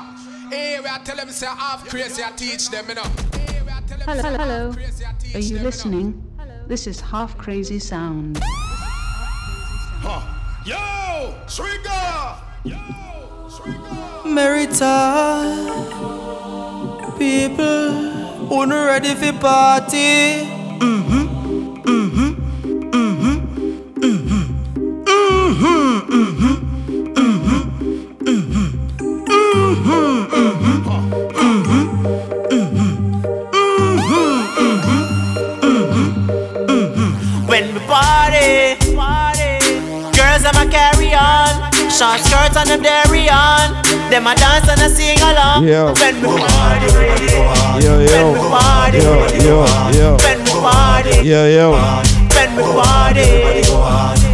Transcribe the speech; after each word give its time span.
Hey, 0.50 0.80
we 0.80 0.86
are 0.86 0.98
telling 1.00 1.26
them 1.26 1.30
say 1.30 1.46
half 1.46 1.88
crazy, 1.88 2.22
I 2.24 2.30
teach 2.32 2.70
them, 2.70 2.88
you 2.88 2.94
know. 2.94 3.02
Hey, 3.32 3.62
we 3.64 3.70
are 3.70 3.80
telling 3.82 4.06
them 4.06 4.16
Hello, 4.16 4.36
hello. 4.36 4.66
half 4.66 4.76
crazy, 4.76 5.04
I 5.06 5.12
teach 5.18 5.34
Are 5.34 5.38
you 5.40 5.54
them, 5.56 5.64
listening? 5.64 6.24
This 6.66 6.86
is 6.86 7.00
Half 7.00 7.38
Crazy 7.38 7.78
Sound. 7.78 8.38
Huh. 8.42 10.20
Yo, 10.66 11.34
Trigger. 11.48 12.36
Yo, 12.64 12.76
Trigger. 13.56 13.78
Merita, 14.28 15.44
people, 17.18 17.92
who 18.48 18.66
ready 18.66 19.14
for 19.14 19.32
party. 19.38 20.44
Mm-hmm, 20.78 21.37
When 37.48 37.74
we 37.74 37.80
party, 37.90 38.76
party, 38.94 39.58
girls 40.14 40.42
them 40.44 40.54
a 40.54 40.70
carry 40.70 41.14
on, 41.14 41.50
short 41.90 42.20
skirts 42.20 42.56
and 42.56 42.68
them 42.68 42.82
dairy 42.82 43.28
on, 43.28 43.72
them 44.10 44.26
a 44.28 44.34
dance 44.36 44.68
and 44.68 44.80
a 44.80 44.88
sing 44.88 45.18
along. 45.18 45.66
Yo. 45.66 45.92
When 45.98 46.20
we 46.22 46.38
party, 46.38 46.86
Yo, 47.82 47.98
yo, 47.98 48.06
when 48.06 48.32
we 48.34 48.38
party, 48.48 48.98
yo, 48.98 49.26
yo, 49.42 49.66
yo, 49.90 50.16
when 50.22 50.38
we 50.44 50.50
party, 50.62 51.26
yo, 51.26 51.46
yo. 51.48 51.72
when 52.36 52.56
we 52.56 52.62
party. 52.62 53.28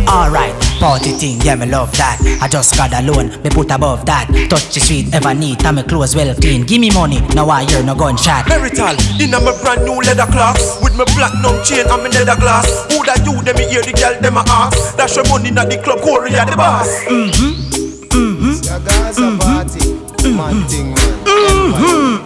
Alright, 0.09 0.55
party 0.85 1.13
thing, 1.17 1.41
yeah, 1.41 1.57
me 1.57 1.65
love 1.65 1.89
that. 1.97 2.21
I 2.45 2.49
just 2.49 2.77
got 2.77 2.93
alone, 2.93 3.33
me 3.41 3.49
put 3.49 3.71
above 3.73 4.05
that. 4.05 4.29
Touch 4.53 4.69
the 4.77 4.81
street, 4.85 5.09
ever 5.17 5.33
neat, 5.33 5.65
and 5.65 5.77
me 5.77 5.83
clothes 5.83 6.15
well 6.15 6.29
clean. 6.37 6.67
Give 6.69 6.77
me 6.79 6.91
money, 6.93 7.21
now 7.33 7.49
I 7.49 7.65
hear 7.65 7.83
no 7.83 7.95
gunshot. 7.97 8.45
Merital, 8.53 8.93
in 9.17 9.33
a 9.33 9.41
my 9.41 9.57
brand 9.65 9.85
new 9.89 9.97
leather 10.05 10.29
clocks 10.29 10.77
With 10.85 10.93
my 10.97 11.05
platinum 11.17 11.57
chain 11.65 11.89
and 11.89 12.03
my 12.05 12.09
leather 12.13 12.37
glass 12.37 12.69
Who 12.93 13.01
that 13.09 13.25
you, 13.25 13.41
them 13.41 13.57
me 13.57 13.65
hear 13.73 13.81
the 13.81 13.93
girl, 13.97 14.13
them 14.21 14.37
a 14.37 14.45
ask 14.45 14.97
Dash 14.97 15.17
your 15.17 15.25
money 15.33 15.49
at 15.57 15.73
the 15.73 15.81
club, 15.81 16.05
Korea 16.05 16.45
the 16.45 16.57
boss 16.57 16.89
Your 18.69 18.81
Gaza 18.85 19.37
party, 19.41 19.81
Mm-hmm. 20.25 20.37
man 20.37 20.65
thing 20.69 20.93
man. 20.95 22.25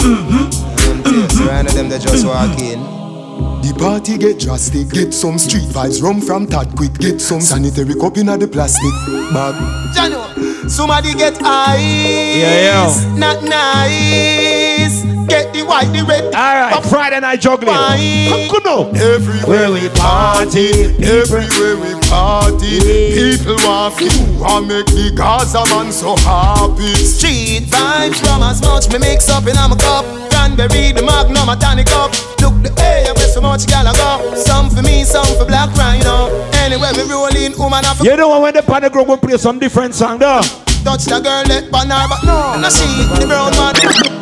Them 0.82 1.02
tapes, 1.02 1.40
right? 1.42 1.66
Them 1.66 1.88
they 1.88 1.98
just 1.98 2.24
walk 2.26 2.58
in. 2.60 2.97
The 3.38 3.74
party 3.78 4.18
get 4.18 4.40
drastic. 4.40 4.88
Get 4.90 5.14
some 5.14 5.38
street 5.38 5.68
vibes, 5.68 6.02
rum 6.02 6.20
from 6.20 6.46
Tad 6.46 6.74
quick. 6.76 6.94
Get 6.94 7.20
some 7.20 7.40
sanitary 7.40 7.94
cup 7.94 8.16
in 8.16 8.26
the 8.26 8.48
plastic 8.48 8.92
bag. 9.32 9.54
Jano, 9.94 10.68
somebody 10.68 11.14
get 11.14 11.40
ice. 11.42 11.80
Yeah, 11.80 12.86
yo. 12.86 13.16
Not 13.16 13.44
nice. 13.44 14.87
Get 15.28 15.52
the 15.52 15.62
white, 15.62 15.92
the 15.92 16.04
red. 16.04 16.24
Alright, 16.34 16.84
Friday 16.86 17.20
night 17.20 17.40
juggling. 17.40 17.74
Wine. 17.74 18.48
Come 18.48 18.66
on. 18.66 18.96
Everywhere 18.96 19.70
we 19.72 19.88
party, 19.90 20.96
everywhere 21.04 21.76
we 21.76 21.92
party. 22.08 22.80
People 23.12 23.56
want 23.68 23.96
to 23.98 24.08
and 24.08 24.68
make 24.68 24.86
the 24.86 25.12
Gaza 25.14 25.64
man 25.74 25.92
so 25.92 26.16
happy. 26.24 26.94
Street 27.04 27.68
vibes 27.68 28.18
from 28.24 28.42
as 28.42 28.62
much 28.62 28.88
me 28.92 28.98
mix 28.98 29.28
up 29.28 29.44
in 29.44 29.56
a 29.56 29.76
cup. 29.76 30.04
Cranberry, 30.30 30.92
the 30.92 31.02
magnum, 31.02 31.48
a 31.48 31.56
tonic 31.56 31.90
up. 31.92 32.10
Look 32.40 32.56
the 32.62 32.72
air 32.80 33.12
where 33.14 33.28
so 33.28 33.40
much 33.40 33.66
gal 33.66 33.86
I 33.86 33.92
go. 33.94 34.34
Some 34.34 34.70
for 34.70 34.82
me, 34.82 35.04
some 35.04 35.26
for 35.36 35.44
black 35.44 35.74
rhino. 35.76 36.32
Anywhere 36.64 36.92
we 36.96 37.02
roll 37.10 37.34
in, 37.36 37.52
woman 37.58 37.84
I 37.84 37.94
You 38.02 38.16
know 38.16 38.40
when 38.40 38.54
the 38.54 38.62
panic 38.62 38.92
group 38.92 39.08
will 39.08 39.18
play 39.18 39.36
some 39.36 39.58
different 39.58 39.94
song 39.94 40.18
though. 40.18 40.40
touch 40.84 41.04
the 41.04 41.20
girl 41.20 41.44
let 41.48 41.70
pan 41.70 41.90
her, 41.90 42.08
but 42.08 42.24
no, 42.24 42.60
no 42.60 42.68
she 42.70 42.86
the 43.20 43.26
brown 43.26 43.52
man. 43.58 43.74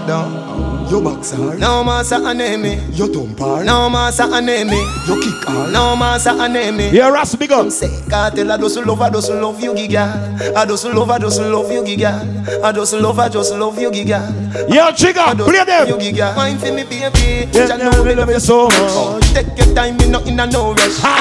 No, 0.06 0.75
Your 0.88 1.02
box 1.02 1.32
hard, 1.32 1.58
no 1.58 1.82
massa 1.82 2.16
enemy. 2.16 2.76
your 2.92 3.08
thump 3.08 3.38
hard, 3.40 3.66
No 3.66 3.90
massa 3.90 4.22
enemy. 4.32 4.76
your 5.08 5.20
kick 5.20 5.42
hard. 5.44 5.72
No 5.72 5.96
massa 5.96 6.30
enemy. 6.30 6.90
Yeah, 6.90 7.08
Ras 7.08 7.34
big 7.34 7.50
up. 7.50 7.70
Say, 7.72 7.90
cartel, 8.08 8.52
I 8.52 8.56
just 8.56 8.76
love, 8.78 9.00
I 9.00 9.10
just 9.10 9.30
love 9.30 9.60
you, 9.60 9.72
giga. 9.72 10.54
I 10.54 10.64
just 10.64 10.84
love, 10.84 11.10
I 11.10 11.18
just 11.18 11.40
love 11.40 11.72
you, 11.72 11.82
giga. 11.82 12.62
I 12.62 12.70
just 12.72 12.92
love, 12.94 13.18
I 13.18 13.28
just 13.28 13.52
love 13.54 13.78
you, 13.80 13.90
giga. 13.90 14.30
Yo, 14.72 14.92
Trigger, 14.92 15.20
I 15.20 15.34
play 15.34 15.64
them. 15.64 15.88
You, 15.88 15.96
giga. 15.96 16.36
Wine 16.36 16.56
for 16.56 16.72
me, 16.72 16.84
baby. 16.84 17.50
Yeah, 17.52 17.66
Jah 17.66 17.76
yeah, 17.78 17.90
know 17.90 18.02
we 18.04 18.14
love 18.14 18.30
you 18.30 18.38
so 18.40 18.66
much. 18.68 18.74
Oh, 18.78 19.18
take 19.34 19.58
your 19.58 19.74
time, 19.74 19.96
me 19.96 20.08
not 20.08 20.24
in 20.28 20.38
a 20.38 20.46
no 20.46 20.72
rush. 20.72 20.98
Ha! 21.02 21.12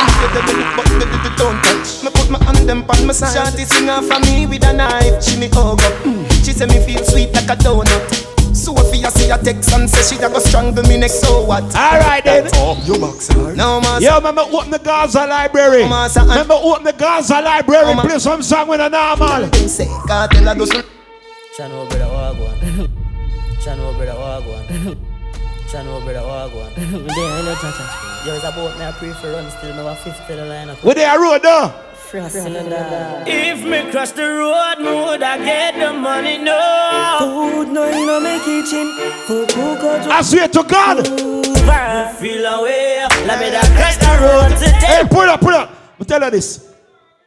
But 1.24 1.38
don't 1.38 1.62
touch. 1.64 2.04
Me 2.04 2.10
put 2.14 2.30
my 2.30 2.44
hand 2.46 2.70
them 2.70 2.86
on 2.88 3.08
my 3.08 3.14
side. 3.14 3.36
Shawty 3.36 3.66
sing 3.66 3.90
off 3.90 4.06
for 4.06 4.20
me 4.30 4.46
with 4.46 4.64
a 4.64 4.74
knife. 4.74 5.24
She 5.24 5.40
me 5.40 5.50
hug 5.52 5.82
up. 5.82 5.94
Mm. 6.06 6.46
She 6.46 6.54
say 6.54 6.68
me 6.68 6.80
feel 6.86 7.04
sweet 7.04 7.34
like 7.34 7.50
a 7.50 7.56
donut. 7.62 8.25
Sophia 8.66 9.12
see 9.12 9.30
a 9.30 9.38
text 9.38 9.72
and 9.74 9.90
say 9.90 10.16
she 10.16 10.22
da 10.22 10.28
go 10.30 10.40
strangle 10.40 10.84
me 10.84 10.98
next. 10.98 11.20
So 11.22 11.44
what? 11.46 11.64
Alright 11.76 12.24
then. 12.24 12.46
Your 12.86 13.00
box 13.00 13.28
hard, 13.30 13.58
No 13.58 13.80
man. 13.82 14.02
Yo, 14.02 14.16
remember 14.18 14.42
open 14.42 14.72
the 14.72 14.80
Gaza 14.80 15.26
library. 15.28 15.84
Oh, 15.84 15.90
master, 15.90 16.22
Remember 16.22 16.56
open 16.56 16.84
the 16.84 16.94
Gaza 16.94 17.42
library. 17.42 17.84
Oh, 17.88 17.94
ma- 17.94 18.02
Play 18.04 18.20
some 18.20 18.42
song 18.42 18.68
with 18.68 18.82
a 18.82 18.90
normal. 18.90 19.52
Say 19.68 19.86
cartel, 20.08 20.50
I 20.50 20.56
just 20.56 20.74
Channel 21.58 21.86
brother 21.88 22.06
Wagwan. 22.06 22.90
Channel 23.64 23.94
brother 23.98 24.12
Wagwan. 24.14 24.98
Channel 25.72 26.02
brother 26.06 26.20
Wagwan. 26.20 26.76
There, 26.76 27.44
no 27.44 27.56
cha 27.56 27.72
cha. 27.72 28.24
Yo, 28.26 28.36
it's 28.36 28.44
about 28.44 28.78
me. 28.78 28.86
I 28.86 28.92
prefer 28.92 29.32
run 29.34 29.50
still. 29.52 29.74
Me 29.76 29.84
have 29.86 30.00
fifth 30.00 30.28
to 30.28 30.36
the 30.36 30.42
lineup. 30.42 30.84
Where 30.84 30.96
they 30.96 31.06
are 31.06 31.22
road 31.22 31.42
though? 31.44 31.72
If 33.28 33.64
me 33.64 33.92
cross 33.92 34.12
the 34.12 34.24
road, 34.24 34.80
me 34.80 34.92
would 34.94 35.24
I 35.24 35.38
get 35.38 35.76
the 35.80 35.94
money? 35.94 36.38
No. 36.38 37.18
Food, 37.20 37.74
no, 37.74 37.90
you 37.90 38.06
know 38.06 38.20
me 38.20 38.40
kitchen. 38.40 38.94
For 39.26 39.46
cook 39.48 39.84
I 40.12 40.22
swear 40.22 40.48
to 40.48 40.64
God. 40.64 41.08
Feel 42.18 42.46
away. 42.46 43.06
Let 43.26 43.40
me 43.40 43.50
da 43.52 43.62
cross 43.76 43.98
the 43.98 44.12
road 44.22 44.58
today. 44.58 44.86
Hey, 44.86 45.04
pull 45.10 45.22
up, 45.22 45.40
pull 45.42 45.54
up. 45.54 46.00
Me 46.00 46.06
tell 46.06 46.22
you 46.24 46.32
this. 46.32 46.74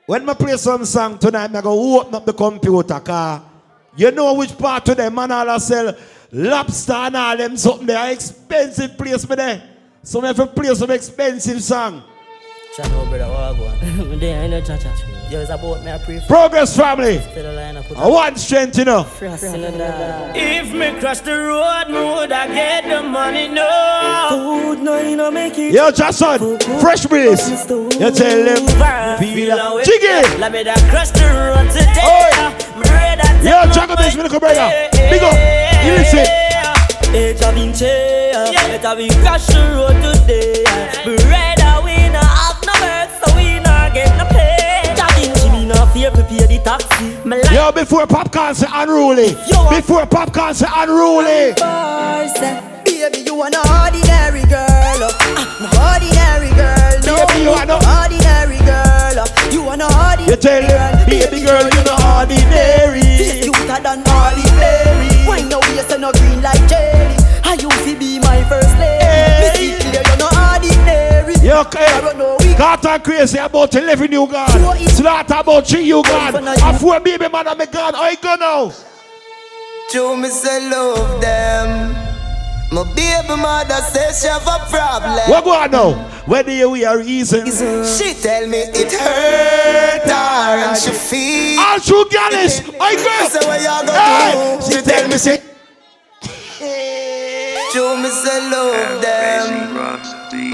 When 0.06 0.28
I 0.28 0.34
play 0.34 0.56
some 0.56 0.84
song 0.84 1.18
tonight, 1.18 1.54
I 1.54 1.60
go 1.60 1.98
open 2.00 2.14
up 2.14 2.24
the 2.24 2.32
computer 2.32 3.00
car. 3.00 3.42
You 3.96 4.10
know 4.12 4.34
which 4.34 4.56
part 4.56 4.88
of 4.88 4.96
them 4.96 5.14
man 5.14 5.32
all 5.32 5.58
sell 5.60 5.94
lobster 6.30 6.92
and 6.92 7.16
all 7.16 7.36
them 7.36 7.56
something 7.56 7.86
they 7.86 7.94
are 7.94 8.10
expensive 8.10 8.96
place 8.96 9.28
me 9.28 9.34
there. 9.36 9.62
So 10.02 10.20
me 10.20 10.28
have 10.28 10.36
to 10.36 10.46
play 10.46 10.72
some 10.74 10.90
expensive 10.92 11.62
song. 11.62 12.04
Channel 12.78 13.06
brother 13.06 13.24
Wagwan. 13.24 14.20
There, 14.20 14.48
no 14.48 14.60
cha 14.60 14.76
cha. 14.76 14.94
Yo, 15.28 15.40
it's 15.40 15.50
about 15.50 15.82
me. 15.84 15.90
I 15.90 15.98
prefer 15.98 16.26
Progress 16.28 16.76
family. 16.76 17.18
to. 17.18 17.94
I 17.96 18.06
want 18.06 18.38
strength, 18.38 18.78
you 18.78 18.84
know. 18.84 19.04
If 19.20 20.72
me 20.72 21.00
cross 21.00 21.20
the 21.20 21.36
road, 21.36 21.88
me 21.88 21.98
would 22.14 22.30
I 22.30 22.46
get 22.46 22.84
the 22.88 23.02
money? 23.02 23.48
No. 23.48 23.66
Food, 24.30 24.78
no, 24.84 25.00
you 25.00 25.16
know 25.16 25.28
make 25.32 25.58
it. 25.58 25.74
Yo, 25.74 25.90
Jackson, 25.90 26.38
fresh 26.78 27.04
breeze. 27.06 27.50
You 27.68 28.12
tell 28.12 28.44
them. 28.46 28.62
Jiggy. 29.84 30.38
Let 30.38 30.52
me 30.52 30.62
da 30.62 30.74
cross 30.88 31.10
the 31.10 31.26
road 31.26 31.68
today. 31.74 31.98
Oi. 31.98 32.78
Me 32.78 32.84
ready 32.94 33.22
to 33.42 33.48
Yo, 33.50 33.62
take 33.64 33.72
Jacob 33.74 33.98
my 33.98 34.06
is 34.06 34.16
Miracle 34.16 34.38
Brother. 34.38 34.60
mind. 34.60 34.90
Big 35.10 35.22
up. 35.22 35.34
You 35.84 35.92
listen. 35.98 36.26
It's 37.10 37.42
a 37.42 37.52
vinci, 37.52 37.86
better 37.86 38.94
we 38.96 39.08
crash 39.08 39.46
the 39.46 39.58
road 39.74 39.96
today. 40.14 41.47
Me 47.24 47.40
Yo, 47.52 47.70
before 47.72 48.06
popcorn 48.06 48.54
say 48.54 48.66
unruly. 48.72 49.28
Before 49.70 50.04
popcorn 50.06 50.54
say 50.54 50.66
unruly. 50.68 51.54
Uh, 51.60 52.26
baby, 52.84 53.18
you 53.24 53.40
are 53.40 53.50
no 53.50 53.60
ordinary 53.62 54.42
girl. 54.42 55.02
Uh, 55.06 55.12
uh, 55.14 55.62
no 55.62 55.68
ordinary 55.78 56.50
girl. 56.58 56.98
No, 57.06 57.26
Baby, 57.26 57.42
you 57.44 57.50
are 57.50 57.66
no- 57.66 57.76
ordinary 57.78 58.58
girl. 58.66 59.18
Uh, 59.22 59.50
you 59.52 59.62
are 59.68 59.76
no 59.76 59.86
ordinary 59.86 60.18
girl, 60.18 60.28
You 60.28 60.36
tell 60.36 60.62
them, 60.66 61.06
baby 61.08 61.40
girl, 61.46 61.62
you 61.62 61.84
no 61.84 61.94
ordinary. 62.18 63.00
This 63.00 63.44
cuter 63.44 63.80
than 63.82 63.98
ordinary. 64.02 65.08
Why 65.26 65.40
no 65.48 65.60
you 65.74 65.82
say 65.86 65.98
no 65.98 66.10
green 66.12 66.42
like 66.42 66.66
jelly? 66.68 67.17
I 67.48 67.54
you 67.60 67.70
fi 67.70 67.94
be 67.98 68.18
my 68.20 68.44
first 68.44 68.76
lady. 68.78 69.04
Me 69.40 69.48
see 69.56 69.80
clear 69.80 70.02
you're 70.04 70.18
no 70.18 70.28
ordinary. 70.52 71.34
You 71.40 71.52
okay? 71.64 72.54
Carter 72.56 72.98
crazy 73.02 73.38
about 73.38 73.74
11 73.74 74.12
you 74.12 74.26
gone. 74.26 74.48
Slaughter 74.88 75.36
about 75.38 75.66
3 75.66 75.80
you 75.82 76.02
gone. 76.02 76.46
And 76.46 76.78
four 76.80 77.00
baby 77.00 77.28
man 77.28 77.48
I'm 77.48 77.58
gone. 77.58 77.94
I 77.94 78.16
go 78.16 78.34
now. 78.36 78.72
Show 79.90 80.16
me 80.16 80.28
say 80.28 80.68
love 80.68 81.20
them. 81.22 81.94
My 82.70 82.84
baby 82.94 83.40
mother 83.40 83.76
says 83.76 84.20
she 84.20 84.28
have 84.28 84.42
a 84.46 84.58
problem. 84.68 85.30
What 85.30 85.44
go 85.44 85.52
on 85.52 85.70
now? 85.70 85.92
Where 86.26 86.42
do 86.42 86.52
you 86.52 86.68
we 86.68 86.84
are 86.84 86.98
reason? 86.98 87.46
She 87.46 88.12
tell 88.12 88.46
me 88.46 88.58
it 88.58 88.92
hurt 88.92 90.02
her 90.04 90.68
and 90.68 90.76
she 90.76 90.90
feel. 90.90 91.58
All 91.60 91.80
true 91.80 92.04
gallus. 92.10 92.60
I 92.78 92.94
go. 92.96 93.28
So 93.30 93.48
what 93.48 93.60
you 93.62 93.66
gonna 93.66 93.92
Hey, 93.98 94.58
do? 94.60 94.70
she 94.70 94.82
tell 94.82 95.08
me 95.08 95.16
say. 95.16 95.42
Show 97.72 97.96
me 97.96 98.08
say 98.08 98.50
love 98.50 99.02
them. 99.02 99.74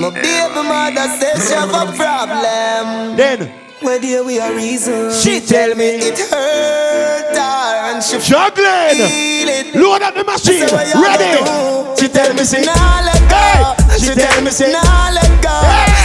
My 0.00 0.10
baby 0.10 0.62
mother 0.66 1.06
says 1.18 1.48
she 1.48 1.54
have 1.54 1.70
a 1.70 1.92
problem. 1.94 3.16
Then. 3.16 3.52
Where 3.80 4.00
do 4.00 4.24
we 4.24 4.40
are 4.40 4.52
reason? 4.52 5.12
She 5.12 5.40
tell 5.40 5.74
me 5.76 5.84
it 6.02 6.18
hurt 6.18 7.36
her 7.36 7.94
and 7.94 8.02
she 8.02 8.18
Juggling. 8.18 8.98
feel 9.06 9.48
it. 9.48 9.74
Load 9.76 10.02
up 10.02 10.14
the 10.14 10.24
machine. 10.24 10.66
So 10.66 10.76
Ready. 10.76 11.38
She 12.00 12.08
tell 12.08 12.34
me 12.34 12.44
she 12.44 12.64
nah 12.64 13.02
let 13.06 13.22
go. 13.30 13.96
She 13.98 14.14
tell 14.14 14.42
me 14.42 14.50
she 14.50 14.72
nah 14.72 15.10
let 15.14 15.42
go. 15.42 15.54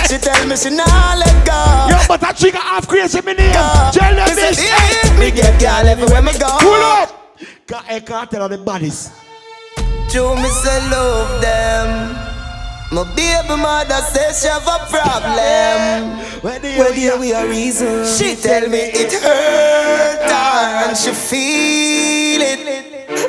She 0.08 0.18
tell 0.18 0.46
me 0.46 0.56
she 0.58 0.70
nah 0.70 1.16
let 1.18 1.46
go. 1.46 1.58
Yo, 1.90 1.98
but 2.08 2.22
that 2.22 2.38
trigger 2.38 2.58
half 2.60 2.88
crazy 2.88 3.22
me 3.22 3.34
name. 3.34 3.54
Tell 3.94 4.14
them 4.14 4.30
Me 4.30 4.36
this. 4.36 4.60
Me 5.18 5.32
get 5.32 5.60
girl 5.60 5.88
everywhere 5.88 6.22
me 6.22 6.34
go. 6.38 6.50
Pull 6.60 6.84
up. 6.84 7.38
Got 7.66 7.90
a 7.90 8.02
cartel 8.02 8.44
of 8.44 8.52
the 8.52 8.58
bodies. 8.58 9.10
Show 10.12 10.36
me 10.36 10.50
say 10.50 10.90
love 10.90 11.40
them. 11.40 12.39
My 12.92 13.04
baby 13.14 13.50
mother 13.50 14.02
says 14.02 14.42
she 14.42 14.48
have 14.50 14.66
a 14.66 14.82
problem. 14.90 16.18
Where 16.42 16.58
do 16.58 16.68
Where 16.74 16.90
do 16.90 17.20
we 17.22 17.34
are 17.34 17.46
reason? 17.46 18.02
She 18.04 18.36
tell 18.36 18.68
me 18.68 18.90
it 18.90 19.14
hurt 19.14 20.26
her 20.26 20.90
and 20.90 20.98
she 20.98 21.14
feel 21.14 22.42
it. 22.42 22.66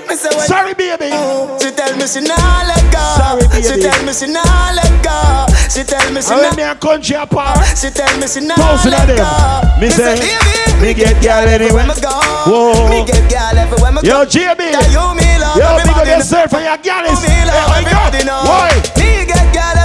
Me 0.08 0.16
say 0.16 0.32
Sorry, 0.48 0.72
baby. 0.72 1.12
She 1.60 1.76
tell 1.76 1.92
me 2.00 2.08
she 2.08 2.24
nah 2.24 2.40
let 2.64 2.88
go. 2.88 3.04
Sorry, 3.20 3.44
baby. 3.52 3.68
She 3.68 3.76
tell 3.84 4.00
me 4.00 4.12
she 4.16 4.32
nah 4.32 4.72
let 4.72 4.96
go. 5.04 5.44
She 5.68 5.84
tell 5.84 6.08
me 6.08 6.22
she 6.24 6.32
nah. 6.32 6.56
me 6.56 6.62
a 6.62 6.74
country 6.74 7.16
apart. 7.16 7.60
She 7.76 7.90
tell 7.92 8.08
me 8.16 8.24
she 8.32 8.40
nah 8.40 8.56
Thousand 8.56 8.92
let 8.96 9.12
go. 9.12 9.28
Me 9.76 9.90
say, 9.92 10.16
baby, 10.16 10.80
me 10.80 10.94
get 10.96 11.20
girl 11.20 11.44
anywhere. 11.44 11.84
me 11.84 12.00
go. 12.00 12.08
Whoa. 12.48 12.88
Me 12.88 13.04
get 13.04 13.28
girl 13.28 13.60
everywhere 13.60 13.92
me 13.92 14.00
Yo, 14.08 14.24
go. 14.24 14.24
Tell 14.24 14.88
you 14.88 15.04
me 15.20 15.28
Yo, 15.52 15.68
big 15.84 15.92
up 15.92 16.08
everybody. 16.08 16.48
for 16.48 16.64
your 16.64 16.80
love 16.80 17.20
Hey, 17.28 17.44
I 17.44 18.24
go. 18.24 18.48
Why? 18.48 19.00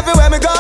Me 0.05 0.13
get 0.13 0.21
girl 0.21 0.21
everywhere 0.21 0.29
me 0.29 0.37
go. 0.37 0.53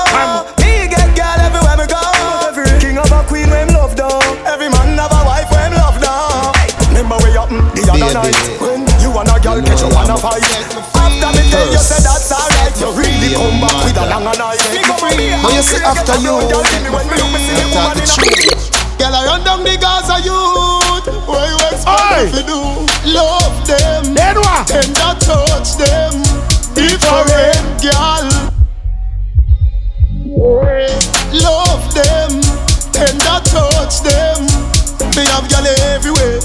Me 0.57 0.89
get 0.89 1.09
girl 1.13 1.37
everywhere 1.37 1.77
me 1.77 1.85
go. 1.85 2.01
Every 2.49 2.65
king 2.81 2.97
have 2.97 3.13
a 3.13 3.21
queen 3.29 3.45
when 3.53 3.69
him 3.69 3.77
love 3.77 3.93
down. 3.93 4.17
Every 4.41 4.73
man 4.73 4.97
have 4.97 5.13
a 5.13 5.21
wife 5.21 5.45
when 5.53 5.69
him 5.69 5.77
love 5.77 6.01
down. 6.01 6.49
Remember 6.89 7.21
where 7.21 7.29
you 7.29 7.45
happen 7.45 7.61
the 7.77 7.85
other 7.93 8.09
night 8.09 8.33
when 8.57 8.81
you 9.05 9.13
and 9.13 9.29
a 9.29 9.37
girl 9.37 9.61
catch 9.61 9.85
you 9.85 9.93
wanna 9.93 10.17
fight. 10.17 10.41
After 10.97 11.29
me 11.37 11.45
tell 11.53 11.67
you 11.69 11.77
say 11.77 12.01
that's 12.01 12.33
alright, 12.33 12.73
you 12.81 12.89
really 12.97 13.37
come 13.37 13.61
back 13.61 13.77
with 13.85 14.01
a 14.01 14.05
long 14.09 14.25
knife. 14.33 14.65
Me 14.73 14.81
come 14.81 15.13
and 15.13 15.13
be 15.13 15.29
But 15.37 15.53
you 15.53 15.61
see 15.61 15.81
after 15.85 16.17
you, 16.25 16.41
Girl, 16.49 16.65
give 16.65 16.81
me 16.81 16.89
when 16.89 17.05
me 17.05 17.15
look 17.21 17.29
me 17.29 17.39
see 17.45 17.53
me 17.53 17.65
woman 17.69 18.01
in 18.01 18.09
a 18.09 18.75
Girl, 18.97 19.13
I 19.13 19.21
run 19.29 19.45
down 19.45 19.61
the 19.61 19.77
Gaza 19.77 20.25
youth. 20.25 21.05
What 21.29 21.45
you 21.53 21.59
expect 21.69 22.33
me 22.33 22.41
to 22.41 22.41
do? 22.49 22.59
Love 23.13 23.53
them. 23.69 24.17
Tender 24.65 25.13
touch 25.21 25.77
them. 25.77 26.17
Different 26.73 27.61
girl. 27.85 28.54
Love 30.37 31.93
them. 31.95 32.31
Tender 32.91 33.39
touch 33.47 34.01
them. 34.03 34.43
Me 35.15 35.23
have 35.31 35.47
girl 35.49 35.65
everywhere. 35.95 36.39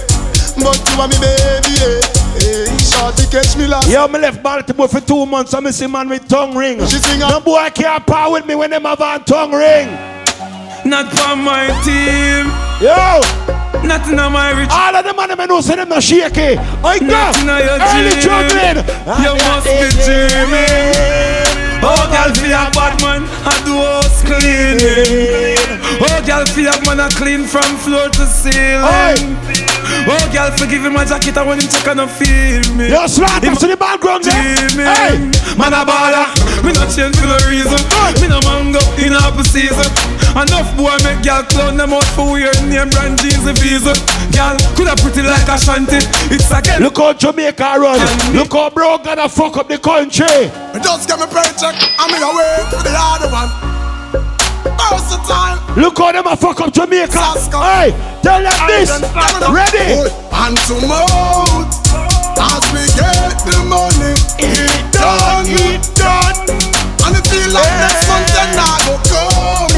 But 0.62 0.78
you 0.90 1.00
are 1.00 1.08
me 1.08 1.18
baby, 1.18 1.74
yeah. 1.74 2.00
Hey, 2.38 2.78
shorty 2.78 3.26
catch 3.30 3.56
me 3.56 3.66
last. 3.66 3.90
Yo, 3.90 4.06
me 4.08 4.18
left 4.20 4.42
Baltimore 4.42 4.88
for 4.88 5.00
two 5.00 5.26
months 5.26 5.54
and 5.54 5.64
me 5.66 5.72
see 5.72 5.86
man 5.88 6.08
with 6.08 6.28
tongue 6.28 6.56
ring. 6.56 6.78
She 6.86 6.98
sing 6.98 7.18
No 7.20 7.40
boy 7.40 7.68
can't 7.74 8.06
power 8.06 8.32
with 8.32 8.46
me 8.46 8.54
when 8.54 8.70
them 8.70 8.84
have 8.84 9.00
a 9.00 9.18
tongue 9.24 9.52
ring. 9.52 9.88
Not 10.84 11.10
for 11.12 11.34
my 11.36 11.66
team. 11.82 12.46
Yo, 12.80 13.20
Nothing 13.86 14.18
on 14.18 14.32
my 14.32 14.50
rich. 14.52 14.68
all 14.70 14.94
of 14.94 15.04
the 15.04 15.14
man 15.14 15.28
them 15.36 15.48
know 15.48 15.60
say 15.60 15.76
them 15.76 15.88
not 15.88 16.02
shaky. 16.02 16.56
I 16.58 16.98
go. 17.00 17.06
Nothing 17.06 17.48
on 17.48 17.58
your 17.58 17.78
Early 17.80 18.10
dream. 18.10 18.22
juggling. 18.22 18.86
You 19.24 19.34
must 19.34 19.66
be 19.66 19.88
dreaming. 20.04 21.49
Oh, 21.82 22.04
girl, 22.12 22.30
feel 22.36 22.52
a 22.52 22.68
bad 22.76 23.00
man, 23.00 23.24
I 23.44 23.56
do 23.64 23.74
house 23.80 24.20
cleaning. 24.20 25.80
Oh, 26.00 26.20
girl, 26.26 26.44
feel 26.52 26.68
a 26.68 26.76
man, 26.84 27.00
I 27.00 27.08
clean 27.16 27.44
from 27.44 27.76
floor 27.80 28.08
to 28.08 28.26
ceiling. 28.26 29.36
Oh, 30.04 30.20
girl, 30.32 30.50
forgive 30.56 30.84
him 30.84 30.92
my 30.92 31.04
jacket, 31.04 31.36
I 31.36 31.42
want 31.44 31.62
him 31.62 31.68
check 31.70 31.86
and 31.88 32.04
feel 32.10 32.64
me. 32.76 32.88
Yo, 32.92 33.06
slap 33.06 33.42
to 33.42 33.66
the 33.66 33.76
background 33.76 34.24
there. 34.24 34.68
Hey. 34.76 35.18
Man 35.56 35.72
a 35.72 35.84
baller, 35.84 36.28
me 36.64 36.72
not 36.72 36.88
change 36.92 37.16
for 37.16 37.26
no 37.26 37.36
reason. 37.48 37.80
Me 38.20 38.28
no 38.28 38.40
mango 38.44 38.80
in 39.00 39.12
apple 39.12 39.44
season. 39.44 39.88
Enough 40.30 40.76
boy 40.76 40.94
make 41.02 41.22
girl 41.26 41.42
clown 41.42 41.76
them 41.76 41.92
out 41.92 42.04
for 42.14 42.32
weird 42.32 42.54
name 42.70 42.88
brand 42.90 43.18
jeans 43.18 43.44
and 43.46 43.58
visa. 43.58 43.94
Girl 44.30 44.56
coulda 44.78 44.94
pretty 45.02 45.22
like 45.22 45.48
a 45.48 45.58
shanty. 45.58 45.98
It's 46.30 46.50
a 46.50 46.62
girl. 46.62 46.86
Look 46.86 46.98
how 46.98 47.12
Jamaica 47.12 47.76
run. 47.78 47.98
Look 48.32 48.52
how 48.52 48.70
bro 48.70 48.98
gonna 48.98 49.28
fuck 49.28 49.56
up 49.56 49.68
the 49.68 49.78
country. 49.78 50.50
Just 50.82 51.08
get 51.08 51.18
me 51.18 51.26
paycheck. 51.26 51.74
I'm 51.98 52.14
in 52.14 52.22
away 52.22 52.62
to 52.70 52.78
the 52.78 52.94
other 52.94 53.28
one. 53.28 53.50
Versatile. 54.90 55.58
Look 55.76 55.98
how 55.98 56.12
them 56.12 56.26
a 56.26 56.36
fuck 56.36 56.60
up 56.60 56.72
Jamaica. 56.72 57.18
Hey, 57.58 57.90
tell 58.22 58.42
them 58.42 58.54
this. 58.70 58.90
Ready? 59.50 60.10
And 60.30 60.56
to 60.70 60.74
mouth. 60.86 61.68
As 62.40 62.64
we 62.72 62.86
get 62.96 63.36
the 63.44 63.58
money, 63.68 64.14
it 64.38 64.80
done, 64.94 65.44
it 65.46 65.84
done. 65.98 66.38
And 67.04 67.16
it 67.18 67.26
feel 67.28 67.52
like 67.52 67.74
next 67.82 68.08
month 68.08 68.32
then 68.32 68.56
I 68.56 68.80
go 68.86 69.09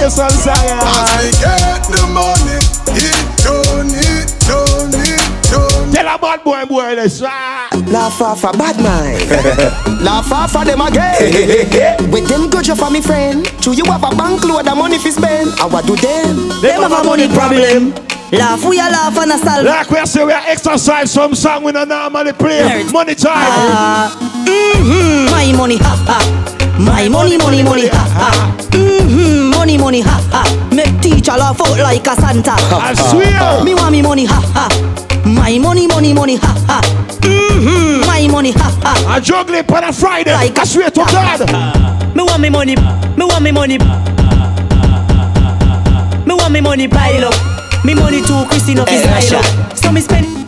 come. 0.02 0.08
Yes, 0.08 0.18
I'm 0.18 0.30
saying. 0.30 0.80
As 0.82 1.10
we 1.18 1.30
get 1.38 1.82
the 1.86 2.02
money, 2.10 2.58
it 2.98 3.22
done, 3.42 3.90
it 3.90 4.34
done, 4.46 4.90
it 4.94 5.50
done. 5.50 5.92
Tell 5.92 6.14
a 6.14 6.18
bad 6.18 6.44
boy, 6.44 6.64
boy, 6.66 6.96
this. 6.96 7.22
Ah. 7.24 7.68
Laugh 7.86 8.20
off 8.20 8.44
a 8.44 8.56
bad 8.56 8.76
mind. 8.80 10.02
Laugh 10.02 10.30
off 10.32 10.56
of 10.56 10.64
them 10.64 10.80
again. 10.80 12.10
With 12.10 12.28
them 12.28 12.50
good 12.50 12.66
you 12.66 12.74
for 12.74 12.90
me 12.90 13.00
friend. 13.00 13.44
True 13.60 13.74
you 13.74 13.84
have 13.84 14.02
a 14.02 14.14
bank 14.16 14.44
load 14.44 14.66
of 14.66 14.76
money 14.76 14.98
fi 14.98 15.10
spend. 15.10 15.50
I 15.60 15.66
what 15.66 15.86
do 15.86 15.96
them? 15.96 16.48
Them 16.62 16.82
have 16.82 16.92
a 16.92 17.04
money 17.04 17.28
problem. 17.28 17.94
Laugh, 18.32 18.64
we 18.64 18.78
a 18.78 18.88
laugh 18.88 19.16
and 19.18 19.32
a 19.32 19.38
salve. 19.38 19.66
Like 19.66 19.90
we 19.90 20.06
say, 20.06 20.24
we 20.24 20.32
are 20.32 20.42
exercise 20.46 21.12
some 21.12 21.34
song 21.34 21.64
we 21.64 21.72
don't 21.72 21.88
normally 21.88 22.32
play. 22.32 22.62
Money 22.90 23.14
time. 23.14 24.10
Mm-hmm. 24.46 25.30
My 25.30 25.52
money, 25.54 25.76
ha 25.76 25.94
ha. 26.06 26.61
My 26.82 27.08
money, 27.08 27.38
money, 27.38 27.62
money, 27.62 27.86
ha 27.88 28.04
ha. 28.18 28.56
Mm-hmm. 28.70 29.50
Money, 29.50 29.78
money, 29.78 30.00
ha 30.00 30.18
ha. 30.32 30.42
Make 30.74 31.00
teacher 31.00 31.32
laugh 31.32 31.60
out 31.60 31.78
like 31.78 32.06
a 32.06 32.14
Santa. 32.20 32.54
I 32.58 32.94
swear. 32.94 33.64
Me 33.64 33.74
want 33.74 33.92
me 33.92 34.02
money, 34.02 34.24
ha 34.24 34.40
ha. 34.54 34.68
My 35.24 35.58
money, 35.58 35.86
money, 35.86 36.12
money, 36.12 36.36
ha 36.36 36.52
ha. 36.66 36.80
Mm-hmm. 37.22 38.06
My 38.06 38.26
money, 38.28 38.52
ha 38.52 38.68
ha. 38.82 39.14
I 39.14 39.20
juggling 39.20 39.64
on 39.70 39.84
a 39.84 39.92
Friday. 39.92 40.32
Like 40.32 40.58
I 40.58 40.64
swear 40.64 40.90
to 40.90 41.04
God. 41.06 42.16
Me 42.16 42.22
want 42.22 42.40
me 42.40 42.50
money, 42.50 42.74
me 42.74 43.24
want 43.24 43.42
me 43.42 43.52
money. 43.52 43.78
Me 46.26 46.34
want 46.34 46.52
me 46.52 46.60
money 46.60 46.88
pile 46.88 47.24
up. 47.26 47.84
Me 47.84 47.94
money 47.94 48.22
too 48.22 48.44
Christine 48.48 48.80
up 48.80 48.88
is 48.90 49.02
style. 49.02 49.76
So 49.76 49.92
me 49.92 50.00
spend. 50.00 50.41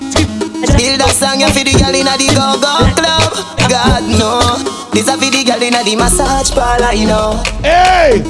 Build 0.76 1.00
a 1.00 1.08
song 1.12 1.40
you 1.40 1.48
for 1.52 1.64
the 1.64 1.72
girl 1.76 1.94
inna 1.94 2.16
the 2.16 2.28
go 2.32 2.56
go 2.60 2.72
club. 2.96 3.32
God 3.68 4.02
no, 4.08 4.40
this 4.92 5.08
a 5.08 5.14
for 5.18 5.30
the 5.30 5.44
girl 5.44 5.60
inna 5.62 5.82
the 5.84 5.96
massage 5.96 6.50
parlor, 6.52 6.92
you 6.92 7.06
know. 7.06 7.42
Hey, 7.62 8.22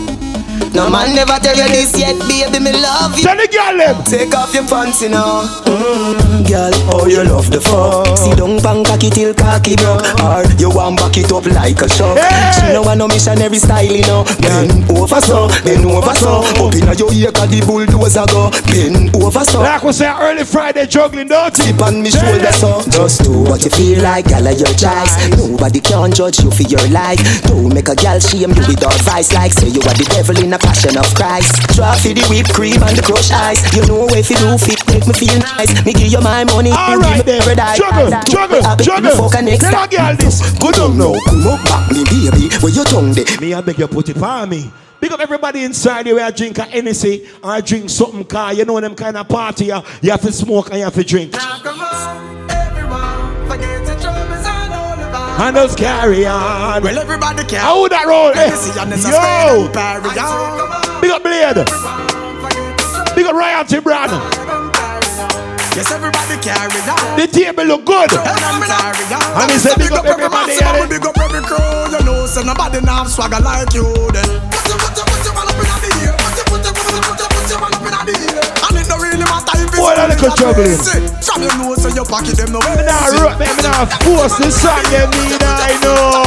No 0.74 0.90
man 0.90 1.14
never 1.14 1.38
tell 1.38 1.54
you 1.56 1.68
this 1.70 1.94
yet, 1.96 2.18
baby. 2.26 2.58
Me 2.58 2.72
love 2.72 3.16
you. 3.16 3.22
tell 3.22 3.36
the 3.36 3.46
girl 3.46 3.78
them. 3.78 4.02
Take 4.02 4.34
off 4.34 4.52
your 4.52 4.66
pants, 4.66 5.02
you 5.02 5.08
know. 5.08 5.46
Mm, 5.70 6.42
girl, 6.50 6.74
oh 6.90 7.06
you 7.06 7.22
love 7.22 7.46
the 7.50 7.60
fuck. 7.60 8.18
See 8.18 8.34
don't 8.34 8.58
bang 8.60 8.82
cocky 8.82 9.08
till 9.08 9.34
cocky 9.34 9.76
broke. 9.76 10.02
Or 10.26 10.42
you 10.58 10.74
want 10.74 10.98
back 10.98 11.14
it 11.16 11.30
up 11.30 11.46
like 11.46 11.78
a 11.78 11.88
shock. 11.88 12.18
She 12.58 12.74
no 12.74 12.82
want 12.82 12.98
no 12.98 13.06
missionary 13.06 13.58
style, 13.62 13.86
you 13.86 14.02
know. 14.02 14.26
Bend 14.42 14.90
over 14.90 15.20
so, 15.22 15.46
bend 15.62 15.86
over 15.86 16.14
so. 16.18 16.42
Up 16.58 16.74
inna 16.74 16.94
your 16.98 17.12
ear 17.14 17.30
'cause 17.30 17.50
the 17.54 17.62
bulldozer 17.62 18.26
go. 18.34 18.50
Bend 18.66 19.14
over 19.14 19.44
so. 19.46 19.62
Like 19.62 19.84
we 19.84 19.92
say 19.92 20.10
early 20.10 20.42
Friday 20.44 20.86
juggling, 20.90 21.28
don't 21.28 21.54
Tip 21.54 21.80
on 21.82 22.02
me 22.02 22.10
shoulder 22.10 22.50
so. 22.50 22.82
Just 22.90 23.22
do 23.22 23.46
what 23.46 23.62
you 23.62 23.70
feel 23.70 24.02
like, 24.02 24.26
gal 24.26 24.42
your 24.42 24.74
choice. 24.74 25.14
Nobody 25.38 25.78
can 25.78 26.10
judge 26.10 26.42
you 26.42 26.50
for 26.50 26.66
your 26.66 26.82
life. 26.90 27.22
Don't 27.46 27.72
make 27.72 27.88
a 27.88 27.94
gal 27.94 28.18
shame 28.18 28.50
you 28.50 28.64
with 28.66 28.82
advice 28.82 29.32
like 29.34 29.52
say 29.52 29.68
you 29.70 29.80
are 29.86 29.94
the 29.94 30.04
devil 30.10 30.34
in 30.42 30.52
a 30.52 30.63
passion 30.64 30.96
of 30.96 31.06
Christ. 31.14 31.52
Try 31.76 31.92
for 32.00 32.12
the 32.16 32.24
whipped 32.32 32.52
cream 32.56 32.80
and 32.82 32.96
the 32.96 33.02
crushed 33.04 33.32
ice. 33.32 33.60
You 33.76 33.84
know 33.86 34.08
if 34.16 34.30
you 34.32 34.36
do 34.40 34.56
fit, 34.58 34.80
make 34.88 35.04
me 35.06 35.14
feel 35.14 35.38
nice. 35.38 35.70
Me 35.84 35.92
give 35.92 36.08
you 36.10 36.20
my 36.20 36.44
money, 36.44 36.72
All 36.72 36.96
you 36.96 37.00
right 37.00 37.20
me 37.20 37.38
paradise. 37.38 37.78
Juggle, 37.78 38.10
Do 38.10 38.32
juggle, 38.32 38.58
me 38.58 38.62
happy, 38.64 38.84
juggle. 38.84 39.10
me 39.10 39.16
fuck 39.16 39.34
a 39.38 39.42
next 39.42 39.64
Tell 39.68 39.84
a 39.84 39.88
girl 39.88 40.14
this. 40.16 40.36
Good 40.58 40.78
on 40.80 40.96
now, 40.98 41.12
come 41.28 41.46
up 41.46 41.60
back 41.68 41.90
me 41.92 42.02
baby. 42.08 42.48
Where 42.64 42.72
you 42.72 42.84
tongue 42.84 43.12
de? 43.12 43.24
Me 43.40 43.52
I 43.54 43.60
beg 43.60 43.78
you 43.78 43.88
put 43.88 44.08
it 44.08 44.16
for 44.16 44.46
me. 44.46 44.70
Pick 45.00 45.12
up 45.12 45.20
everybody 45.20 45.64
inside 45.64 46.06
here 46.06 46.14
where 46.14 46.24
I 46.24 46.30
drink 46.30 46.56
a 46.56 46.62
Hennessy 46.64 47.28
or 47.42 47.50
I 47.50 47.60
drink 47.60 47.90
something 47.90 48.24
car. 48.24 48.54
You 48.54 48.64
know 48.64 48.80
them 48.80 48.94
kind 48.94 49.16
of 49.18 49.28
party. 49.28 49.70
uh, 49.70 49.82
You 50.00 50.10
have 50.12 50.22
to 50.22 50.32
smoke 50.32 50.68
and 50.70 50.78
you 50.78 50.84
have 50.84 50.94
to 50.94 51.04
drink. 51.04 51.34
And 55.36 55.56
just 55.56 55.76
carry 55.76 56.26
on. 56.26 56.82
Well, 56.82 56.98
everybody 56.98 57.42
can. 57.44 57.58
How 57.60 57.80
would 57.82 57.90
that 57.90 58.06
roll? 58.06 58.30
Legacy 58.30 58.70
and 58.78 58.92
it's 58.94 59.04
a 59.04 59.10
Yo! 59.10 59.66
spread 59.66 59.66
and 59.66 59.74
parry, 59.74 60.10
yo. 60.14 60.30
Big 61.02 61.10
up 61.10 61.22
Blade. 61.26 61.58
Big 63.18 63.26
up 63.26 63.34
Royalty 63.34 63.80
Brand. 63.82 64.14
Yes, 65.74 65.90
everybody 65.90 66.38
carry 66.38 66.78
on. 66.86 67.18
The 67.18 67.26
table 67.26 67.66
look 67.66 67.82
good. 67.84 68.14
And 68.14 69.50
he 69.50 69.58
said, 69.58 69.74
big 69.74 69.90
up 69.90 70.06
everybody, 70.06 70.54
yeah, 70.54 70.86
Big 70.86 71.02
up 71.02 71.18
every 71.18 71.42
crew, 71.42 71.58
you 71.90 71.98
know, 72.06 72.26
so 72.30 72.46
nobody 72.46 72.78
now 72.80 73.02
have 73.02 73.10
swagger 73.10 73.42
like 73.42 73.74
you 73.74 73.82
then. 74.14 74.38
Put 74.54 74.70
your, 74.70 74.78
put 74.78 74.94
your, 74.94 75.02
put 75.02 75.18
your 75.26 75.34
one 75.34 75.50
up 75.50 75.58
in 75.58 75.66
the 75.66 75.90
air. 76.06 76.14
Put 76.14 76.30
your, 76.38 76.46
put 76.46 76.62
your, 76.62 76.72
put 76.78 76.94
your, 76.94 77.02
put 77.02 77.18
your, 77.18 77.28
put 77.34 77.50
your 77.50 77.58
one 77.58 77.74
up 77.74 77.82
in 77.82 78.06
the 78.06 78.14
air. 78.38 78.73
And 79.44 79.60
it 79.60 79.68
don't 79.70 79.76
really 79.76 79.76
matter 79.76 79.76
if 79.76 79.76
it's 79.76 79.78
Boy, 79.78 79.92
that 79.94 80.08
little 80.08 80.32
juggling. 80.34 80.78
From 81.20 81.40
your 81.42 81.54
nose 81.60 81.82
to 81.84 81.88
your 81.92 82.06
pocket, 82.08 82.34
them 82.38 82.50
no 82.52 82.60
way. 82.64 82.74
Me 82.80 82.84
nah 82.88 83.12
rock, 83.20 83.36
me 83.40 83.46
nah 83.60 83.84
force 84.04 84.36
this 84.40 84.56
song 84.56 84.82
them 84.88 85.10
need 85.12 85.42
I 85.44 85.76
know. 85.84 86.24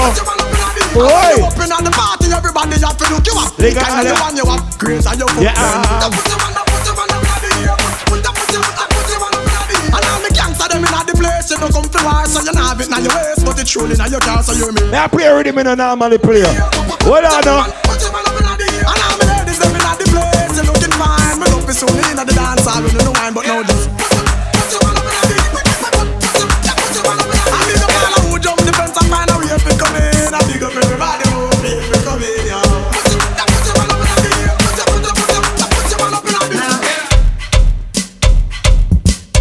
Boy. 0.93 1.41
Up 1.41 1.57
in 1.57 1.69
the 1.69 1.91
party, 1.93 2.29
everybody 2.33 2.77
have 2.81 2.97
to 2.97 3.05
look 3.09 3.25
you 3.25 3.35
up. 3.37 3.53
They 3.57 3.73
The 3.73 3.81
got 3.81 4.05
all 4.05 4.29
one 4.29 4.37
you 4.37 4.45
have, 4.45 4.65
great 4.77 5.05
and 5.05 5.17
you 5.19 5.27
fuck 5.27 5.43
Yeah. 5.43 5.53
Put 6.09 6.25
your 6.27 6.37
one 6.41 6.57
up, 6.57 6.65
put 6.69 6.85
your 6.85 6.95
one 6.97 7.11
up 7.11 7.21
the. 7.41 7.49
Put 8.07 8.21
your, 8.21 8.33
put 8.33 8.49
your, 8.53 8.63
put 8.65 9.07
your 9.09 9.19
one 9.21 9.33
up 9.33 9.65
the. 9.67 9.77
And 9.93 10.05
all 10.05 10.19
the 10.21 10.29
gangsta 10.33 10.65
them 10.69 10.85
inna 10.85 11.01
the 11.05 11.13
place, 11.17 11.49
you 11.51 11.57
don't 11.57 11.73
come 11.73 11.89
to 11.89 11.99
war, 12.05 12.25
so 12.25 12.39
you 12.41 12.53
nah 12.53 12.73
have 12.73 12.81
it 12.81 12.89
in 12.89 13.03
your 13.03 13.13
waist, 13.13 13.45
but 13.45 13.57
it's 13.59 13.69
truly 13.69 13.93
in 13.93 14.09
your 14.09 14.21
car, 14.21 14.41
so 14.41 14.53
you 14.53 14.69
me. 14.73 14.81
Me 14.89 14.97
I 14.97 15.07
play 15.07 15.27
rhythm 15.29 15.57
in 15.59 15.67
a 15.67 15.75
normally 15.75 16.17
play. 16.17 16.45
Hold 17.05 17.25
on 17.25 17.41
now. 17.45 17.65
soon 21.77 21.89
in 22.09 22.17
the 22.17 22.25
dance 22.25 22.65
hall 22.65 22.81
when 22.81 22.91
you 22.91 22.97
know 23.05 23.13
but 23.35 23.45
now 23.45 23.61
just. 23.61 23.87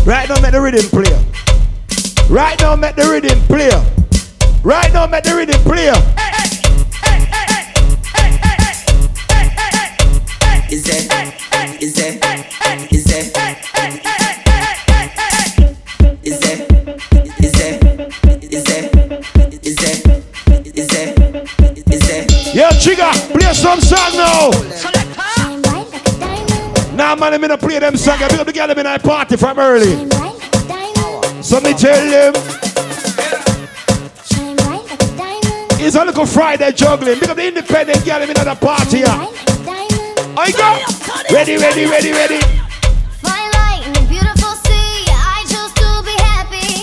Right 0.04 0.28
now, 0.28 0.40
make 0.40 0.52
the 0.52 0.60
rhythm 0.60 0.88
player. 0.90 1.18
Right 2.28 2.60
now, 2.60 2.76
make 2.76 2.94
the 2.96 3.08
rhythm 3.10 3.40
player. 3.48 3.82
Right 4.62 4.92
now, 4.92 5.06
make 5.06 5.24
the 5.24 5.34
rhythm 5.34 5.60
player. 5.62 5.94
Is 10.70 10.84
that 10.84 11.45
is 11.78 11.92
that? 11.94 12.14
Is 12.90 13.04
that? 13.04 13.22
Is 13.22 13.34
that? 13.34 13.66
Is 16.24 16.40
that? 16.40 16.64
Is 17.38 17.52
that? 17.52 17.82
Is 18.50 18.64
that? 18.64 18.92
Is 20.74 20.86
that? 20.88 21.12
Is 21.92 22.00
that? 22.08 22.54
Yo, 22.54 22.70
Trigger, 22.80 23.12
play 23.38 23.52
some 23.52 23.80
song 23.80 24.16
now. 24.16 24.50
Nah, 26.96 27.14
man, 27.14 27.34
I'm 27.34 27.40
gonna 27.42 27.58
play 27.58 27.78
them 27.78 27.96
song. 27.98 28.22
I 28.22 28.28
pick 28.28 28.40
up 28.40 28.46
the 28.46 28.54
girl 28.54 28.68
them 28.68 28.78
in 28.78 28.86
a 28.86 28.98
party 28.98 29.36
from 29.36 29.58
early. 29.58 30.08
So 31.42 31.60
me 31.60 31.74
tell 31.74 32.10
them. 32.10 32.32
It's 35.78 35.94
a 35.94 36.04
little 36.04 36.24
Friday 36.24 36.72
juggling. 36.72 37.18
Pick 37.18 37.28
up 37.28 37.36
the 37.36 37.48
independent 37.48 38.02
girl 38.06 38.20
them 38.20 38.30
in 38.30 38.34
the 38.34 38.54
party. 38.54 39.00
Yeah. 39.00 39.55
I 40.38 40.52
go. 40.52 41.34
Ready, 41.34 41.56
ready, 41.56 41.86
ready, 41.86 42.12
ready. 42.12 42.40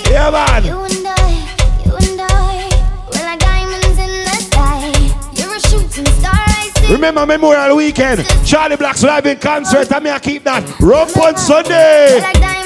Yeah, 0.09 0.29
man. 0.29 0.63
You 0.63 0.79
and 0.83 1.07
I, 1.07 1.31
you 1.83 1.95
and 1.95 2.21
I, 2.21 2.69
we're 3.11 3.25
like 3.25 3.39
diamonds 3.39 3.97
in 3.97 4.23
the 4.23 4.37
sky. 4.45 4.87
You're 5.33 5.55
a 5.55 5.59
shooting 5.59 6.05
star, 6.13 6.31
I 6.33 6.71
see. 6.77 6.93
Remember 6.93 7.25
Memorial 7.25 7.75
Weekend, 7.75 8.23
Charlie 8.45 8.75
Black's 8.77 9.03
live 9.03 9.25
in 9.25 9.37
concert, 9.39 9.91
and 9.91 10.03
me 10.03 10.11
I 10.11 10.19
keep 10.19 10.43
that. 10.43 10.79
Rope 10.79 11.17
on 11.17 11.35
Sunday. 11.35 12.62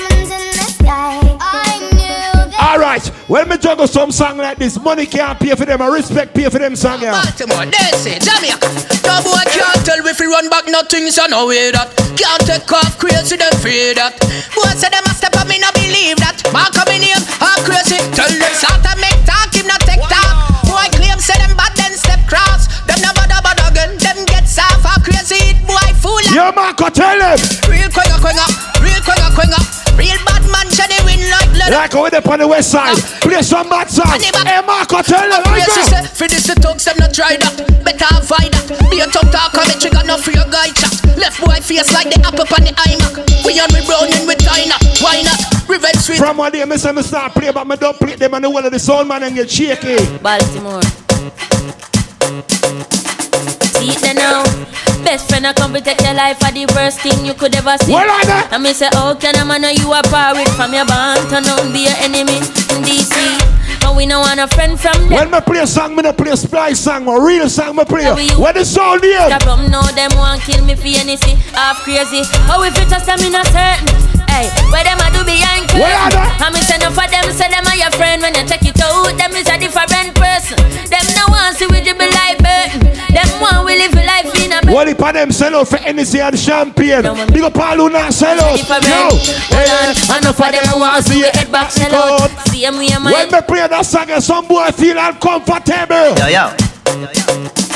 All 2.77 2.83
right, 2.85 3.01
when 3.25 3.49
me 3.49 3.57
juggle 3.57 3.87
some 3.89 4.11
song 4.13 4.37
like 4.37 4.61
this, 4.61 4.77
money 4.77 5.07
can't 5.07 5.33
pay 5.39 5.55
for 5.57 5.65
them, 5.65 5.81
I 5.81 5.89
respect 5.89 6.37
pay 6.37 6.45
for 6.45 6.61
them 6.61 6.75
song. 6.75 7.01
Yeah. 7.01 7.17
Baltimore, 7.17 7.65
they 7.65 7.89
say 7.97 8.21
Jamaica. 8.21 8.69
No 9.01 9.17
boy 9.25 9.41
can't 9.49 9.81
tell 9.81 9.97
if 10.05 10.19
we 10.21 10.29
run 10.29 10.45
back 10.45 10.69
nothing, 10.69 11.09
so 11.09 11.25
no 11.25 11.49
way 11.49 11.73
that. 11.73 11.89
Can't 12.13 12.45
take 12.45 12.69
off 12.69 12.93
crazy, 13.01 13.33
they 13.33 13.49
fear 13.65 13.97
that. 13.97 14.13
Boy 14.53 14.69
say 14.77 14.93
them 14.93 15.01
a 15.09 15.13
step 15.17 15.33
up, 15.41 15.49
me 15.49 15.57
no 15.57 15.73
believe 15.73 16.21
that. 16.21 16.37
Mark 16.53 16.77
up 16.77 16.85
me 16.85 17.01
name, 17.01 17.17
all 17.41 17.57
crazy. 17.65 17.97
Tell 18.13 18.29
them 18.29 18.53
start 18.53 18.85
to 18.85 18.93
make 19.01 19.25
talk, 19.25 19.49
him 19.57 19.65
not 19.65 19.81
take 19.81 20.05
talk. 20.05 20.61
Boy 20.69 20.85
claim 20.93 21.17
say 21.17 21.33
them 21.41 21.57
bad, 21.57 21.73
then 21.73 21.97
step 21.97 22.21
cross. 22.29 22.69
Them 22.85 23.01
no 23.01 23.09
bother 23.17 23.41
bad 23.41 23.57
again, 23.73 23.97
them 23.97 24.21
get 24.29 24.45
soft, 24.45 24.85
all 24.85 25.01
crazy. 25.01 25.57
Boy 25.65 25.89
fool. 25.97 26.21
Yo, 26.29 26.53
Marco, 26.53 26.93
tell 26.93 27.17
them. 27.17 27.41
Real 27.65 27.89
quenga 27.89 28.21
quenga, 28.21 28.45
real 28.45 28.53
quenga 28.53 28.56
like 31.77 31.93
leather. 31.93 31.95
Like 31.95 31.95
over 31.95 32.09
there 32.09 32.33
on 32.33 32.39
the 32.39 32.47
west 32.47 32.71
side, 32.71 32.97
ah. 32.97 33.19
play 33.21 33.41
some 33.41 33.69
bad 33.69 33.89
song. 33.89 34.19
Hey, 34.19 34.61
Marco, 34.65 35.01
tell 35.01 35.29
them. 35.29 35.41
I 35.45 35.61
Crazy 35.61 35.81
go. 35.81 35.87
say, 35.87 36.03
for 36.09 36.27
this 36.27 36.47
the 36.47 36.55
thugs, 36.55 36.85
them 36.85 36.97
not 36.97 37.13
try 37.13 37.37
that. 37.37 37.53
Better 37.85 38.09
avoid 38.17 38.51
that. 38.51 38.89
Be 38.89 38.99
a 38.99 39.07
tough 39.07 39.29
talker, 39.31 39.61
me 39.69 39.75
trigger 39.79 40.03
no 40.05 40.17
for 40.17 40.31
your 40.31 40.49
guy 40.49 40.73
chat. 40.73 40.91
Left 41.17 41.37
boy 41.39 41.59
face 41.61 41.93
like 41.93 42.09
the 42.09 42.19
apple 42.25 42.49
on 42.49 42.63
the 42.65 42.73
iMac. 42.73 43.45
We 43.45 43.59
on 43.61 43.69
we 43.71 43.81
browning 43.85 44.25
with 44.25 44.41
China. 44.41 44.75
Why 44.99 45.21
not? 45.21 45.39
Revenge 45.69 46.01
sweet. 46.01 46.17
From 46.19 46.37
one 46.37 46.51
day, 46.51 46.65
me 46.65 46.77
say 46.77 46.91
me 46.91 47.01
start 47.01 47.33
play, 47.33 47.51
but 47.51 47.65
me 47.67 47.75
don't 47.75 47.97
play 47.97 48.15
them 48.15 48.33
and 48.33 48.43
the 48.43 48.49
whole 48.49 48.65
of 48.65 48.71
the 48.71 48.79
sound 48.79 49.07
man 49.07 49.23
and 49.23 49.35
get 49.35 49.49
shaky. 49.49 49.97
Baltimore. 50.19 50.81
It 53.89 54.15
now. 54.15 54.43
Best 55.03 55.29
friend 55.29 55.47
I 55.47 55.53
come 55.53 55.73
to 55.73 55.79
take 55.79 56.01
your 56.01 56.13
life 56.13 56.39
for 56.39 56.51
the 56.51 56.65
worst 56.75 56.99
thing 56.99 57.25
you 57.25 57.33
could 57.33 57.55
ever 57.55 57.77
see. 57.79 57.95
Are 57.95 58.03
they? 58.25 58.55
And 58.55 58.63
me 58.63 58.73
say, 58.73 58.89
oh, 58.93 59.15
can 59.19 59.35
a 59.39 59.45
man 59.45 59.61
know 59.61 59.69
you 59.69 59.91
are 59.91 60.03
parried 60.03 60.49
from 60.59 60.73
your 60.73 60.85
band 60.85 61.29
turn 61.29 61.47
on 61.47 61.71
be 61.71 61.87
your 61.87 61.95
enemy 62.03 62.37
in 62.43 62.83
DC? 62.83 63.15
And 63.85 63.95
we 63.97 64.05
no 64.05 64.19
want 64.21 64.39
a 64.39 64.47
friend 64.47 64.79
from 64.79 64.97
them. 65.07 65.11
When 65.11 65.31
me 65.31 65.39
play 65.41 65.59
a 65.59 65.67
song, 65.67 65.95
me 65.95 66.01
no 66.03 66.13
play 66.13 66.31
a 66.31 66.37
splice 66.37 66.79
song, 66.79 67.05
my 67.05 67.15
real 67.17 67.49
song 67.49 67.75
me 67.75 67.85
play. 67.85 68.03
Yeah, 68.03 68.15
we 68.15 68.29
you- 68.29 68.39
When 68.39 68.53
the 68.55 68.65
sound 68.65 69.03
here. 69.03 69.27
The 69.29 69.39
rum 69.45 69.69
know 69.71 69.83
them 69.95 70.11
want 70.17 70.41
kill 70.43 70.63
me 70.63 70.75
for 70.75 70.87
anything. 70.99 71.37
Half 71.53 71.83
crazy. 71.83 72.21
Oh, 72.49 72.63
if 72.63 72.77
you 72.77 72.85
just 72.89 73.05
them 73.05 73.19
in 73.19 73.35
a 73.35 73.43
certain. 73.45 73.87
Hey, 74.27 74.51
where 74.69 74.83
them 74.83 74.99
a 74.99 75.07
do 75.09 75.23
behind 75.23 75.65
curtain? 75.71 75.81
Where 75.81 75.95
are 75.97 76.11
they? 76.11 76.45
And 76.45 76.53
me 76.53 76.61
say 76.61 76.77
no 76.77 76.91
for 76.91 77.07
them, 77.07 77.25
say 77.31 77.47
them 77.49 77.65
are 77.65 77.75
your 77.79 77.89
friend. 77.95 78.21
When 78.21 78.35
you 78.35 78.43
check 78.45 78.61
it 78.61 78.77
out, 78.81 79.15
them 79.17 79.31
is 79.33 79.47
a 79.47 79.57
different 79.57 80.13
person. 80.13 80.57
Them 80.91 81.05
no 81.15 81.23
want 81.31 81.55
see 81.57 81.65
we 81.71 81.79
dribble 81.81 82.11
like 82.11 82.37
burden. 82.43 82.91
Them 83.15 83.29
want 83.41 83.65
we 83.65 83.79
live 83.79 83.95
a 83.95 84.03
a 84.03 84.06
What 84.77 84.87
if 84.89 84.97
them 84.99 85.31
sell 85.31 85.55
out 85.55 85.67
for 85.69 85.77
Hennessy 85.77 86.19
and 86.19 86.37
champagne? 86.37 87.01
Big 87.33 87.41
up 87.41 87.57
all 87.57 87.77
who 87.77 87.89
not 87.89 88.13
sell 88.13 88.39
out. 88.39 88.57
different. 88.57 88.83
No. 88.83 89.09
Hold 89.09 89.69
on, 89.73 90.19
enough 90.19 90.39
of 90.39 90.51
them 90.51 90.79
want 90.79 91.03
see 91.03 91.19
your 91.21 91.31
head 91.31 91.51
back 91.51 91.71
sell 91.71 91.95
out. 91.95 92.29
See 92.49 92.61
them 92.61 92.77
with 92.77 92.91
your 92.91 93.01
When 93.01 93.31
me 93.31 93.41
play 93.41 93.67
that 93.67 93.83
song, 93.87 94.07
some 94.21 94.45
boy 94.45 94.69
feel 94.73 94.95
uncomfortable. 94.99 96.13
Yo, 96.19 96.27
yo. 96.27 96.53
Tough 96.85 97.66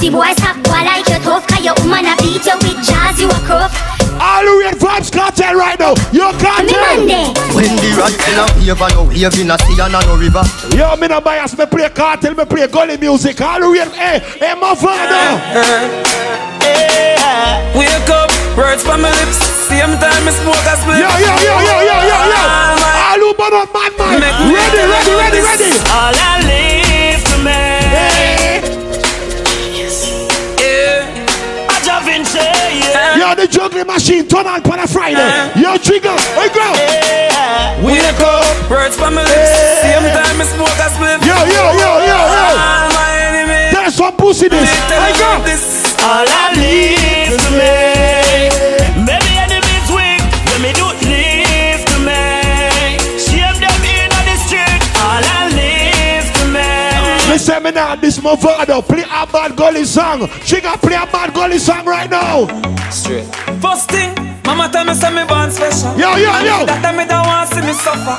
pussy 0.00 0.10
boy, 0.10 0.32
stop 0.32 0.56
boy 0.64 0.80
like 0.80 1.06
you 1.08 1.20
tough. 1.20 1.46
Cause 1.46 1.64
your 1.64 1.74
woman 1.84 2.06
a 2.06 2.16
beat 2.16 2.44
you 2.44 2.56
with 2.64 2.80
jazz, 2.80 3.20
you 3.20 3.28
a 3.28 3.40
cuff. 3.44 3.72
All 4.20 4.44
the 4.44 4.52
weird 4.56 4.76
vibes 4.76 5.12
cartel 5.12 5.54
right 5.54 5.78
now. 5.78 5.94
Yo, 6.12 6.32
Me 6.32 6.40
cartel. 6.40 6.96
Monday. 6.96 7.28
When 7.52 7.76
the 7.76 7.88
right 8.00 8.16
in 8.16 8.40
a 8.40 8.76
favor, 8.76 8.88
no 8.96 9.04
wave 9.04 9.40
in 9.40 9.50
a 9.50 9.56
sea 9.58 9.80
and 9.80 9.94
a 9.94 10.00
no 10.04 10.16
river. 10.16 10.44
Yo, 10.76 10.96
me 10.96 11.08
no 11.08 11.20
bias, 11.20 11.56
me 11.56 11.66
play 11.66 11.88
cartel, 11.90 12.34
me 12.34 12.44
play 12.44 12.66
gully 12.66 12.96
music. 12.96 13.40
All 13.40 13.60
the 13.60 13.68
weird, 13.68 13.88
hey, 13.92 14.20
hey, 14.40 14.54
my 14.56 14.74
father. 14.74 15.20
Wake 17.76 18.10
up, 18.10 18.30
words 18.56 18.82
from 18.82 19.02
my 19.02 19.10
lips. 19.20 19.36
Same 19.68 19.96
time 20.00 20.24
I 20.28 20.32
smoke 20.32 20.68
a 20.68 20.74
split. 20.80 21.00
Yo, 21.00 21.08
yo, 21.16 21.32
yo, 21.44 21.54
yo, 21.60 21.76
yo, 21.80 21.96
yo, 22.08 22.18
yo. 22.32 22.70
Turn 23.40 23.54
on 23.54 23.68
my 23.72 23.88
mind. 23.98 24.20
Ready, 24.52 24.82
ready, 24.88 25.12
ready, 25.16 25.40
ready. 25.40 25.70
All 25.90 26.14
I 26.14 26.40
live 26.44 26.69
Yo, 33.30 33.36
the 33.36 33.46
juggling 33.46 33.86
machine, 33.86 34.26
turn 34.26 34.44
on 34.44 34.60
for 34.60 34.74
a 34.76 34.88
Friday. 34.88 35.22
Yo, 35.54 35.78
trigger, 35.78 36.10
hey 36.34 36.50
girl. 36.50 36.74
Wake 37.86 38.02
up, 38.18 38.68
words 38.68 38.96
from 38.96 39.14
my 39.14 39.22
lips. 39.22 39.54
Same 39.82 40.02
time 40.10 40.40
I 40.40 40.44
smoke 40.50 40.66
a 40.66 40.90
spliff. 40.90 41.22
Yo, 41.22 41.38
yo, 41.46 41.62
yo, 41.78 41.90
yo, 42.02 42.18
yo. 42.26 42.42
All 42.58 42.90
my 42.90 43.10
enemies. 43.30 43.72
There's 43.72 43.94
some 43.94 44.16
pussy 44.16 44.48
this. 44.48 44.68
Hey 44.90 45.14
girl. 45.16 45.89
This 57.96 58.18
motherfucker 58.18 58.86
play 58.86 59.02
a 59.02 59.26
bad 59.26 59.56
gully 59.56 59.84
song. 59.84 60.28
She 60.44 60.60
got 60.60 60.80
play 60.80 60.94
a 60.94 61.06
bad 61.06 61.32
gully 61.34 61.58
song 61.58 61.84
right 61.86 62.10
now. 62.10 62.46
Straight. 62.90 63.24
First 63.60 63.90
thing, 63.90 64.14
mama 64.44 64.68
tell 64.72 64.84
me 64.84 64.94
say 64.94 65.10
me 65.14 65.24
born 65.26 65.50
special. 65.50 65.96
Yo, 65.98 66.16
yo, 66.16 66.30
yo. 66.44 66.66
That 66.66 66.80
time 66.82 66.96
me 66.96 67.04
don't 67.06 67.26
want 67.26 67.48
see 67.50 67.60
me 67.62 67.72
suffer. 67.72 68.16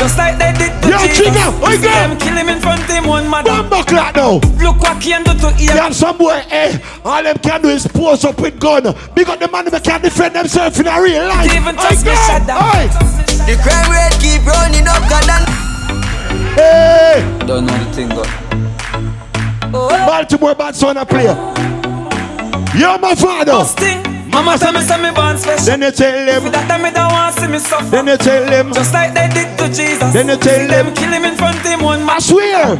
Just 0.00 0.16
like 0.16 0.38
they 0.40 0.52
did 0.56 0.72
to 0.82 0.88
Yo, 0.88 0.96
Jesus. 1.12 1.18
Chica, 1.28 1.44
oi, 1.60 1.76
See 1.76 1.84
girl. 1.84 1.92
them 1.92 2.18
kill 2.18 2.32
him 2.36 2.48
in 2.48 2.58
front 2.60 2.80
of 2.80 2.88
him 2.88 3.06
one 3.06 3.28
mother. 3.28 3.50
Bumbo 3.50 3.82
clock 3.84 4.16
now. 4.16 4.40
Look 4.56 4.80
what 4.80 4.96
can 5.02 5.22
do 5.24 5.34
to 5.36 5.48
ear. 5.60 5.76
Yeah, 5.76 5.90
some 5.90 6.16
boy, 6.16 6.40
eh, 6.50 6.78
all 7.04 7.22
them 7.22 7.36
can 7.38 7.60
do 7.60 7.68
is 7.68 7.86
pose 7.86 8.24
up 8.24 8.40
with 8.40 8.58
gun. 8.58 8.84
Because 9.14 9.38
the 9.38 9.48
man 9.52 9.66
that 9.66 9.84
can 9.84 10.00
defend 10.00 10.34
themselves 10.34 10.80
in 10.80 10.86
a 10.86 10.96
real 11.02 11.28
life. 11.28 11.52
Even 11.52 11.76
Oi, 11.76 11.82
touch 11.84 11.98
me 12.00 12.04
girl, 12.16 12.26
shut 12.26 12.46
down. 12.46 12.64
oi. 12.64 12.88
The 13.44 13.56
crime 13.60 13.88
rate 13.92 14.16
keep 14.24 14.40
running 14.48 14.88
up, 14.88 15.04
God 15.12 15.28
and 15.28 15.46
Hey, 16.56 17.20
Don't 17.46 17.66
know 17.66 17.76
the 17.84 17.92
thing, 17.92 18.08
go. 19.72 19.88
Baltimore 19.88 20.54
bad 20.54 20.74
son 20.74 20.96
a 20.96 21.04
player. 21.06 21.34
Yo, 22.76 22.98
my 22.98 23.14
father. 23.14 23.52
First 23.64 23.80
mama 24.30 24.56
tell 24.58 24.72
me 24.72 24.80
say 24.80 25.00
me 25.02 25.10
born 25.14 25.36
special. 25.38 25.66
Then 25.66 25.82
you 25.82 25.90
tell 25.90 26.14
For 26.40 26.50
them. 26.50 26.52
that 26.52 26.68
time 26.68 26.82
me 26.82 26.90
don't 26.90 27.10
want 27.12 27.34
see 27.34 27.48
me 27.48 27.58
suffer. 27.58 27.90
Then 27.90 28.06
you 28.06 28.16
tell 28.16 28.44
them. 28.46 28.72
Just 28.72 28.92
like 28.94 29.12
they 29.14 29.28
did 29.28 29.58
to 29.58 29.66
Jesus. 29.68 30.12
Then 30.12 30.28
you 30.28 30.36
tell 30.36 30.54
See 30.58 30.66
them. 30.66 30.86
them 30.86 30.94
kill 30.94 31.10
him 31.12 31.24
in 31.24 31.34
front 31.36 31.58
of 31.58 31.66
him 31.66 31.82
one 31.82 32.02
I 32.02 32.06
man. 32.06 32.20
swear. 32.20 32.78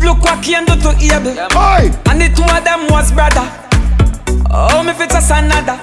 Look 0.00 0.22
what 0.24 0.42
can 0.42 0.64
do 0.64 0.76
to 0.80 0.90
Abel. 0.96 1.36
Oi. 1.56 1.90
And 2.08 2.20
the 2.20 2.28
two 2.32 2.44
of 2.48 2.62
them 2.64 2.86
was 2.88 3.12
brother. 3.12 3.44
Oh, 4.50 4.82
me 4.82 4.92
fit 4.94 5.10
just 5.10 5.30
another. 5.30 5.76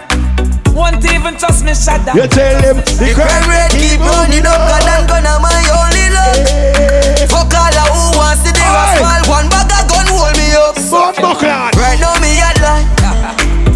Won't 0.74 1.06
even 1.06 1.38
trust 1.38 1.62
me 1.64 1.76
shudder. 1.78 2.14
You 2.18 2.26
tell 2.28 2.58
them. 2.62 2.78
The 2.98 3.14
crime 3.14 3.46
rate 3.46 3.70
keep 3.78 4.00
running 4.02 4.46
up, 4.50 4.58
God 4.58 4.90
and 4.90 5.06
gun 5.06 5.26
are 5.30 5.38
my 5.38 5.62
only 5.78 6.06
love. 6.10 6.83
Fuck 7.30 7.54
all 7.56 7.72
of 7.72 7.88
who 7.94 8.18
wants 8.18 8.44
to 8.44 8.52
do 8.52 8.60
a 8.60 8.84
small 9.00 9.24
one 9.32 9.48
bag 9.48 9.72
of 9.72 9.88
gun 9.88 10.08
hold 10.12 10.36
me 10.36 10.52
up. 10.56 10.76
Bumbo 10.92 11.40
clock. 11.40 11.74
Right 11.80 12.00
now 12.00 12.16
me 12.20 12.40
at 12.40 12.58
line. 12.60 12.88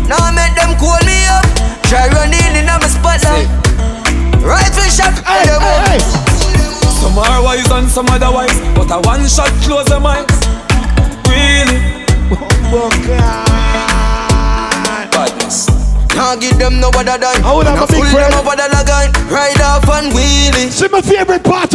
Now 0.08 0.20
I 0.20 0.32
make 0.36 0.56
them 0.56 0.76
call 0.76 1.00
me 1.08 1.18
up. 1.32 1.46
Try 1.88 2.08
running 2.12 2.56
in 2.56 2.68
on 2.68 2.82
my 2.82 2.88
spotlight. 2.88 3.48
Rifle 4.44 4.90
shot. 4.92 5.16
Hey, 5.26 5.48
hey, 5.48 6.00
hey. 6.00 6.00
Some 7.00 7.18
are 7.18 7.44
wise 7.44 7.70
and 7.72 7.88
some 7.88 8.08
otherwise. 8.10 8.60
But 8.76 8.92
a 8.92 9.00
one 9.02 9.28
shot 9.28 9.52
close 9.64 9.86
them 9.88 10.06
eyes. 10.06 10.28
Really? 11.28 12.06
Bumbo 12.30 12.90
clock. 13.04 13.67
Now 16.18 16.36
give 16.36 16.58
them 16.58 16.82
no 16.82 16.90
other 16.90 17.18
dime. 17.18 17.46
I 17.46 17.54
would 17.54 17.68
have 17.68 17.78
a 17.78 17.88
big 17.88 18.02
friend. 18.10 18.34
them 18.34 18.40
up 18.42 18.50
other 18.50 18.68
line. 18.74 19.12
Ride 19.30 19.62
off 19.62 19.88
and 19.88 20.12
wheelie. 20.12 20.72
See 20.72 20.88
my 20.90 21.02
favorite 21.02 21.44
part. 21.44 21.72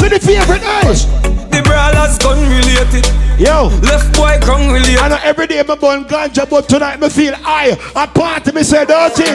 See 0.00 0.08
the 0.08 0.18
favorite, 0.18 0.62
hey. 0.64 1.43
The 1.54 1.62
brawlers 1.62 2.18
gun 2.18 2.40
related. 2.50 3.06
Yo. 3.38 3.70
Left 3.86 4.12
boy 4.14 4.38
gun 4.40 4.72
related. 4.72 4.98
I 4.98 5.08
know 5.08 5.20
every 5.22 5.46
day 5.46 5.62
me 5.62 5.76
burn 5.76 6.04
ganja, 6.04 6.50
but 6.50 6.68
tonight 6.68 6.98
me 6.98 7.08
feel 7.08 7.34
high. 7.36 7.78
A 7.94 8.08
party 8.08 8.50
me 8.50 8.64
say 8.64 8.84
dirty. 8.84 9.30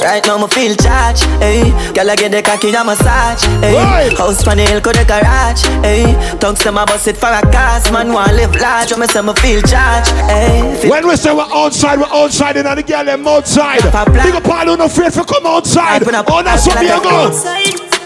Right 0.00 0.24
now, 0.24 0.38
me 0.38 0.46
feel 0.46 0.76
charged, 0.76 1.24
hey. 1.42 1.68
Girl, 1.92 2.08
I 2.08 2.14
get 2.14 2.30
the 2.30 2.40
cocky 2.40 2.70
a 2.70 2.84
massage, 2.84 3.42
hey. 3.60 3.74
Right. 3.74 4.16
House 4.16 4.46
on 4.46 4.56
the 4.56 4.64
hill, 4.64 4.80
could 4.80 4.94
the 4.94 5.04
garage, 5.04 5.66
hey. 5.82 6.14
Tongues 6.38 6.60
to 6.60 6.70
my 6.70 6.84
bus 6.84 7.08
it 7.08 7.16
for 7.16 7.26
a 7.26 7.42
cast, 7.50 7.92
man, 7.92 8.12
want 8.12 8.32
live 8.34 8.54
large. 8.54 8.92
When 8.92 9.00
me 9.00 9.06
say 9.08 9.22
me 9.22 9.34
feel 9.34 9.60
charged, 9.62 10.12
hey. 10.30 10.78
Feel 10.80 10.90
When 10.90 11.08
we 11.08 11.16
say 11.16 11.34
we're 11.34 11.50
outside, 11.52 11.98
we're 11.98 12.06
outside, 12.14 12.56
and 12.56 12.78
the 12.78 12.82
girl 12.84 13.04
them 13.04 13.26
outside. 13.26 13.82
Big 13.82 14.34
up 14.38 14.48
all 14.48 14.66
who 14.66 14.76
no 14.76 14.84
afraid 14.86 15.12
for 15.12 15.24
come 15.24 15.44
outside. 15.46 16.02
Oh, 16.06 16.42
that's 16.44 16.66
what 16.66 16.80
me 16.80 16.88
a 16.88 17.00
go. 17.02 17.28
Bring 17.28 17.42
drink, 17.42 17.97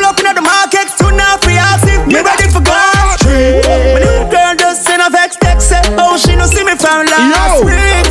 pull 0.00 0.08
up 0.08 0.18
in 0.18 0.34
the 0.34 0.40
market, 0.40 0.88
soon 0.96 1.16
now 1.16 1.36
free 1.36 1.56
ass 1.60 1.84
if 1.84 2.06
me 2.08 2.20
ready 2.24 2.48
for 2.48 2.60
go. 2.64 2.72
My 2.72 4.00
new 4.00 4.24
girl 4.32 4.54
just 4.56 4.84
send 4.84 5.02
a 5.02 5.10
vex 5.10 5.36
text, 5.36 5.72
oh 6.00 6.16
she 6.16 6.34
no 6.36 6.46
see 6.46 6.64
me 6.64 6.74
from 6.76 7.04
last 7.06 7.64
week. 7.64 8.08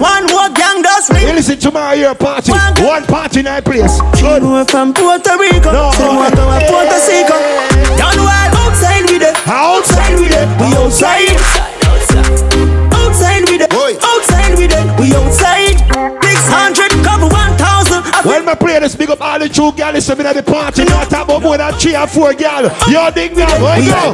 One 0.00 0.24
more 0.32 0.48
gang 0.56 0.80
does 0.80 1.10
me. 1.10 1.26
You 1.26 1.32
listen 1.34 1.58
to 1.58 1.70
my 1.70 1.94
year 1.94 2.14
party. 2.14 2.52
One 2.80 3.04
party 3.04 3.42
night 3.42 3.64
place. 3.64 4.00
Good. 4.16 4.42
From 4.70 4.94
Puerto 4.94 5.36
Rico, 5.36 5.72
No. 5.72 5.90
say 5.92 6.08
want 6.08 6.34
to 6.34 6.44
Puerto 6.70 6.98
Rico. 7.12 7.36
Wild 7.98 8.54
outside 8.56 9.04
with 9.10 9.22
it, 9.22 9.36
Outside 9.46 10.14
with 10.18 10.32
it. 10.32 10.48
we 10.60 10.66
outside. 10.76 11.28
Outside 11.28 11.77
me 18.48 18.54
play 18.56 18.78
this, 18.80 18.96
big 18.96 19.10
up 19.10 19.20
all 19.20 19.38
the 19.38 19.48
true 19.48 19.72
girls 19.72 20.06
them 20.06 20.20
in 20.20 20.36
the 20.36 20.42
party. 20.42 20.84
Not 20.84 21.10
talk 21.10 21.28
about 21.28 21.42
more 21.42 21.58
than 21.58 21.72
three 21.74 21.94
or 21.94 22.06
four 22.06 22.32
girls. 22.34 22.72
Yo, 22.88 23.10
dig 23.10 23.36
me 23.36 23.42
up. 23.42 23.60
Where 23.60 23.78
you 23.80 23.90
go? 23.90 24.12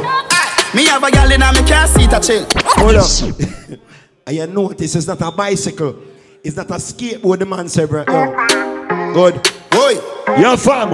Me 0.75 0.85
have 0.87 1.03
a 1.03 1.11
gal 1.11 1.31
in 1.31 1.39
my 1.39 1.53
car 1.67 1.87
seat 1.87 2.11
a 2.11 2.19
chill. 2.19 2.45
Hold 2.75 2.95
up. 2.95 3.79
and 4.27 4.35
you 4.35 4.47
notice 4.47 4.95
it's 4.95 5.07
not 5.07 5.21
a 5.21 5.31
bicycle. 5.31 5.95
It's 6.43 6.55
not 6.55 6.69
a 6.69 6.75
skateboard 6.75 7.39
the 7.39 7.45
man 7.45 7.69
said, 7.69 7.89
bro. 7.89 8.03
Yo. 8.07 9.13
Good. 9.13 9.35
Oi. 9.73 9.93
Yo, 10.37 10.57
fam. 10.57 10.93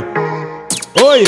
Oi. 1.00 1.24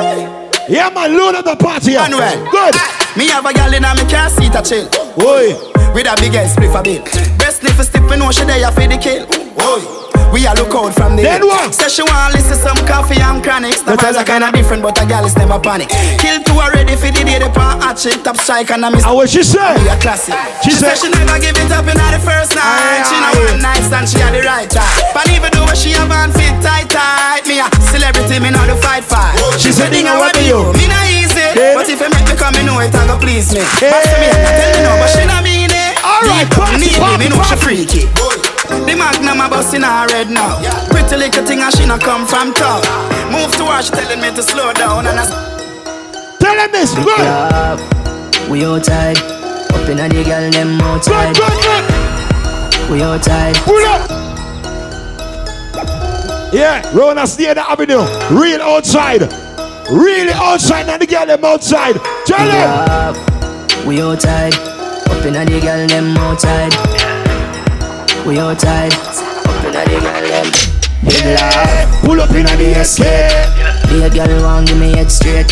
Oi. 0.00 0.40
Yeah, 0.66 0.88
man, 0.88 1.16
load 1.16 1.34
up 1.34 1.44
the 1.44 1.56
party. 1.56 1.92
Yeah. 1.92 2.08
Manuel. 2.08 2.50
Good. 2.50 2.74
Me 3.16 3.28
have 3.28 3.44
a 3.44 3.52
gal 3.52 3.74
in 3.74 3.82
my 3.82 3.94
car 4.08 4.30
seat 4.30 4.54
a 4.54 4.62
chill. 4.62 4.88
Oi. 5.22 5.52
With 5.92 6.06
a 6.10 6.16
big 6.18 6.34
ass 6.34 6.56
spliff 6.56 6.78
a 6.78 6.82
bill. 6.82 7.04
Best 7.38 7.60
sniff 7.60 7.78
a 7.78 7.84
stiff, 7.84 8.10
we 8.10 8.16
know 8.16 8.32
she 8.32 8.44
there 8.44 8.70
for 8.72 8.80
the 8.80 8.98
kill. 8.98 9.53
We 10.34 10.42
a 10.50 10.52
look 10.58 10.74
out 10.74 10.90
from 10.98 11.14
the 11.14 11.22
Then 11.22 11.46
what? 11.46 11.70
Say 11.72 11.86
she 11.88 12.02
want 12.02 12.34
listen 12.34 12.58
some 12.58 12.74
coffee 12.90 13.16
and 13.22 13.38
chronics. 13.38 13.80
The 13.86 13.94
But 13.94 14.02
vibes 14.02 14.18
are 14.18 14.26
kinda 14.26 14.50
different, 14.50 14.82
but 14.82 14.98
a 15.00 15.06
gal 15.06 15.24
is 15.24 15.36
never 15.38 15.56
panic. 15.62 15.88
Kill 16.18 16.42
two 16.42 16.58
already 16.58 16.98
for 16.98 17.06
the 17.14 17.22
day 17.22 17.38
they 17.38 17.48
pan 17.54 17.78
hatch 17.80 18.04
it. 18.10 18.18
Top 18.26 18.36
strike 18.42 18.68
and 18.74 18.82
I 18.84 18.90
miss. 18.90 19.04
How 19.06 19.14
what 19.14 19.30
she 19.30 19.46
say? 19.46 19.62
Be 19.78 19.86
a 19.88 19.96
classic. 19.96 20.34
She 20.66 20.74
She, 20.74 20.76
said- 20.76 20.98
said 20.98 21.06
she 21.06 21.08
never 21.14 21.38
give 21.38 21.54
it 21.56 21.70
up 21.70 21.86
in 21.86 21.94
the 21.96 22.18
first 22.26 22.50
night. 22.58 23.06
She 23.08 23.14
know 23.14 23.46
one 23.46 23.62
night 23.62 23.82
stand, 23.86 24.08
she 24.10 24.18
had 24.18 24.34
the 24.34 24.42
right 24.42 24.66
time. 24.68 24.90
But 25.14 25.30
even 25.30 25.54
though 25.54 25.70
she 25.72 25.94
have 25.94 26.10
on 26.10 26.34
fit 26.34 26.52
tight 26.60 26.90
tight, 26.90 27.46
me 27.46 27.62
a 27.62 27.70
celebrity, 27.94 28.36
me 28.42 28.50
know 28.50 28.66
the 28.66 28.74
fight 28.82 29.04
fight. 29.06 29.38
She 29.62 29.70
said, 29.70 29.94
Thing 29.94 30.04
"Dinga, 30.10 30.18
I 30.18 30.18
what 30.18 30.34
want 30.34 30.44
you?" 30.50 30.60
Me 30.74 30.90
not 30.90 31.06
easy, 31.08 31.46
Then- 31.54 31.78
but 31.78 31.86
if 31.88 32.00
you 32.02 32.10
make 32.10 32.26
me 32.26 32.34
come, 32.34 32.52
me 32.58 32.66
know 32.66 32.82
it, 32.82 32.90
I 32.92 33.06
go 33.06 33.16
please 33.22 33.54
me. 33.54 33.62
But 33.62 34.02
to 34.02 34.14
me, 34.18 34.28
I 34.34 34.50
tell 34.58 34.70
me 34.74 34.80
no, 34.82 34.92
but 34.98 35.08
she 35.14 35.22
not 35.30 35.40
mean 35.46 35.70
it. 35.70 35.94
Alright, 36.02 36.50
party, 36.50 36.76
need 36.82 36.92
me, 36.92 36.98
party, 36.98 37.18
me 37.22 37.26
know 37.30 37.38
she 37.46 37.54
party. 37.54 37.86
freaky. 37.86 38.02
The 38.68 38.94
magnum 38.96 39.40
a 39.40 39.48
bust 39.48 39.74
in 39.74 39.82
her 39.82 40.06
red 40.08 40.30
now. 40.30 40.60
Pretty 40.90 41.16
little 41.16 41.44
thing 41.44 41.60
and 41.60 41.74
she 41.74 41.86
not 41.86 42.00
come 42.00 42.26
from 42.26 42.52
town. 42.54 42.82
Move 43.32 43.52
to 43.56 43.64
her, 43.66 43.82
she 43.82 43.90
telling 43.90 44.20
me 44.20 44.34
to 44.34 44.42
slow 44.42 44.72
down 44.72 45.06
and 45.06 45.18
I. 45.20 45.26
Tell 46.40 46.56
them 46.56 46.72
this. 46.72 46.94
Good. 46.94 47.20
up. 47.20 47.80
We 48.50 48.64
outside, 48.64 49.16
up 49.72 49.88
in 49.88 49.96
the 49.96 50.22
girl 50.24 50.50
them 50.50 50.78
Good, 50.78 50.86
outside. 50.86 51.34
good, 51.34 51.52
good. 51.64 52.90
We 52.90 53.02
outside. 53.02 53.54
Pull 53.64 53.84
up. 53.86 54.10
Yeah, 56.52 56.82
Rona 56.94 57.26
stay 57.26 57.52
the 57.54 57.68
avenue. 57.68 58.04
Real 58.30 58.60
outside. 58.62 59.22
Really 59.90 60.32
outside, 60.32 60.88
and 60.88 61.00
the 61.02 61.06
girl 61.06 61.26
them 61.26 61.44
outside. 61.44 61.96
Tell 62.26 62.46
them. 62.46 63.16
up. 63.16 63.86
We 63.86 64.00
outside, 64.00 64.54
up 64.54 65.24
in 65.24 65.32
the 65.32 65.60
girl 65.60 65.86
them 65.86 66.16
outside. 66.18 66.93
We 68.24 68.38
outside, 68.40 68.88
up 68.88 69.64
in 69.68 69.72
the 69.72 69.84
girl 70.00 70.24
them. 70.24 70.48
Big 71.04 71.36
love. 71.36 72.00
Pull 72.00 72.20
up 72.24 72.30
in 72.32 72.48
the 72.48 72.80
escape. 72.80 73.28
Be 73.92 74.00
a 74.00 74.08
girl 74.08 74.40
want 74.40 74.66
give 74.66 74.80
me 74.80 74.96
head 74.96 75.12
straight. 75.12 75.44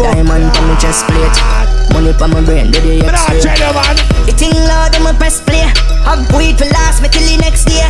Diamond 0.00 0.56
on 0.56 0.64
my 0.72 0.76
chest 0.80 1.04
plate. 1.04 1.36
Money 1.92 2.16
for 2.16 2.28
my 2.28 2.40
brain, 2.40 2.72
do 2.72 2.80
the 2.80 3.04
But 3.04 3.12
I 3.12 3.36
X-ray. 3.36 3.44
tell 3.44 3.60
you, 3.60 3.76
man. 3.76 3.96
The 4.24 4.32
thing 4.32 4.56
loud, 4.56 4.96
I'ma 4.96 5.12
press 5.20 5.44
play. 5.44 5.68
Have 6.08 6.24
weed 6.32 6.56
for 6.56 6.64
last 6.72 7.02
me 7.04 7.12
till 7.12 7.28
the 7.28 7.36
next 7.44 7.68
day. 7.68 7.84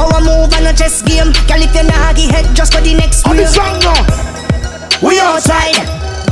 How 0.00 0.08
I 0.08 0.24
move 0.24 0.48
on 0.56 0.64
a 0.64 0.72
chess 0.72 1.04
game. 1.04 1.36
Girl, 1.44 1.60
if 1.60 1.76
you 1.76 1.84
nah 1.84 2.16
give 2.16 2.32
head 2.32 2.48
just 2.56 2.72
for 2.72 2.80
the 2.80 2.96
next 2.96 3.28
On 3.28 3.36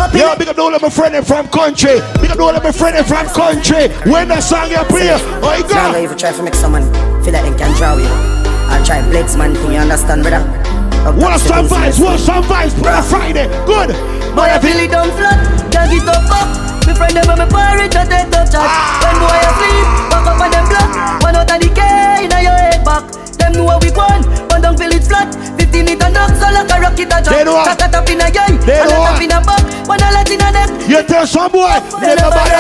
Up 0.01 0.15
in 0.17 0.21
Yo, 0.25 0.35
big 0.35 0.49
up 0.49 0.57
all 0.57 0.75
of 0.75 0.81
my 0.81 0.89
friends 0.89 1.29
from 1.29 1.47
country. 1.49 2.01
Big 2.25 2.31
up 2.33 2.41
all 2.41 2.57
of 2.57 2.65
my 2.65 2.73
friends 2.73 3.05
from 3.07 3.27
country. 3.37 3.93
When 4.11 4.29
the 4.29 4.41
song 4.41 4.71
you 4.73 4.81
play, 4.89 5.13
oh 5.13 5.53
you 5.53 5.69
Now 5.69 5.93
go. 5.93 6.01
if 6.01 6.11
you 6.11 6.17
try 6.17 6.33
to 6.33 6.43
make 6.43 6.55
someone 6.55 6.89
feel 7.21 7.37
like 7.37 7.45
they 7.45 7.53
can 7.53 7.77
draw 7.77 8.01
you, 8.01 8.09
I'll 8.73 8.81
try 8.81 9.05
blitz 9.11 9.37
man 9.37 9.53
thing, 9.53 9.73
you 9.73 9.79
understand, 9.79 10.23
brother? 10.25 10.41
What's 11.21 11.45
some 11.45 11.69
vibes? 11.69 12.01
What's 12.01 12.25
some 12.25 12.45
vibes? 12.45 12.73
Prayer 12.81 13.03
Friday. 13.03 13.45
Good. 13.69 13.93
Boy, 14.33 14.49
I 14.49 14.57
feel 14.57 14.81
it 14.81 14.91
down 14.91 15.13
flat, 15.21 15.37
can't 15.69 15.93
get 15.93 16.09
up 16.09 16.25
up. 16.33 16.49
Me 16.89 16.97
friend 16.97 17.13
them 17.13 17.37
me 17.37 17.45
parent 17.53 17.93
just 17.93 18.09
they 18.09 18.25
touch 18.33 18.57
ah. 18.57 18.65
chat. 18.65 19.05
When 19.05 19.17
boy 19.21 19.37
asleep, 19.37 19.85
walk 20.09 20.27
up 20.33 20.41
on 20.41 20.49
them 20.49 20.65
block. 20.73 20.91
One 21.29 21.37
out 21.37 21.53
of 21.53 21.61
the 21.61 21.69
K 21.77 22.25
inna 22.25 22.41
your 22.41 22.57
head 22.57 22.81
back. 22.89 23.05
Them 23.37 23.53
know 23.53 23.77
we 23.77 23.93
gone, 23.93 24.25
but 24.49 24.65
don't 24.65 24.81
feel 24.81 24.97
it 24.97 25.05
flat. 25.05 25.29
50 25.81 25.95
meter 25.97 26.11
knock, 26.11 26.31
so 26.37 26.47
like 26.53 26.69
a 26.71 26.77
rocket 26.81 27.09
a 27.09 27.17
They 27.25 27.45
know 27.45 27.57
jump. 27.57 27.67
what? 27.67 27.79
Tap 27.79 27.91
tap 27.91 28.09
in 28.11 28.21
a 28.21 28.25
eye, 28.25 28.31
They 28.67 28.81
and 28.81 28.91
a 28.91 28.93
know 28.93 29.01
tap 29.01 29.13
what? 29.17 29.23
in 29.25 29.33
a 29.33 29.41
back, 29.41 29.65
one 29.89 30.01
a 30.03 30.09
lot 30.13 30.31
in 30.31 30.41
a 30.41 30.49
neck. 30.53 30.71
You 30.89 31.03
tell 31.05 31.27
some 31.27 31.51
boy. 31.53 31.81
Tell 32.01 32.17
nobody. 32.17 32.51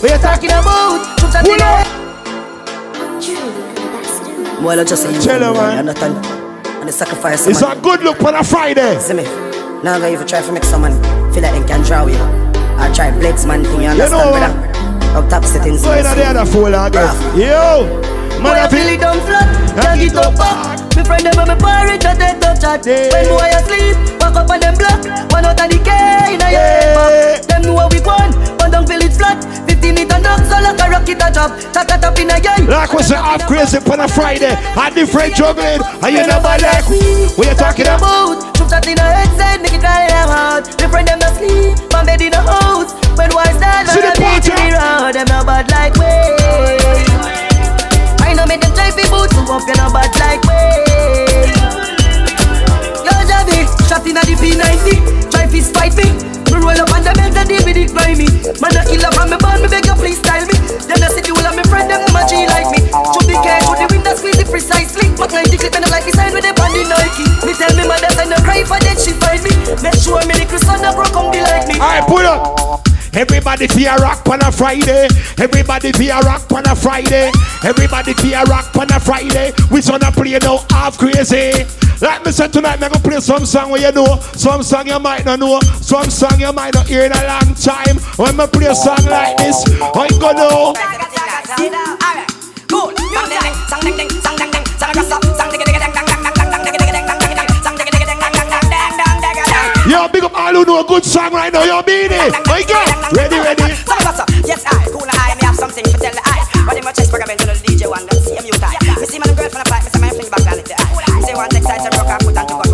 What 0.00 0.10
you 0.10 0.18
talking 0.20 0.50
about? 0.50 1.00
Shoot 1.20 1.32
that 1.32 1.46
in 1.48 1.60
a 1.60 1.64
head. 1.64 1.86
Boy, 4.62 4.78
I 4.78 4.84
just 4.84 5.02
say 5.02 5.12
you. 5.14 5.20
Tell 5.22 5.40
her, 5.40 5.52
man. 5.54 5.74
You're 5.86 5.94
not 5.94 6.02
on- 6.02 6.24
And 6.80 6.88
the 6.88 6.92
sacrifice. 6.92 7.46
It's 7.46 7.62
a 7.62 7.76
good 7.80 8.02
look 8.02 8.18
for 8.18 8.34
a 8.34 8.44
Friday. 8.44 8.98
See 9.00 9.14
me. 9.14 9.24
Now 9.82 9.94
I'm 9.94 10.00
gonna 10.02 10.24
try 10.26 10.40
to 10.42 10.52
make 10.52 10.64
someone 10.64 10.92
feel 11.32 11.42
like 11.42 11.52
they 11.54 11.64
can 11.66 11.82
draw 11.82 12.06
you. 12.06 12.18
I 12.78 12.90
try 12.92 13.10
Blake's 13.10 13.44
man 13.46 13.64
thing, 13.64 13.82
you 13.82 13.88
understand, 13.88 14.12
know 14.12 14.30
brother? 14.32 15.18
Up 15.18 15.28
top 15.28 15.44
settings. 15.44 15.82
Go 15.82 15.92
in 15.92 16.02
the 16.04 16.24
other 16.26 16.44
fool 16.46 16.66
again. 16.66 17.08
Ah. 17.08 17.34
Yo. 17.36 17.86
Boy, 18.42 18.50
I 18.50 18.68
feel 18.68 18.88
it 18.88 19.00
down 19.00 19.20
flat, 19.20 19.48
can't 19.82 20.00
get 20.00 20.16
up 20.16 20.34
back. 20.36 20.89
Me 20.96 21.02
friend 21.04 21.24
them 21.26 21.38
and 21.38 21.48
me 21.50 21.56
parent 21.56 22.02
just 22.02 22.18
they 22.18 22.34
touch 22.40 22.60
chat. 22.60 22.84
When 22.84 23.26
boy 23.30 23.50
asleep, 23.54 23.96
walk 24.20 24.36
up 24.36 24.50
on 24.50 24.60
them 24.60 24.74
block. 24.76 25.00
One 25.32 25.44
out 25.44 25.60
of 25.60 25.68
the 25.70 25.78
K 25.78 25.90
your 26.38 26.50
head 26.50 26.94
back. 26.94 27.42
Them 27.46 27.62
know 27.62 27.88
we 27.90 28.00
gone, 28.00 28.32
but 28.58 28.70
don't 28.70 28.86
feel 28.86 29.00
it 29.00 29.12
flat. 29.12 29.38
50 29.68 29.92
meter 29.92 30.18
knock, 30.20 30.42
so 30.44 30.58
like 30.60 30.80
a 30.80 30.86
rocket 30.90 31.22
a 31.22 31.28
drop. 31.32 31.50
Tap 31.72 31.86
tap 31.86 32.00
tap 32.00 32.18
in 32.18 32.30
a 32.30 32.36
eye. 32.36 32.64
Like 32.66 32.90
say, 33.02 33.16
half 33.16 33.46
crazy 33.46 33.78
on 33.78 34.00
a 34.00 34.08
Friday. 34.08 34.54
A 34.76 34.90
different 34.90 35.34
juggling. 35.34 35.80
And 36.02 36.10
you 36.14 36.26
never 36.26 36.54
like. 36.58 36.86
What 37.38 37.46
you 37.48 37.54
talking 37.54 37.86
about? 37.86 38.42
Shoot 38.56 38.68
that 38.70 38.86
in 38.86 38.98
a 38.98 39.06
head 39.06 39.30
side, 39.38 39.62
make 39.62 39.72
it 39.74 39.80
cry 39.80 40.06
them 40.08 40.28
out. 40.28 40.66
Me 40.80 40.86
friend 40.88 41.08
them 41.08 41.18
no 41.18 41.28
sleep, 41.38 41.78
my 41.92 42.04
bed 42.04 42.20
in 42.20 42.34
a 42.34 42.42
house. 42.42 42.92
When 43.16 43.30
See 43.30 43.36
the 43.36 43.60
man, 43.60 43.86
I 43.88 44.40
beat 44.40 44.50
party? 44.50 44.50
me 44.62 44.72
round. 44.72 45.14
Them 45.14 45.26
no 45.28 45.44
bad 45.44 45.70
like 45.70 45.94
we. 45.96 47.49
I 48.30 48.34
know 48.38 48.46
make 48.46 48.62
them 48.62 48.70
try 48.78 48.94
fi 48.94 49.02
boot 49.10 49.34
you 49.34 49.42
up, 49.42 49.66
you 49.66 49.74
no 49.74 49.90
bad 49.90 50.14
like 50.22 50.38
we. 50.46 50.54
Yo 53.02 53.10
Javi, 53.26 53.66
shot 53.90 54.06
inna 54.06 54.22
the 54.22 54.38
P90, 54.38 55.02
try 55.34 55.50
fi 55.50 55.58
spite 55.58 55.98
me. 55.98 56.14
Me 56.46 56.62
roll 56.62 56.78
up 56.78 56.94
on 56.94 57.02
the 57.02 57.10
belt 57.10 57.34
and 57.34 57.48
deal 57.50 57.64
with 57.66 57.74
it 57.74 57.90
grimy. 57.90 58.30
Man 58.62 58.78
a 58.78 58.86
killer 58.86 59.10
from 59.18 59.34
me 59.34 59.36
born, 59.42 59.58
me 59.58 59.66
beg 59.66 59.82
you 59.82 59.98
please 59.98 60.22
style 60.22 60.46
me. 60.46 60.54
Then 60.86 61.02
I 61.02 61.10
see 61.10 61.26
the 61.26 61.34
whole 61.34 61.42
of 61.42 61.58
me 61.58 61.66
friend 61.66 61.90
them 61.90 62.06
a 62.06 62.22
G 62.30 62.46
like 62.46 62.70
me. 62.70 62.86
Should 63.10 63.26
Everybody 73.60 73.84
be 73.84 73.88
a 73.88 73.96
rock 73.96 74.26
on 74.26 74.40
a 74.40 74.50
Friday. 74.50 75.06
Everybody 75.36 75.92
be 75.92 76.08
a 76.08 76.18
rock 76.20 76.50
on 76.50 76.66
a 76.66 76.74
Friday. 76.74 77.30
Everybody 77.62 78.14
be 78.14 78.32
a 78.32 78.42
rock 78.44 78.74
on 78.74 78.90
a 78.90 78.98
Friday. 78.98 79.52
We 79.70 79.82
gonna 79.82 80.10
play 80.10 80.38
now 80.38 80.64
half 80.70 80.96
crazy. 80.96 81.52
Like 82.00 82.24
me 82.24 82.32
said 82.32 82.54
tonight, 82.54 82.80
me 82.80 82.88
gonna 82.88 83.00
play 83.00 83.20
some 83.20 83.44
song 83.44 83.68
where 83.68 83.82
you 83.82 83.92
know, 83.92 84.18
some 84.32 84.62
song 84.62 84.86
you 84.86 84.98
might 84.98 85.26
not 85.26 85.40
know, 85.40 85.60
some 85.60 86.08
song 86.08 86.40
you 86.40 86.50
might 86.54 86.72
not 86.72 86.86
hear 86.86 87.04
in 87.04 87.12
a 87.12 87.26
long 87.26 87.54
time. 87.54 87.98
When 88.16 88.34
me 88.38 88.46
play 88.46 88.68
a 88.68 88.74
song 88.74 89.04
like 89.04 89.36
this, 89.36 89.62
I 89.82 90.08
gonna 90.08 90.38
know. 90.38 90.74
Ding 91.58 91.74
Yo, 99.90 100.06
big 100.06 100.22
up 100.22 100.30
all 100.38 100.54
who 100.54 100.64
know 100.64 100.78
a 100.78 100.84
good 100.86 101.04
song 101.04 101.34
right 101.34 101.52
now. 101.52 101.64
Yo, 101.64 101.82
Beanie. 101.82 102.14
My 102.46 102.62
God. 102.62 103.10
Ready, 103.10 103.42
ready. 103.42 103.74
Yes, 104.46 104.62
I, 104.64 104.86
cool 104.86 105.02
and 105.02 105.10
I, 105.10 105.34
me 105.34 105.42
have 105.42 105.56
something 105.56 105.82
to 105.82 105.98
tell 105.98 106.14
the 106.14 106.22
eye. 106.30 106.46
Running 106.64 106.84
my 106.84 106.92
chest, 106.92 107.10
program 107.10 107.30
into 107.30 107.46
the 107.46 107.54
DJ 107.58 107.90
one, 107.90 108.06
them 108.06 108.22
see 108.22 108.36
a 108.36 108.42
mute 108.42 108.62
eye. 108.62 108.78
Me 109.00 109.06
see 109.06 109.18
my 109.18 109.26
girl 109.34 109.50
from 109.50 109.58
the 109.58 109.68
pipe, 109.68 109.82
me 109.82 109.90
see 109.90 109.98
my 109.98 110.10
fling 110.10 110.30
back 110.30 110.44
down 110.46 110.58
it. 110.60 110.70
Me 110.70 111.22
say 111.26 111.34
one 111.34 111.50
I 111.50 111.58
say 111.58 111.90
rock, 111.90 112.06
I 112.06 112.18
put 112.22 112.38
on 112.38 112.46
to 112.46 112.54
eye. 112.54 112.69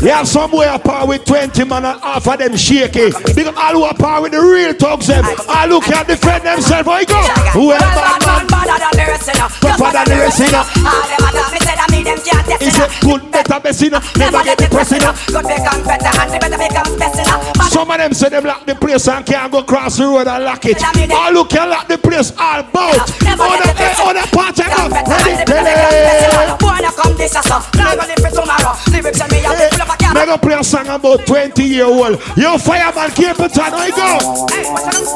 You 0.00 0.08
have 0.08 0.26
some 0.26 0.50
boy 0.50 0.64
apart 0.64 1.08
with 1.08 1.26
20 1.26 1.64
man 1.64 1.84
and 1.84 2.00
half 2.00 2.26
of 2.26 2.38
them 2.38 2.56
shaky. 2.56 3.12
Up 3.12 3.56
all 3.56 3.74
who 3.74 3.84
apart 3.84 4.22
with 4.22 4.32
the 4.32 4.40
real 4.40 4.72
thugs 4.72 5.08
them. 5.08 5.24
All 5.44 5.68
who 5.68 5.80
can 5.84 6.06
defend 6.06 6.40
themselves. 6.40 6.88
Where 6.88 7.00
you 7.00 7.06
go? 7.06 7.20
Whoever 7.52 7.84
bad 7.84 8.24
man. 8.24 8.46
Better 8.48 8.80
than 8.80 8.92
the 8.96 9.04
rest, 9.12 9.28
you 9.28 9.36
know. 9.36 9.48
Tougher 9.60 9.92
than 9.92 10.06
the 10.08 10.16
rest, 10.24 10.40
you. 10.40 10.48
All 10.56 11.04
them 11.04 11.20
other, 11.20 11.44
me 11.52 11.60
say 11.60 11.76
that 11.76 11.88
me 11.92 12.00
them 12.00 12.16
can't 12.24 12.48
test, 12.48 12.64
Is 12.64 12.80
it 12.80 12.90
good, 13.04 13.22
better, 13.28 13.60
best, 13.60 13.82
know? 13.92 14.00
Never 14.16 14.40
get 14.40 14.56
know? 14.56 15.12
Good 15.28 15.44
become 15.44 15.82
better 15.84 16.12
and 16.16 16.28
the 16.32 16.38
better 16.40 16.56
becomes 16.56 16.96
best, 16.96 17.20
know. 17.20 17.68
Some 17.68 17.90
of 17.92 17.98
them 18.00 18.12
say 18.16 18.28
them 18.32 18.44
lock 18.48 18.64
the 18.64 18.74
place 18.80 19.04
and 19.04 19.26
can't 19.26 19.52
go 19.52 19.62
cross 19.62 20.00
the 20.00 20.08
road 20.08 20.32
and 20.32 20.44
lock 20.48 20.64
it. 20.64 20.80
All 21.12 21.32
who 21.36 21.44
can 21.44 21.68
lock 21.68 21.88
the 21.92 21.98
place 22.00 22.32
all 22.40 22.64
about. 22.64 23.04
Other, 23.04 23.68
eh, 23.76 23.94
other 24.00 24.24
part 24.32 24.56
of 24.56 24.64
them. 24.64 24.96
Ready, 24.96 25.44
ready. 25.44 26.56
Boy, 26.56 26.80
now 26.80 26.92
come 26.96 27.12
this, 27.20 27.36
so. 27.36 27.60
Now 27.76 27.92
go 27.92 28.08
live 28.08 28.16
for 28.16 28.32
tomorrow. 28.32 28.72
Lyrics 28.88 29.20
and 29.20 29.28
me, 29.28 29.44
I'll 29.44 29.52
eh, 29.52 29.68
be 29.68 29.89
full 29.98 30.06
of 30.06 30.14
a. 30.14 30.14
Me 30.14 30.26
go 30.26 30.36
play 30.38 30.54
a 30.58 30.64
song 30.64 30.86
about 30.88 31.26
20 31.26 31.64
year 31.64 31.84
old. 31.84 32.20
Yo, 32.36 32.58
fireman, 32.58 33.10
Capleton, 33.10 33.70
where 33.72 33.88
you 33.88 33.96
go? 33.96 34.46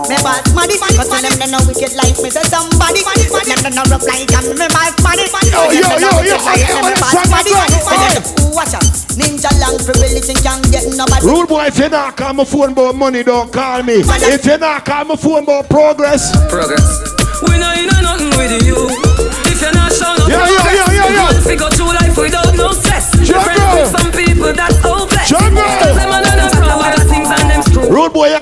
Me 0.08 0.16
bad 0.22 0.42
money, 0.54 0.76
but 0.78 1.06
tell 1.06 1.22
them 1.22 1.34
they 1.38 1.50
no 1.50 1.58
wicked 1.66 1.94
like 1.94 2.16
me. 2.22 2.30
Say 2.30 2.42
somebody, 2.48 3.02
them 3.04 3.60
they 3.62 3.70
no 3.74 3.82
rough 3.90 4.06
like 4.06 4.30
I'm 4.34 4.44
me 4.50 4.66
bad 4.68 4.94
money. 5.02 5.26
Yo, 5.50 5.70
yo, 5.70 5.86
yo, 5.98 6.10
yo, 6.22 6.36
okay, 6.40 6.74
me 6.74 6.94
well, 6.94 7.00
bad 7.00 7.12
song 7.12 7.30
money. 7.30 7.52
again. 7.52 7.82
Say 7.84 7.98
them, 8.18 8.24
Watch 8.54 8.74
out, 8.74 8.86
ninja 9.18 9.50
long 9.58 9.78
for 9.82 9.92
releasing 9.98 10.36
can't 10.36 10.62
get 10.70 10.84
nobody. 10.94 11.26
Rude 11.26 11.48
boy, 11.48 11.66
if 11.66 11.78
you 11.78 11.88
not 11.88 12.16
call 12.16 12.34
my 12.34 12.44
phone 12.44 12.72
about 12.72 12.94
money, 12.94 13.22
don't 13.22 13.52
call 13.52 13.82
me. 13.82 13.94
If 14.06 14.46
you 14.46 14.58
not 14.58 14.84
call 14.84 15.04
my 15.04 15.16
phone 15.16 15.42
about 15.42 15.68
progress. 15.68 16.30
Progress. 16.48 17.02
We 17.42 17.58
know 17.58 17.72
you 17.74 17.86
know 17.86 18.00
nothing 18.02 18.30
with 18.38 18.62
you. 18.64 19.23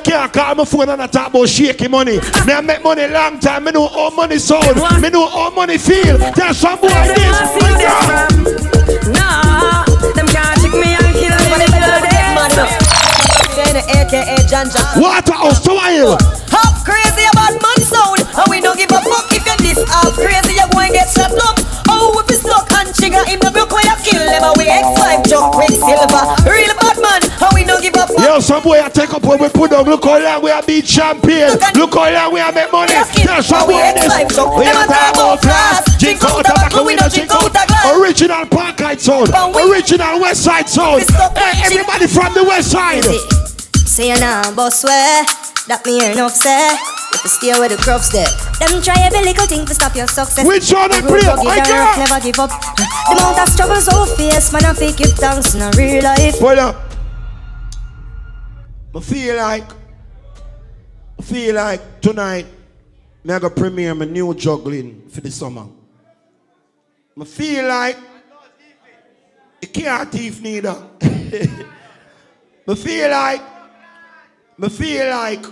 Can't 0.02 0.32
call 0.32 0.54
my 0.54 0.64
phone 0.64 0.88
and 0.88 1.02
I 1.02 1.06
talk 1.06 1.28
about 1.28 1.48
shaky 1.48 1.88
money. 1.88 2.18
Me 2.46 2.52
I 2.52 2.60
make 2.60 2.82
money 2.82 3.06
long 3.08 3.38
time. 3.38 3.64
Me 3.64 3.72
know 3.72 3.88
how 3.88 4.10
money 4.10 4.38
sound. 4.38 4.76
Me 5.00 5.08
know 5.10 5.28
how 5.28 5.50
money 5.50 5.78
feel. 5.78 6.18
Tell 6.18 6.54
some 6.54 6.80
boy 6.80 6.88
this. 6.88 7.38
Nah, 9.08 9.84
them 10.14 10.26
can't 10.26 10.60
trick 10.60 10.72
me 10.72 10.94
and 10.94 11.14
kill 11.14 11.36
me. 11.38 11.52
AKA 14.12 14.36
Janja. 14.44 15.00
Waterhouse, 15.00 15.60
to 15.64 15.72
while. 15.72 16.18
Half 16.52 16.84
crazy 16.84 17.24
about 17.32 17.56
man 17.56 17.80
sound. 17.80 18.20
And 18.36 18.46
we 18.50 18.60
don't 18.60 18.76
give 18.76 18.90
a 18.92 19.00
fuck 19.00 19.32
if 19.32 19.40
you're 19.46 19.56
this 19.64 19.80
half 19.88 20.12
crazy. 20.12 20.60
You're 20.60 20.68
going 20.68 20.92
to 20.92 21.00
get 21.00 21.08
shot 21.08 21.32
up. 21.32 21.56
Oh, 21.88 22.20
if 22.20 22.28
you 22.28 22.36
stuck 22.36 22.70
and 22.76 22.92
trigger 22.94 23.24
him, 23.24 23.40
the 23.40 23.50
broke 23.50 23.72
when 23.72 23.84
you 23.88 23.96
kill 24.04 24.20
them. 24.20 24.44
And 24.44 24.56
we 24.58 24.68
X5 24.68 25.28
Chuck 25.28 25.52
Quicksilver. 25.52 25.71
Yo, 28.32 28.40
some 28.40 28.62
boy 28.62 28.80
I 28.80 28.88
take 28.88 29.12
up 29.12 29.20
when 29.28 29.36
we 29.36 29.50
put 29.50 29.76
down. 29.76 29.84
Look 29.84 30.08
how 30.08 30.16
long 30.16 30.40
we 30.40 30.50
are 30.50 30.64
beat 30.64 30.86
champion. 30.86 31.52
Look 31.76 31.92
how 31.92 32.08
long 32.08 32.32
we 32.32 32.40
are 32.40 32.48
make 32.48 32.72
money. 32.72 32.96
Tell 33.20 33.42
some 33.44 33.68
boy 33.68 33.92
this. 33.92 34.08
We 34.08 34.64
are 34.72 34.88
talk 34.88 35.12
about 35.12 35.44
class. 35.44 35.84
Drink 36.00 36.24
out 36.24 36.40
tobacco, 36.40 36.80
we 36.80 36.96
don't 36.96 37.12
drink 37.12 37.28
out 37.28 37.52
a 37.52 37.52
glass. 37.52 37.92
Original 37.92 38.46
Parkite 38.48 39.02
sound. 39.04 39.28
Original 39.36 40.16
West 40.16 40.44
Side 40.44 40.66
sound. 40.66 41.04
Hey, 41.36 41.60
everybody 41.60 42.06
from 42.08 42.32
the 42.32 42.42
West 42.44 42.70
Side. 42.72 43.04
Say 43.84 44.08
you 44.08 44.16
nah 44.16 44.48
boss 44.56 44.82
way, 44.82 45.28
that 45.68 45.84
me 45.84 46.00
enough 46.00 46.32
say. 46.32 46.72
If 47.12 47.24
you 47.24 47.28
stay 47.28 47.52
where 47.60 47.68
the 47.68 47.76
crops 47.76 48.16
there, 48.16 48.32
them 48.56 48.80
try 48.80 48.96
every 49.04 49.20
little 49.28 49.44
thing 49.44 49.66
to 49.66 49.74
stop 49.74 49.94
your 49.94 50.08
success. 50.08 50.46
Which 50.46 50.72
one 50.72 50.88
road 50.88 51.04
play? 51.04 51.20
I 51.20 51.60
rough, 51.68 51.98
never 52.00 52.20
give 52.24 52.40
up. 52.40 52.48
The 52.48 53.12
amount 53.12 53.44
of 53.44 53.48
struggles 53.52 53.84
so 53.84 54.06
fierce, 54.16 54.50
man, 54.54 54.64
I 54.64 54.72
fake 54.72 54.96
give 54.96 55.12
thanks 55.20 55.54
in 55.54 55.60
a 55.60 55.70
real 55.76 56.02
life. 56.02 56.38
Hold 56.40 56.58
up. 56.58 56.91
I 58.94 59.00
feel 59.00 59.36
like, 59.36 59.70
I 61.18 61.22
feel 61.22 61.54
like 61.54 62.00
tonight, 62.02 62.46
I 63.26 63.38
go 63.38 63.48
premiere 63.48 63.94
my 63.94 64.04
new 64.04 64.34
juggling 64.34 65.08
for 65.08 65.22
the 65.22 65.30
summer. 65.30 65.66
I 67.18 67.24
feel 67.24 67.66
like, 67.66 67.96
you 69.62 69.68
can't 69.68 70.12
thief 70.12 70.42
neither. 70.42 70.76
I 71.00 72.74
feel 72.74 73.10
like, 73.10 73.42
I 74.60 74.68
feel 74.68 75.08
like, 75.08 75.46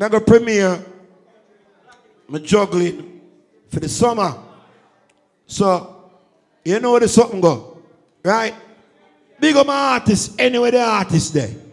I 0.00 0.08
go 0.08 0.18
premiere 0.18 0.84
my 2.26 2.40
juggling 2.40 3.20
for 3.68 3.78
the 3.78 3.88
summer. 3.88 4.36
So, 5.46 6.10
you 6.64 6.80
know 6.80 6.92
where 6.92 7.00
the 7.00 7.08
something 7.08 7.40
go, 7.40 7.78
right? 8.24 8.54
Big 9.38 9.54
up 9.54 9.68
my 9.68 9.92
artists, 9.92 10.34
anywhere 10.36 10.72
the 10.72 10.82
artist 10.82 11.32
there. 11.32 11.69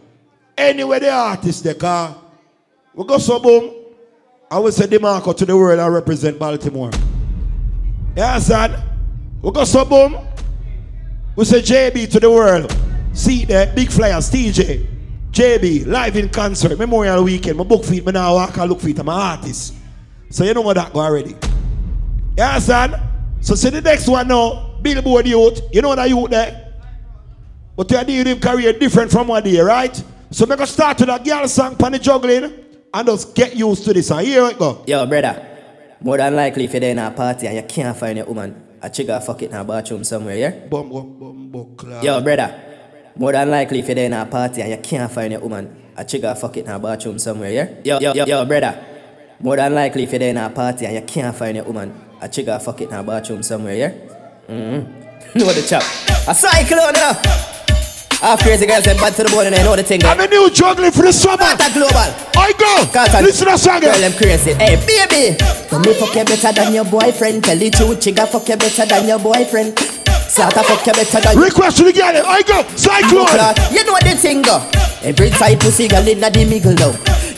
Anywhere 0.58 0.98
the 0.98 1.10
artist 1.10 1.62
there, 1.62 1.74
car. 1.74 2.16
We 2.92 3.04
go 3.06 3.18
so 3.18 3.38
boom. 3.38 3.74
I 4.50 4.58
will 4.58 4.72
say 4.72 4.86
DeMarco 4.86 5.36
to 5.36 5.46
the 5.46 5.56
world 5.56 5.78
I 5.78 5.86
represent 5.86 6.36
Baltimore. 6.36 6.90
You 8.16 8.22
understand? 8.24 8.82
We 9.40 9.52
go 9.52 9.62
so 9.62 9.84
boom. 9.84 10.18
We 11.36 11.44
say 11.44 11.62
JB 11.62 12.10
to 12.10 12.18
the 12.18 12.28
world. 12.28 12.76
See 13.12 13.44
the 13.44 13.70
big 13.72 13.88
flyers, 13.90 14.28
TJ. 14.28 14.84
JB, 15.30 15.86
live 15.86 16.16
in 16.16 16.28
concert, 16.28 16.76
Memorial 16.76 17.22
Weekend. 17.22 17.56
My 17.56 17.62
book 17.62 17.84
feet, 17.84 18.04
me 18.04 18.10
now 18.10 18.34
walk 18.34 18.56
and 18.56 18.68
look 18.68 18.80
feet. 18.80 18.98
I'm 18.98 19.08
an 19.08 19.14
artist. 19.14 19.74
So 20.30 20.42
you 20.42 20.54
know 20.54 20.62
what 20.62 20.74
that 20.74 20.92
go 20.92 20.98
already. 20.98 21.36
You 22.36 22.42
understand? 22.42 22.96
So 23.40 23.54
see 23.54 23.70
the 23.70 23.80
next 23.80 24.08
one 24.08 24.26
now, 24.26 24.76
Billboard 24.82 25.28
Youth. 25.28 25.60
You 25.72 25.82
know 25.82 25.94
that 25.94 26.08
youth 26.08 26.30
there? 26.30 26.74
But 27.76 27.88
you 27.92 28.04
deal 28.04 28.34
with 28.34 28.42
career 28.42 28.72
different 28.72 29.12
from 29.12 29.28
what 29.28 29.44
they, 29.44 29.60
right? 29.60 30.02
So 30.30 30.44
make 30.44 30.60
us 30.60 30.72
start 30.72 31.00
with 31.00 31.08
a 31.08 31.18
girl 31.18 31.48
song 31.48 31.76
pan 31.76 31.98
juggling 32.00 32.52
and 32.92 33.06
just 33.06 33.34
get 33.34 33.56
used 33.56 33.84
to 33.84 33.94
this. 33.94 34.10
And 34.10 34.26
here 34.26 34.44
it 34.44 34.58
go. 34.58 34.84
Yo, 34.86 35.06
brother. 35.06 35.44
More 36.00 36.18
than 36.18 36.36
likely 36.36 36.64
if 36.64 36.72
you're 36.72 36.80
there 36.80 36.90
in 36.90 36.98
a 36.98 37.10
party 37.10 37.46
and 37.46 37.56
you 37.56 37.62
can't 37.62 37.96
find 37.96 38.18
your 38.18 38.26
woman, 38.26 38.62
a 38.82 38.90
chigga 38.90 39.24
fuck 39.24 39.42
it 39.42 39.50
in 39.50 39.56
a 39.56 39.64
bathroom 39.64 40.04
somewhere, 40.04 40.36
yeah? 40.36 40.50
Bum, 40.50 40.90
bum, 40.90 41.18
bum, 41.18 41.50
bum. 41.50 42.02
Yo, 42.02 42.20
brother. 42.20 42.60
More 43.16 43.32
than 43.32 43.50
likely 43.50 43.80
if 43.80 43.86
you're 43.86 43.94
there 43.94 44.06
in 44.06 44.12
a 44.12 44.26
party 44.26 44.60
and 44.60 44.70
you 44.70 44.76
can't 44.76 45.10
find 45.10 45.32
your 45.32 45.40
woman, 45.40 45.92
a 45.96 46.04
chigga 46.04 46.36
fuck 46.38 46.56
it 46.58 46.66
in 46.66 46.70
a 46.70 46.78
bathroom 46.78 47.18
somewhere, 47.18 47.50
yeah? 47.50 47.68
Yo, 47.82 47.98
yo, 47.98 48.12
yo, 48.12 48.26
yo, 48.26 48.44
brother. 48.44 48.84
More 49.40 49.56
than 49.56 49.74
likely 49.74 50.02
if 50.04 50.12
you're 50.12 50.18
there 50.18 50.30
in 50.30 50.36
a 50.36 50.50
party 50.50 50.84
and 50.84 50.94
you 50.94 51.02
can't 51.02 51.34
find 51.34 51.56
your 51.56 51.64
woman, 51.64 51.92
a 52.20 52.28
chigga 52.28 52.62
fuck 52.62 52.80
it 52.82 52.90
in 52.90 52.94
a 52.94 53.02
bathroom 53.02 53.42
somewhere, 53.42 53.74
yeah? 53.74 53.90
Mm-hmm. 54.46 55.38
know 55.38 55.52
the 55.52 55.66
chap. 55.66 55.82
A 56.28 56.34
cyclone, 56.34 56.92
know? 56.92 57.54
Half 58.20 58.42
crazy 58.42 58.66
girls 58.66 58.84
and 58.86 58.98
bad 58.98 59.14
to 59.14 59.22
the 59.22 59.30
bone 59.30 59.46
and 59.46 59.54
I 59.54 59.62
know 59.62 59.76
the 59.76 59.84
thing. 59.84 60.04
I'm 60.04 60.18
a 60.18 60.26
new 60.26 60.50
juggling 60.50 60.90
for 60.90 61.02
the 61.02 61.12
summer. 61.12 61.54
Not 61.54 61.70
global. 61.70 62.10
I 62.34 62.50
go. 62.58 62.82
Cause 62.90 63.14
Listen 63.22 63.46
to 63.46 63.52
the 63.52 63.56
song. 63.56 63.80
Girl, 63.80 63.94
them 63.94 64.12
crazy. 64.18 64.54
Hey, 64.58 64.74
baby. 64.82 65.38
Tell 65.38 65.78
me 65.78 65.94
fuck 65.94 66.14
you 66.18 66.24
better 66.26 66.50
than 66.50 66.74
your 66.74 66.84
boyfriend. 66.84 67.44
Tell 67.44 67.56
the 67.56 67.70
truth, 67.70 68.02
chigga 68.02 68.26
fuck 68.26 68.48
you 68.48 68.56
better 68.56 68.86
than 68.86 69.06
your 69.06 69.20
boyfriend. 69.22 69.78
Slaughter 70.26 70.66
fuck 70.66 70.82
you 70.84 70.92
better 70.98 71.20
than 71.22 71.34
your. 71.38 71.44
Request 71.46 71.78
to 71.78 71.84
the 71.84 71.92
girl. 71.94 72.10
I 72.26 72.42
go. 72.42 72.66
Cyclone. 72.74 73.38
You 73.70 73.86
know 73.86 73.94
the 74.02 74.18
thing. 74.18 74.42
Every 75.06 75.30
tight 75.30 75.60
pussy 75.60 75.86
girl 75.86 76.02
inna 76.02 76.28
the 76.28 76.42
middle 76.44 76.74
now. 76.74 76.90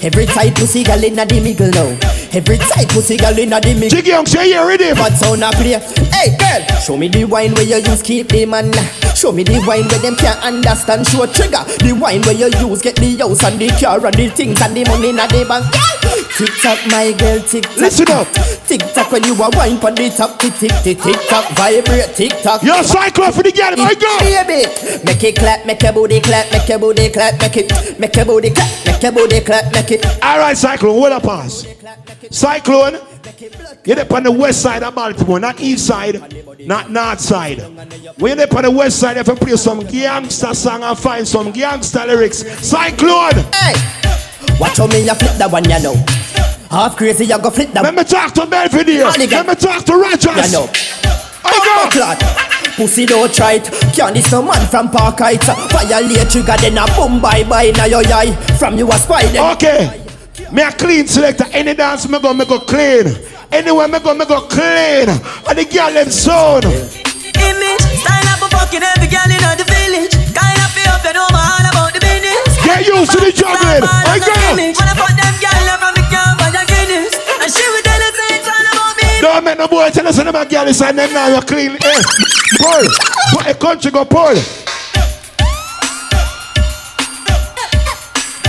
Every 0.02 0.24
tight 0.24 0.54
pussy 0.54 0.82
girl 0.82 1.04
inna 1.04 1.26
the 1.26 1.40
middle 1.40 1.68
now. 1.68 1.92
Every 2.32 2.56
tight 2.56 2.88
pussy 2.88 3.18
girl 3.18 3.36
inna 3.36 3.60
the 3.60 3.74
middle. 3.74 3.90
Jiggy 3.90 4.10
Young, 4.16 4.24
say 4.24 4.48
you 4.48 4.66
ready? 4.66 4.94
But 4.94 5.12
sound 5.12 5.44
a 5.44 5.50
play. 5.52 5.76
Hey 6.16 6.32
girl, 6.40 6.80
show 6.80 6.96
me 6.96 7.08
the 7.08 7.24
wine 7.26 7.52
where 7.52 7.64
you 7.68 7.76
use 7.76 8.00
keep 8.00 8.28
the 8.28 8.46
man. 8.46 8.72
Show 9.14 9.32
me 9.32 9.44
the 9.44 9.60
wine 9.68 9.84
where 9.92 10.00
them 10.00 10.16
can't 10.16 10.40
understand. 10.40 11.06
Show 11.06 11.26
trigger 11.26 11.68
the 11.84 11.92
wine 11.92 12.22
where 12.22 12.32
you 12.32 12.48
use 12.48 12.80
get 12.80 12.96
the 12.96 13.12
house 13.20 13.44
and 13.44 13.60
the 13.60 13.68
car 13.76 14.00
and 14.00 14.16
the 14.16 14.30
things 14.30 14.62
and 14.62 14.72
the 14.72 14.88
money 14.88 15.10
inna 15.12 15.28
the 15.28 15.44
bank. 15.44 15.68
Tick 16.32 16.48
tock, 16.64 16.80
my 16.88 17.12
girl, 17.12 17.36
tick 17.44 17.68
tock. 17.68 17.76
Listen 17.76 18.08
up. 18.08 18.26
Tick 18.64 18.80
tock 18.96 19.12
when 19.12 19.20
you 19.28 19.36
a 19.36 19.50
wine 19.52 19.76
pon 19.76 19.92
the 19.94 20.08
top. 20.08 20.40
Tick 20.40 20.56
tick 20.56 20.72
tick 20.80 20.96
tick 20.96 21.20
tock, 21.28 21.44
vibrate 21.52 22.16
tick 22.16 22.32
tock. 22.40 22.64
Yo, 22.64 22.80
cyclone 22.80 23.36
for 23.36 23.44
the 23.44 23.52
girl. 23.52 23.76
I 23.76 23.92
go. 23.92 24.08
Baby, 24.24 24.64
make 25.04 25.20
it 25.28 25.36
clap, 25.36 25.66
make 25.66 25.82
your 25.82 25.92
booty 25.92 26.24
clap, 26.24 26.48
make 26.52 26.64
your 26.64 26.78
booty 26.78 27.12
clap, 27.12 27.36
make 27.36 27.60
it, 27.60 27.68
make 28.00 28.16
your 28.16 28.24
booty 28.24 28.48
clap, 28.48 28.70
make 28.86 29.02
your 29.02 29.12
booty 29.12 29.40
clap, 29.44 29.68
make. 29.74 29.89
All 30.22 30.38
right, 30.38 30.56
Cyclone, 30.56 30.92
hold 30.92 31.12
up, 31.12 31.22
pass. 31.24 31.66
Cyclone, 32.30 33.00
you're 33.84 33.98
up 33.98 34.12
on 34.12 34.22
the 34.22 34.30
west 34.30 34.62
side 34.62 34.82
of 34.82 34.94
Baltimore, 34.94 35.40
not 35.40 35.60
east 35.60 35.86
side, 35.86 36.20
not 36.66 36.90
north 36.90 37.20
side. 37.20 37.58
When 38.18 38.36
you're 38.38 38.46
up 38.46 38.54
on 38.54 38.62
the 38.62 38.70
west 38.70 39.00
side, 39.00 39.12
you 39.12 39.24
have 39.24 39.26
to 39.26 39.36
play 39.36 39.56
some 39.56 39.80
gangster 39.80 40.54
song 40.54 40.84
and 40.84 40.98
find 40.98 41.26
some 41.26 41.50
gangster 41.50 42.06
lyrics. 42.06 42.38
Cyclone! 42.64 43.44
Hey! 43.52 43.74
Watch 44.60 44.76
how 44.78 44.86
me 44.86 45.04
you 45.04 45.14
flip 45.14 45.36
that 45.38 45.50
one, 45.50 45.64
you 45.64 45.82
know. 45.82 45.94
Half 46.70 46.96
crazy, 46.96 47.24
you 47.24 47.38
go 47.40 47.50
flip 47.50 47.72
that 47.72 47.82
Let 47.82 47.94
me 47.94 48.04
talk 48.04 48.32
to 48.34 48.46
Belvedere. 48.46 49.04
Let 49.04 49.18
me 49.18 49.54
talk 49.56 49.84
to 49.86 49.96
Rogers. 49.96 50.52
You 50.52 50.58
know. 50.58 50.70
I 51.42 51.88
go. 51.92 52.18
Oh, 52.22 52.46
Clot. 52.80 52.88
Pussy 52.88 53.06
don't 53.06 53.32
try 53.32 53.52
it. 53.52 53.64
Can't 53.94 54.14
this 54.14 54.32
no 54.32 54.42
man 54.42 54.66
from 54.68 54.90
Park 54.90 55.18
Heights. 55.18 55.46
Violate 55.72 56.30
trigger, 56.30 56.56
then 56.60 56.78
a 56.78 56.86
boom 56.96 57.20
bye 57.20 57.44
bye 57.44 57.72
now 57.76 57.84
your 57.84 58.02
eye. 58.08 58.32
From 58.58 58.78
you 58.78 58.88
a 58.88 58.96
spy 58.96 59.26
them. 59.26 59.52
Okay. 59.52 60.06
Me 60.52 60.62
a 60.62 60.72
clean 60.72 61.06
selector. 61.06 61.44
Any 61.52 61.74
dance 61.74 62.08
me 62.08 62.18
go, 62.18 62.32
me 62.32 62.44
go 62.44 62.58
clean. 62.60 63.06
Anywhere 63.52 63.88
me 63.88 63.98
go, 64.00 64.14
me 64.14 64.24
go 64.24 64.40
clean. 64.48 65.08
And 65.08 65.58
the 65.58 65.68
girl 65.68 65.92
them 65.92 66.10
sound. 66.10 66.64
Image, 66.64 67.84
style 68.00 68.28
up 68.32 68.42
a 68.42 68.48
fucking 68.48 68.82
every 68.82 69.08
girl 69.12 69.28
in 69.28 69.40
the 69.60 69.66
village. 69.68 70.14
Kind 70.32 70.58
of 70.58 70.70
feel 70.72 70.88
up, 70.88 71.04
you 71.04 71.12
know 71.12 71.28
man 71.30 71.68
about 71.68 71.92
the 71.92 72.00
business. 72.00 72.64
Get 72.64 72.86
used 72.86 73.12
to 73.12 73.18
the 73.20 73.32
juggling. 73.32 73.84
I 73.84 74.18
go. 74.24 74.32
When 74.56 74.88
I 74.88 74.94
put 74.96 75.12
them 75.12 75.36
girl 75.36 75.68
from 75.76 75.94
the 76.00 76.04
camp 76.08 76.40
and 76.48 76.54
the 76.56 76.64
Guinness. 76.64 77.12
And 77.44 77.50
she 77.52 77.64
would 77.68 77.89
no 79.60 79.68
boy 79.68 79.90
tell 79.90 80.08
us 80.08 80.16
a 80.16 80.24
girl 80.24 80.68
is 80.68 80.80
and 80.80 80.98
them 80.98 81.12
now 81.12 81.28
you 81.28 81.42
clean. 81.42 81.76
Eh. 81.76 82.02
Pull. 82.56 82.84
Put 83.28 83.46
a 83.46 83.54
country 83.54 83.90
go 83.90 84.06
pull. 84.06 84.32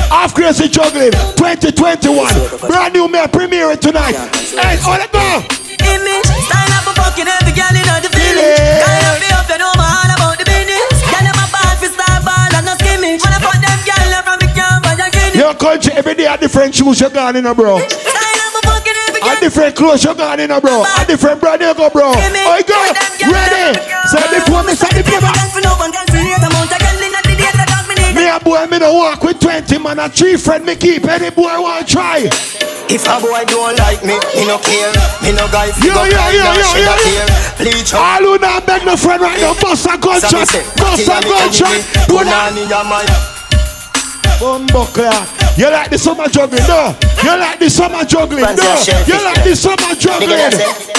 Half 0.07 0.33
crazy 0.33 0.69
juggling 0.69 1.11
2021. 1.35 2.63
Brand 2.63 2.93
new 2.93 3.09
me 3.11 3.19
premiere 3.27 3.75
tonight. 3.75 4.15
Hey, 4.55 4.79
all 4.87 4.95
it 4.95 5.11
go. 5.11 5.43
Image, 5.83 6.31
style 6.47 6.71
up 6.79 6.87
a 6.87 6.93
fucking 6.95 7.27
every 7.27 7.51
girl 7.59 7.75
in 7.75 7.83
the 7.83 8.07
village. 8.07 8.79
Kind 8.79 9.03
of 9.03 9.19
feel 9.19 9.35
up, 9.35 9.51
you 9.51 9.59
know 9.59 9.75
man 9.75 10.15
about 10.15 10.39
the 10.39 10.47
business. 10.47 10.95
Girl 11.11 11.27
ball 11.51 11.75
for 11.75 11.91
star 11.91 12.23
ball 12.23 12.55
and 12.55 12.63
no 12.63 12.73
skimmage. 12.79 13.19
When 13.19 13.35
I 13.35 13.39
put 13.43 13.59
them 13.59 13.79
girl 13.83 14.15
from 14.23 14.39
the 14.39 14.49
camp 14.55 14.87
and 14.87 14.95
the 14.95 15.07
Guinness. 15.11 15.35
Your 15.35 15.55
country 15.59 15.91
every 15.91 16.15
day 16.15 16.31
a 16.31 16.37
different 16.37 16.71
shoes 16.71 17.01
you're 17.01 17.09
gone 17.09 17.35
in, 17.35 17.45
a 17.45 17.53
bro. 17.53 17.83
A 19.21 19.39
different 19.39 19.75
clothes 19.75 20.03
you 20.03 20.15
gone 20.15 20.39
in, 20.39 20.51
a 20.51 20.59
bro. 20.59 20.83
A 20.83 21.05
different 21.05 21.39
brand 21.39 21.61
you 21.61 21.73
go, 21.75 21.89
bro. 21.89 22.11
I 22.13 22.61
go. 22.65 22.77
Ready. 23.29 23.77
So 24.09 24.17
before 24.33 24.63
me 24.63 24.73
start 24.73 24.93
the 24.97 25.03
playback. 25.05 25.37
Me 28.15 28.27
a 28.27 28.39
boy, 28.39 28.65
me 28.67 28.79
no 28.79 28.93
walk 28.93 29.23
with 29.23 29.39
20 29.39 29.77
man, 29.79 29.99
a 29.99 30.09
three 30.09 30.37
friend 30.37 30.65
me 30.65 30.75
keep. 30.75 31.05
Any 31.05 31.29
boy 31.29 31.53
want 31.61 31.87
to 31.87 31.93
try. 31.93 32.29
If 32.89 33.07
a 33.07 33.21
boy 33.21 33.45
don't 33.45 33.77
like 33.77 34.03
me, 34.03 34.19
me 34.35 34.47
no 34.47 34.57
care. 34.59 34.91
Me 35.23 35.31
no 35.31 35.47
guy 35.47 35.71
fi 35.71 35.87
Yo, 35.87 35.93
go 35.93 36.03
yo, 36.03 36.11
cry 36.11 36.31
yo, 36.31 36.43
yo, 36.43 36.75
yo, 36.75 36.95
yo. 37.15 37.25
Bleach 37.57 37.93
out. 37.93 38.21
All 38.21 38.33
who 38.33 38.37
not 38.37 38.65
beg 38.67 38.85
no 38.85 38.97
friend 38.97 39.21
right 39.21 39.39
now, 39.39 39.53
bust 39.61 39.85
a 39.85 39.97
gunshot. 39.97 40.49
Bust 40.75 41.07
a 41.07 41.21
gunshot. 41.23 41.71
Put 42.09 42.27
a 42.27 42.31
Punani 42.31 42.69
ya 42.69 42.83
man. 42.83 43.30
Bumbuckler. 44.41 45.13
You 45.55 45.69
like 45.69 45.91
the 45.91 45.99
summer 45.99 46.27
juggling? 46.27 46.65
No. 46.65 46.97
You 47.21 47.37
like 47.37 47.59
the 47.59 47.69
summer 47.69 48.03
juggling? 48.03 48.41
No. 48.41 48.49
a 48.49 48.77
shellfish, 48.81 49.07
You 49.07 49.23
like 49.23 49.43
the 49.43 49.55
summer 49.55 49.93
Nigga, 49.93 50.01
juggling? 50.01 50.91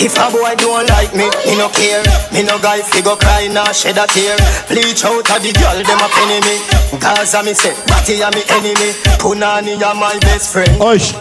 If 0.00 0.16
a 0.16 0.30
boy 0.32 0.54
don't 0.56 0.88
like 0.88 1.12
me, 1.12 1.28
me 1.44 1.58
no 1.58 1.68
care. 1.68 2.00
Me 2.32 2.44
no 2.44 2.56
guy 2.62 2.80
fi 2.80 3.02
go 3.02 3.16
cry 3.16 3.48
nor 3.52 3.74
shed 3.74 3.98
a 3.98 4.06
tear. 4.06 4.36
Bleach 4.72 5.04
out 5.04 5.28
a 5.28 5.36
the 5.36 5.52
girl 5.52 5.76
them 5.84 6.00
a 6.00 6.08
penny 6.08 6.40
me. 6.48 6.56
Gaza 6.98 7.42
me 7.42 7.52
say, 7.52 7.74
Batty 7.84 8.22
a 8.22 8.30
me 8.30 8.40
enemy. 8.56 8.96
Punani 9.20 9.74
a 9.76 9.94
my 9.94 10.16
best 10.20 10.52
friend. 10.52 10.70
Hush. 10.80 11.12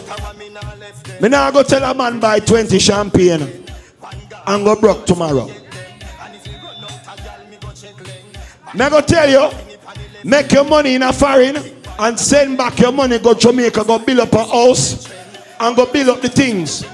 Me 1.19 1.27
now 1.27 1.51
go 1.51 1.63
tell 1.63 1.84
a 1.84 1.93
man 1.93 2.19
buy 2.19 2.39
20 2.39 2.80
champagne 2.80 3.65
and 4.45 4.63
go 4.63 4.80
broke 4.80 5.06
tomorrow. 5.06 5.47
Me 8.75 8.89
go 8.89 9.01
tell 9.01 9.27
you, 9.27 9.49
make 10.23 10.51
your 10.51 10.63
money 10.65 10.95
in 10.95 11.03
a 11.03 11.13
foreign 11.13 11.58
and 11.99 12.19
send 12.19 12.58
back 12.58 12.80
your 12.80 12.91
money 12.91 13.19
go 13.19 13.34
to 13.34 13.39
Jamaica, 13.39 13.84
go 13.86 13.99
build 13.99 14.19
up 14.19 14.34
a 14.34 14.43
house 14.45 15.12
and 15.60 15.75
go 15.75 15.91
build 15.91 16.10
up 16.10 16.21
the 16.21 16.30
things. 16.30 16.86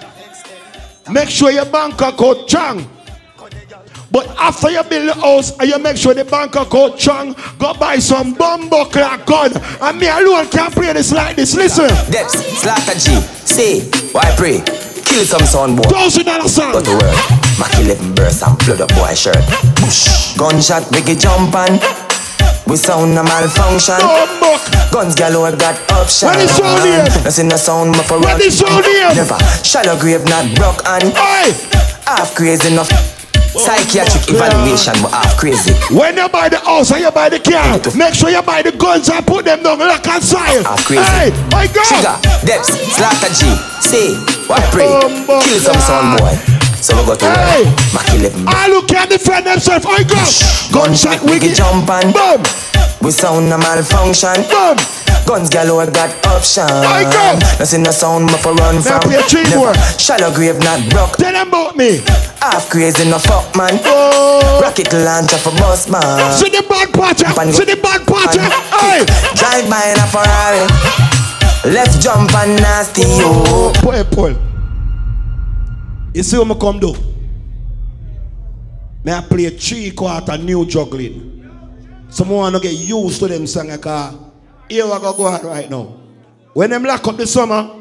Make 1.12 1.30
sure 1.30 1.52
your 1.52 1.66
bank 1.66 1.96
account 1.96 2.50
strong. 2.50 2.90
But 4.12 4.28
after 4.38 4.70
you 4.70 4.84
build 4.84 5.10
the 5.10 5.16
house 5.16 5.58
and 5.58 5.68
you 5.68 5.80
make 5.80 5.98
sure 5.98 6.14
the 6.14 6.24
bank 6.24 6.56
account 6.56 7.00
strong, 7.00 7.36
go 7.58 7.74
buy 7.74 7.98
some 7.98 8.34
bumbo 8.36 8.86
clock 8.86 9.26
gun. 9.26 9.52
And 9.82 10.00
me 10.00 10.08
alone 10.08 10.48
can 10.50 10.72
play 10.72 10.94
this 10.94 11.12
like 11.12 11.36
this. 11.36 11.56
Listen. 11.56 11.90
Depths, 12.12 12.40
Slaughter 12.62 12.94
G, 12.94 13.20
say, 13.46 13.82
why 14.12 14.34
pray? 14.38 14.64
Kill 15.04 15.26
some 15.26 15.42
son 15.42 15.76
boy. 15.76 15.84
Thousand 15.84 16.26
dollar 16.26 16.48
song. 16.48 16.74
Go 16.74 16.84
to 16.84 16.92
work. 16.92 17.16
Mac 17.60 17.74
11 17.80 18.16
burst 18.16 18.44
and 18.48 18.58
blood 18.60 18.82
up 18.82 18.90
boy 18.90 19.14
shirt. 19.14 19.36
Bush. 19.82 20.38
Gunshot, 20.38 20.84
biggie 20.94 21.20
jump 21.20 21.54
on. 21.56 22.13
We 22.68 22.78
sound 22.78 23.18
a 23.18 23.24
malfunction. 23.24 24.00
Guns 24.92 25.16
galore 25.16 25.52
got 25.56 25.76
option. 25.92 26.30
When 26.30 26.40
it's 26.40 26.58
sound 26.58 26.84
here. 26.84 27.04
Nothing 27.24 27.52
a 27.52 27.58
sound 27.58 27.94
but 27.94 28.06
for 28.06 28.20
When 28.20 28.42
it's 28.42 28.58
sound 28.58 28.86
here. 28.86 29.14
Never. 29.14 29.38
Shallow 29.64 30.00
grave 30.00 30.26
not 30.26 30.48
broke 30.56 30.82
and. 30.86 31.14
Half 32.08 32.36
crazy 32.36 32.72
enough. 32.72 32.90
Psychiatric 33.54 34.34
evaluation 34.34 34.98
but 35.02 35.12
half 35.12 35.38
crazy. 35.38 35.74
When 35.94 36.18
you 36.18 36.28
buy 36.30 36.50
the 36.50 36.58
house 36.60 36.90
and 36.92 37.02
you 37.02 37.12
buy 37.12 37.30
the 37.30 37.40
car, 37.40 37.78
make 37.96 38.16
sure 38.16 38.30
you 38.30 38.42
buy 38.42 38.64
the 38.64 38.72
guns 38.72 39.10
and 39.10 39.26
put 39.28 39.46
them 39.46 39.62
down 39.62 39.78
lock 39.78 40.08
and 40.08 40.24
side. 40.24 40.66
Half 40.66 40.86
crazy. 40.86 41.04
Hey, 41.04 41.30
my 41.54 41.68
God. 41.70 41.86
Sugar, 41.86 42.18
Depths, 42.48 42.74
Slaughter 42.98 43.30
G, 43.30 43.54
say, 43.78 44.18
why 44.50 44.58
pray? 44.74 44.90
Kill 45.46 45.60
some 45.62 45.78
son 45.78 46.18
boy. 46.18 46.53
So 46.84 46.92
we 47.00 47.08
go 47.08 47.16
to 47.16 47.26
Hey. 47.32 47.64
Mac 47.96 48.12
11 48.12 48.44
All 48.44 48.72
who 48.76 48.84
can 48.84 49.08
defend 49.08 49.48
themselves, 49.48 49.86
I 49.88 50.04
go. 50.04 50.20
Gunshot, 50.76 51.24
we 51.24 51.40
get 51.40 51.56
jump 51.56 51.88
and 51.90 52.12
boom. 52.12 52.44
We 53.00 53.12
sound 53.12 53.48
a 53.52 53.58
malfunction. 53.58 54.44
Boom. 54.52 54.76
Guns 55.24 55.48
galore 55.50 55.88
got 55.88 56.12
option. 56.28 56.68
I 56.68 57.08
go. 57.08 57.40
Nothing 57.60 57.84
the 57.84 57.92
sound 57.96 58.28
me 58.28 58.36
for 58.44 58.52
run 58.60 58.84
Now 58.84 59.00
from. 59.00 59.16
a 59.16 59.24
tune 59.24 59.48
Never. 59.48 59.72
Shallow 59.96 60.36
grave 60.36 60.60
not 60.60 60.84
broke. 60.92 61.16
Tell 61.16 61.32
them 61.32 61.48
about 61.48 61.78
me. 61.80 62.04
Half 62.44 62.68
crazy 62.70 63.08
no 63.10 63.20
fuck 63.20 63.48
man. 63.56 63.80
Oh. 63.88 64.60
Rocket 64.62 64.92
launcher 64.92 65.40
for 65.40 65.56
boss 65.56 65.88
man. 65.88 66.04
See 66.36 66.52
the 66.52 66.68
bad 66.68 66.92
party. 66.92 67.24
See 67.56 67.64
the 67.64 67.80
bad 67.80 68.04
party. 68.04 68.40
Hey. 68.44 69.08
Drive 69.40 69.72
by 69.72 69.88
in 69.88 70.00
a 70.04 70.08
Ferrari. 70.12 70.68
Left 71.72 71.96
jump 72.04 72.36
and 72.36 72.60
nasty 72.60 73.08
yo. 73.16 73.72
Paul, 73.80 74.04
Paul. 74.12 74.53
You 76.14 76.24
see 76.24 76.38
what 76.38 76.48
me 76.48 76.56
come 76.60 76.80
do? 76.80 76.94
May 79.04 79.14
I 79.14 79.22
play 79.22 79.50
three 79.50 79.92
quarter 79.92 80.38
new 80.38 80.66
juggling. 80.66 81.32
Someone 82.10 82.54
get 82.62 82.74
used 82.74 83.20
to 83.20 83.28
them 83.28 83.48
song 83.48 83.70
because 83.70 84.16
here 84.70 84.86
I 84.86 85.00
go 85.00 85.14
go 85.14 85.26
on 85.26 85.46
right 85.46 85.70
now. 85.70 86.00
When 86.54 86.70
them 86.70 86.84
lock 86.84 87.08
up 87.08 87.18
the 87.18 87.26
summer, 87.26 87.72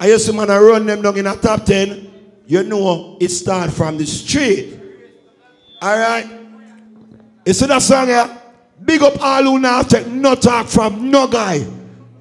I 0.00 0.08
used 0.08 0.26
to 0.26 0.32
man 0.32 0.50
a 0.50 0.60
run 0.60 0.86
them 0.86 1.02
down 1.02 1.18
in 1.18 1.26
a 1.26 1.36
top 1.36 1.64
ten. 1.64 2.10
You 2.46 2.62
know 2.62 3.18
it 3.20 3.28
start 3.28 3.70
from 3.70 3.98
the 3.98 4.06
street. 4.06 4.80
Alright? 5.82 6.26
You 7.44 7.52
see 7.52 7.66
that 7.66 7.82
song 7.82 8.06
here? 8.06 8.38
Big 8.82 9.02
up 9.02 9.20
all 9.20 9.42
who 9.42 9.58
now 9.58 9.82
take 9.82 10.06
no 10.06 10.34
talk 10.34 10.66
from 10.66 11.10
no 11.10 11.26
guy. 11.26 11.66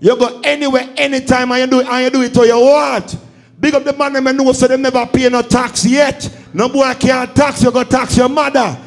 You 0.01 0.17
go 0.17 0.41
anywhere, 0.43 0.89
anytime, 0.97 1.51
and 1.53 1.61
you 1.61 1.67
do 1.67 1.79
it, 1.79 1.87
and 1.87 2.03
you 2.03 2.09
do 2.09 2.21
it 2.21 2.33
to 2.33 2.45
your 2.45 2.61
want. 2.61 3.17
Big 3.63 3.73
up 3.75 3.85
the 3.85 3.93
man 3.93 4.11
them 4.11 4.25
know 4.35 4.51
so 4.51 4.67
they 4.67 4.75
never 4.75 5.05
pay 5.05 5.29
no 5.29 5.41
tax 5.41 5.85
yet. 5.85 6.29
No 6.53 6.67
boy 6.67 6.93
can't 6.95 7.33
tax, 7.33 7.63
you 7.63 7.71
go 7.71 7.85
tax 7.85 8.17
your 8.17 8.27
mother. 8.27 8.77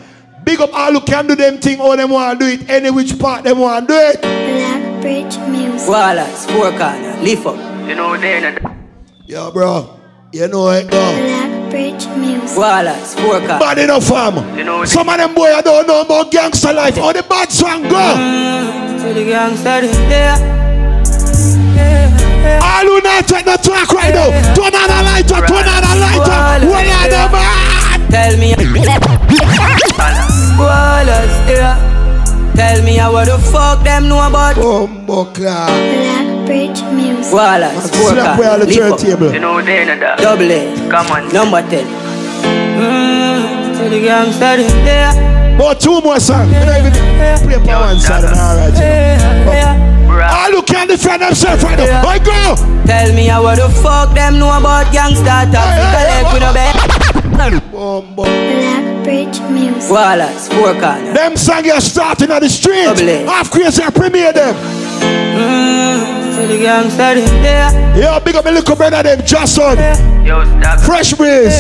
Big 0.45 0.61
up 0.61 0.69
all 0.75 0.93
who 0.93 1.01
can 1.01 1.27
do 1.27 1.35
them 1.35 1.57
thing, 1.57 1.81
all 1.81 1.97
them 1.97 2.11
want 2.11 2.39
to 2.39 2.45
do 2.47 2.53
it, 2.63 2.69
any 2.69 2.91
which 2.91 3.19
part 3.19 3.43
them 3.45 3.59
want 3.59 3.89
to 3.89 3.95
do 3.95 3.99
it. 3.99 4.21
Blackbridge 4.21 5.39
Music. 5.49 5.89
Wallace, 5.89 6.45
four 6.51 6.71
corner, 6.73 7.17
lift 7.23 7.47
up. 7.47 7.57
You 7.89 7.95
know 7.95 8.19
they 8.19 8.37
in 8.47 8.77
Yo, 9.25 9.51
bro, 9.51 9.99
you 10.35 10.47
know 10.47 10.69
it 10.69 10.91
go. 10.91 10.99
Blackbridge 11.01 12.07
Music. 12.19 12.59
Wallace, 12.59 13.15
four 13.15 13.39
corner. 13.39 13.59
Bad 13.59 13.79
enough, 13.79 14.07
fam. 14.07 14.59
You 14.59 14.65
know 14.65 14.83
it. 14.83 14.89
Some 14.89 15.09
of 15.09 15.17
them 15.17 15.35
boy 15.35 15.55
I 15.55 15.63
don't 15.63 15.87
know 15.87 16.03
about 16.03 16.31
gangster 16.31 16.75
life. 16.75 16.99
All 16.99 17.15
the 17.15 17.23
bad 17.23 17.51
song 17.51 17.85
go? 17.85 17.89
Mm, 17.89 19.01
to 19.01 19.15
the 19.15 19.25
gangster 19.25 19.87
there. 19.87 20.66
All 22.63 22.87
who 22.87 23.01
not 23.03 23.27
take 23.29 23.47
no 23.47 23.57
talk 23.57 23.91
right 23.93 24.15
now. 24.15 24.31
Turn 24.55 24.75
on 24.75 24.87
the 24.89 24.99
lighter, 25.07 25.41
turn 25.47 25.67
on 25.67 25.81
the 25.83 25.93
lighter. 25.99 26.67
Where 26.67 26.87
are 26.87 27.09
the 27.11 27.23
man? 27.33 28.11
Tell 28.11 28.35
me. 28.39 28.55
Wallace 30.59 31.37
there. 31.47 31.77
Tell 32.57 32.83
me 32.83 32.97
how 32.97 33.13
the 33.25 33.37
fuck 33.39 33.85
them 33.85 34.09
know 34.09 34.27
about 34.27 34.57
Bumbo 34.57 35.25
clap. 35.33 35.69
Blackbridge 35.69 36.81
Music. 36.95 37.33
Wallace, 37.35 37.91
four 37.91 38.11
Slap 38.13 38.39
where 38.39 38.51
on 38.53 38.61
the 38.61 38.67
corner, 38.67 38.81
lift 38.89 38.93
up. 38.93 38.99
turntable. 39.01 39.33
You 39.35 39.41
know 39.41 39.61
they 39.61 39.83
in 39.83 40.01
that. 40.01 40.19
Double 40.19 40.51
A. 40.51 40.89
Come 40.89 41.11
on. 41.11 41.29
Number 41.35 41.61
10. 41.61 41.85
Mm, 42.81 43.77
to 43.77 43.89
the 43.91 44.01
gangster 44.01 44.57
there. 44.85 45.13
But 45.59 45.81
two 45.81 46.01
more 46.01 46.19
songs. 46.21 46.51
You 46.53 46.61
don't 46.65 46.79
even 46.81 46.93
play 46.93 47.37
for 47.61 47.81
one 47.81 48.01
side. 48.01 48.25
Alright. 48.25 49.86
All 50.23 50.51
who 50.53 50.63
can 50.63 50.89
defend 50.89 51.23
themselves 51.23 51.63
right 51.65 51.79
now. 51.79 52.07
I 52.07 52.19
go. 52.19 52.57
Tell 52.87 53.13
me 53.15 53.27
how 53.27 53.43
the 53.55 53.69
fuck 53.83 54.15
them 54.15 54.39
know 54.39 54.57
about 54.57 54.93
gangster 54.93 55.25
talk. 55.25 55.69
We 55.77 55.85
collect 55.93 56.33
with 56.33 56.43
no 56.43 56.53
bed. 56.53 56.75
Bumbo. 57.73 58.25
Blackbridge 58.25 59.41
Music. 59.51 59.91
Wallace, 59.91 60.49
four 60.49 60.73
corner. 60.75 61.13
Them 61.13 61.37
songs 61.37 61.71
are 61.71 61.81
starting 61.81 62.31
on 62.31 62.41
the 62.41 62.49
street. 62.49 62.85
Double. 62.85 63.27
Half 63.27 63.51
crazy, 63.51 63.83
I 63.83 63.91
premiere 63.91 64.33
them. 64.33 64.55
Mm, 65.37 66.26
to 66.37 66.47
the 66.47 66.59
gangster 66.59 67.15
there. 67.43 67.71
Yo, 67.97 68.21
big 68.21 68.37
up 68.37 68.45
my 68.45 68.51
little 68.51 68.77
brother, 68.77 69.03
them 69.03 69.21
Jason. 69.25 69.79
Yo, 70.25 70.45
stop. 70.61 70.81
Fresh 70.81 71.15
Breeze. 71.15 71.57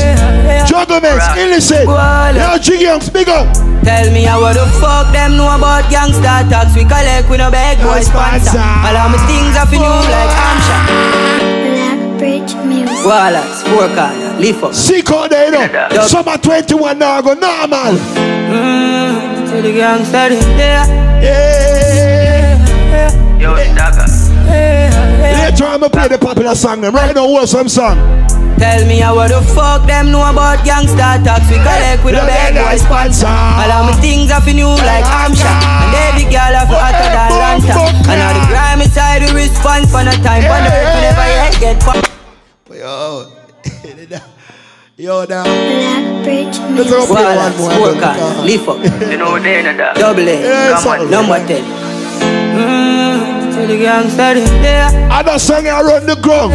Jugglements, 0.68 1.26
Illicit. 1.36 1.86
Yo, 1.86 2.58
Jiggy 2.60 2.84
Youngs, 2.84 3.08
big 3.10 3.28
up. 3.28 3.48
Tell 3.82 4.10
me 4.12 4.24
how 4.24 4.52
the 4.52 4.66
fuck 4.80 5.12
them 5.12 5.36
know 5.36 5.48
about 5.54 5.88
gangster 5.90 6.22
talks. 6.50 6.74
We 6.76 6.84
collect 6.84 7.30
with 7.30 7.38
no 7.40 7.50
beg 7.50 7.78
boy 7.78 8.00
sponsor. 8.00 8.58
All 8.58 8.96
of 8.96 9.10
my 9.12 9.18
things 9.26 9.56
are 9.56 9.66
for 9.66 9.76
new 9.80 10.00
like 10.12 10.32
Amsha. 10.46 10.78
Blackbridge 12.18 12.54
Music. 12.66 13.06
Wallace, 13.06 13.62
four 13.62 13.88
corner, 13.94 14.34
lift 14.38 14.62
up. 14.62 14.74
Sick 14.74 15.10
out 15.10 15.30
there, 15.30 15.46
you 15.46 15.52
know. 15.52 16.06
Summer 16.06 16.36
21 16.36 16.98
now, 16.98 17.20
go 17.22 17.34
normal. 17.34 17.94
Mm, 18.50 19.50
to 19.50 19.62
the 19.62 19.72
gangster 19.72 20.28
there. 20.56 20.84
Yeah. 21.22 22.56
Yo, 23.38 23.54
stagger. 23.54 24.05
Later 24.46 25.64
on, 25.66 25.82
I'm 25.84 25.90
play 25.90 26.08
the 26.08 26.18
popular 26.18 26.54
song. 26.54 26.80
Them. 26.80 26.94
Right 26.94 27.14
now, 27.14 27.28
what's 27.30 27.52
some 27.52 27.68
song? 27.68 27.96
Tell 28.58 28.86
me 28.88 29.00
how 29.00 29.20
the 29.28 29.42
fuck 29.52 29.86
them 29.86 30.10
know 30.10 30.24
about 30.24 30.64
gangster 30.64 30.96
talks. 31.20 31.44
We 31.50 31.60
collect 31.60 32.04
with 32.04 32.16
a 32.16 32.24
bad 32.24 32.56
boy 32.56 32.76
sponsor. 32.80 33.28
All 33.28 33.72
of 33.84 33.92
my 33.92 34.00
things 34.00 34.30
are 34.30 34.40
for 34.40 34.54
new 34.56 34.68
like 34.68 35.04
Amsha. 35.04 35.44
And 35.44 35.92
every 36.08 36.24
girl 36.32 36.54
have 36.56 36.72
hotter 36.72 37.10
than 37.12 37.30
Lanta. 37.36 37.84
And 38.08 38.18
all 38.24 38.32
the 38.32 38.44
grimy 38.48 38.88
side 38.88 39.22
we 39.28 39.44
respond 39.44 39.88
for 39.92 40.02
no 40.04 40.12
time. 40.24 40.48
But 40.48 40.64
the 40.64 40.72
earth 40.72 40.96
never 41.04 41.26
yet 41.28 41.54
get 41.60 41.82
fucked. 41.82 42.08
Yo. 42.72 43.32
Yo, 44.96 45.24
now. 45.28 45.44
Blackbridge 45.44 46.58
Let's 46.72 46.90
go 46.90 47.06
play 47.06 47.36
one 47.36 47.56
more. 47.58 47.70
four 47.70 47.92
corner, 48.00 48.42
lift 48.42 48.68
up. 48.68 48.78
You 49.10 49.18
know 49.18 49.38
they 49.38 49.58
in 49.60 49.76
that. 49.76 49.96
Double 49.96 50.22
Yeah, 50.22 50.70
A, 50.70 50.74
it's 50.74 50.86
all 50.86 51.04
number 51.06 51.36
10. 51.36 51.62
Mm, 52.56 53.35
to 53.56 53.66
the 53.66 53.78
gangster 53.78 54.34
there. 54.62 54.88
Other 55.10 55.38
song 55.38 55.66
I 55.66 55.80
run 55.82 56.06
the 56.06 56.16
ground. 56.16 56.52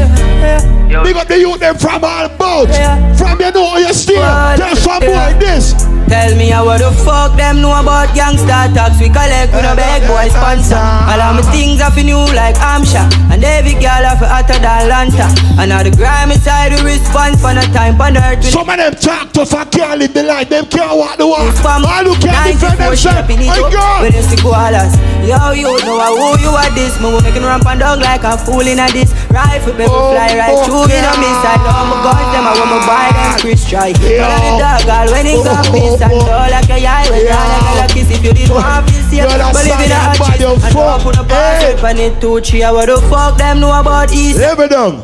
Yo, 0.92 1.04
Big 1.04 1.16
up 1.16 1.28
the 1.28 1.40
youth 1.40 1.60
them 1.60 1.78
from 1.78 2.04
all 2.04 2.30
boats. 2.30 2.78
From 3.18 3.40
you 3.40 3.52
know 3.52 3.78
you 3.78 3.94
steal. 3.94 4.22
Tell 4.56 4.76
some 4.76 5.00
boy 5.00 5.36
this. 5.40 5.74
Tell 6.10 6.36
me 6.36 6.50
how 6.52 6.68
the 6.78 6.92
fuck 7.08 7.38
them 7.38 7.62
know 7.62 7.72
about 7.72 8.14
gangster 8.14 8.52
talks. 8.76 9.00
We 9.00 9.08
collect 9.08 9.56
with 9.56 9.64
a 9.64 9.76
big 9.80 10.04
boy 10.12 10.28
sponsor. 10.28 10.76
All 10.76 11.22
of 11.22 11.40
my 11.40 11.44
things 11.56 11.80
are 11.80 11.92
for 11.92 12.04
new 12.04 12.20
like 12.36 12.56
Amsha. 12.60 13.08
And 13.32 13.40
every 13.44 13.80
girl 13.80 14.04
have 14.04 14.20
hotter 14.20 14.60
than 14.60 14.92
Lanta. 14.92 15.32
And 15.56 15.72
all 15.72 15.84
the 15.88 15.92
grimy 15.96 16.36
side 16.36 16.76
we 16.76 17.00
respond 17.00 17.40
for 17.40 17.56
no 17.56 17.64
time 17.72 17.96
on 18.02 18.20
earth. 18.20 18.44
Some 18.44 18.68
of 18.68 18.76
them 18.76 18.92
talk 19.00 19.32
to 19.40 19.48
and 19.48 19.72
can't 19.72 20.00
live 20.04 20.14
the 20.14 20.24
life. 20.28 20.50
Them 20.52 20.68
can't 20.68 20.98
walk 21.00 21.16
the 21.16 21.28
walk. 21.28 21.48
From 21.64 21.88
All 21.88 22.04
who 22.04 22.14
can't 22.20 22.60
defend 22.60 22.76
94 22.76 22.96
she 23.00 23.08
themselves. 23.08 23.32
in 23.32 23.40
it 23.40 23.48
My. 23.48 23.72
God. 23.72 24.00
When 24.04 24.12
you 24.12 24.24
see 24.28 24.36
koalas 24.44 24.94
Yo, 25.24 25.38
you 25.56 25.70
know 25.86 26.02
who 26.18 26.28
you 26.42 26.50
are 26.50 26.72
this 26.74 26.98
Me 27.00 27.08
we 27.14 27.22
making 27.22 27.46
ramp 27.46 27.64
and 27.70 27.80
dog 27.80 28.02
like 28.02 28.26
a 28.26 28.34
fool 28.42 28.66
in 28.66 28.82
a 28.82 28.90
this 28.90 29.14
Rifle 29.30 29.78
baby 29.78 29.86
Oh, 29.88 30.12
fly 30.18 30.34
right 30.34 30.50
oh, 30.58 30.66
through 30.66 30.90
me 30.90 30.98
no 30.98 31.14
miss 31.22 31.40
I 31.46 31.56
know 31.62 31.86
my 31.88 31.98
guns 32.02 32.30
them 32.34 32.44
I 32.50 32.52
want 32.58 32.70
me 32.74 32.80
buy 32.90 33.08
them 33.14 33.32
Chris 33.40 33.62
strike 33.62 33.98
Yo. 34.02 34.18
Tell 34.18 34.42
the 34.42 34.52
dog 34.58 34.90
all 34.90 35.08
when 35.14 35.26
it 35.30 35.38
Oh, 35.38 35.46
got 35.46 35.70
oh, 35.70 35.91
And 36.00 36.12
oh. 36.14 36.20
all 36.20 36.50
like 36.50 36.70
a 36.70 36.86
eye 36.86 37.10
When 37.10 37.26
Yeah. 37.26 37.36
all 37.36 37.76
like 37.78 37.90
a 37.90 37.94
kiss 37.94 38.10
If 38.12 38.24
you 38.24 38.34
did 38.34 38.50
want 38.50 38.88
to 38.88 38.94
see 39.10 39.20
But 39.22 39.40
if 39.40 39.56
song 39.56 39.66
it 39.66 39.80
a 39.80 39.84
is 39.84 39.90
bad, 39.90 40.16
cheese 40.16 40.40
yo, 40.42 40.54
And 40.54 40.62
fuck. 40.62 40.74
don't 40.74 41.02
put 41.04 41.18
a 41.18 41.24
pass 41.24 41.64
up 41.74 41.84
on 41.84 41.98
it 41.98 42.22
two 42.22 42.40
three 42.42 42.62
What 42.62 42.86
the 42.88 43.02
fuck 43.10 43.38
them 43.38 43.60
know 43.60 43.78
about 43.80 44.12
East 44.14 44.38
Leave 44.40 44.60
it 44.60 44.72
down. 44.72 45.04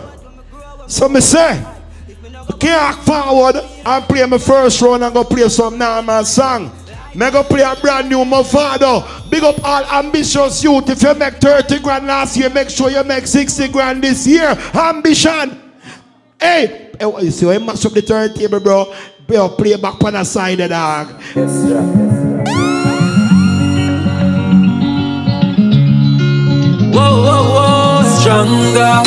So 0.87 1.09
me 1.09 1.19
say, 1.19 1.51
I 2.47 2.53
can't 2.57 2.81
act 2.95 3.05
forward 3.05 3.55
and 3.57 4.03
play 4.05 4.25
my 4.25 4.37
first 4.37 4.81
round 4.81 5.03
and 5.03 5.13
go 5.13 5.23
play 5.25 5.49
some 5.49 5.77
normal 5.77 6.23
song. 6.23 6.71
Me 7.13 7.29
go 7.29 7.43
play 7.43 7.61
a 7.61 7.75
brand 7.75 8.07
new 8.07 8.19
Mavado. 8.23 9.29
Big 9.29 9.43
up 9.43 9.61
all 9.65 9.83
ambitious 10.05 10.63
youth. 10.63 10.89
If 10.89 11.01
you 11.01 11.13
make 11.15 11.33
30 11.35 11.79
grand 11.79 12.07
last 12.07 12.37
year, 12.37 12.49
make 12.49 12.69
sure 12.69 12.89
you 12.89 13.03
make 13.03 13.27
60 13.27 13.67
grand 13.67 14.01
this 14.01 14.25
year. 14.27 14.49
Ambition. 14.73 15.59
Hey, 16.39 16.91
eh, 16.99 17.05
you 17.21 17.31
see, 17.31 17.51
you 17.51 17.59
mash 17.59 17.85
up 17.85 17.91
the 17.91 18.01
turntable, 18.01 18.59
bro, 18.61 18.93
bro, 19.27 19.49
play 19.49 19.75
back 19.77 20.03
on 20.03 20.13
the 20.13 20.23
side, 20.23 20.59
eh, 20.61 20.67
dog. 20.67 21.07
Whoa, 26.93 27.21
whoa, 27.23 27.43
whoa, 27.55 28.03
stronger, 28.19 29.03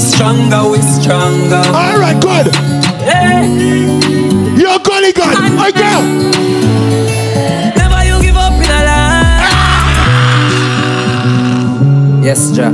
stronger, 0.00 0.62
we 0.70 0.78
stronger. 0.82 1.62
All 1.72 1.98
right, 1.98 2.18
good. 2.20 2.54
Hey, 3.04 3.46
Yo, 4.60 4.78
golly 4.78 5.12
God, 5.12 5.36
I 5.38 5.70
go. 5.70 5.90
never 7.78 8.02
you 8.08 8.16
give 8.22 8.36
up 8.36 8.52
in 8.52 8.70
a 8.70 8.80
life. 8.90 9.52
Yes, 12.24 12.50
Jack 12.56 12.72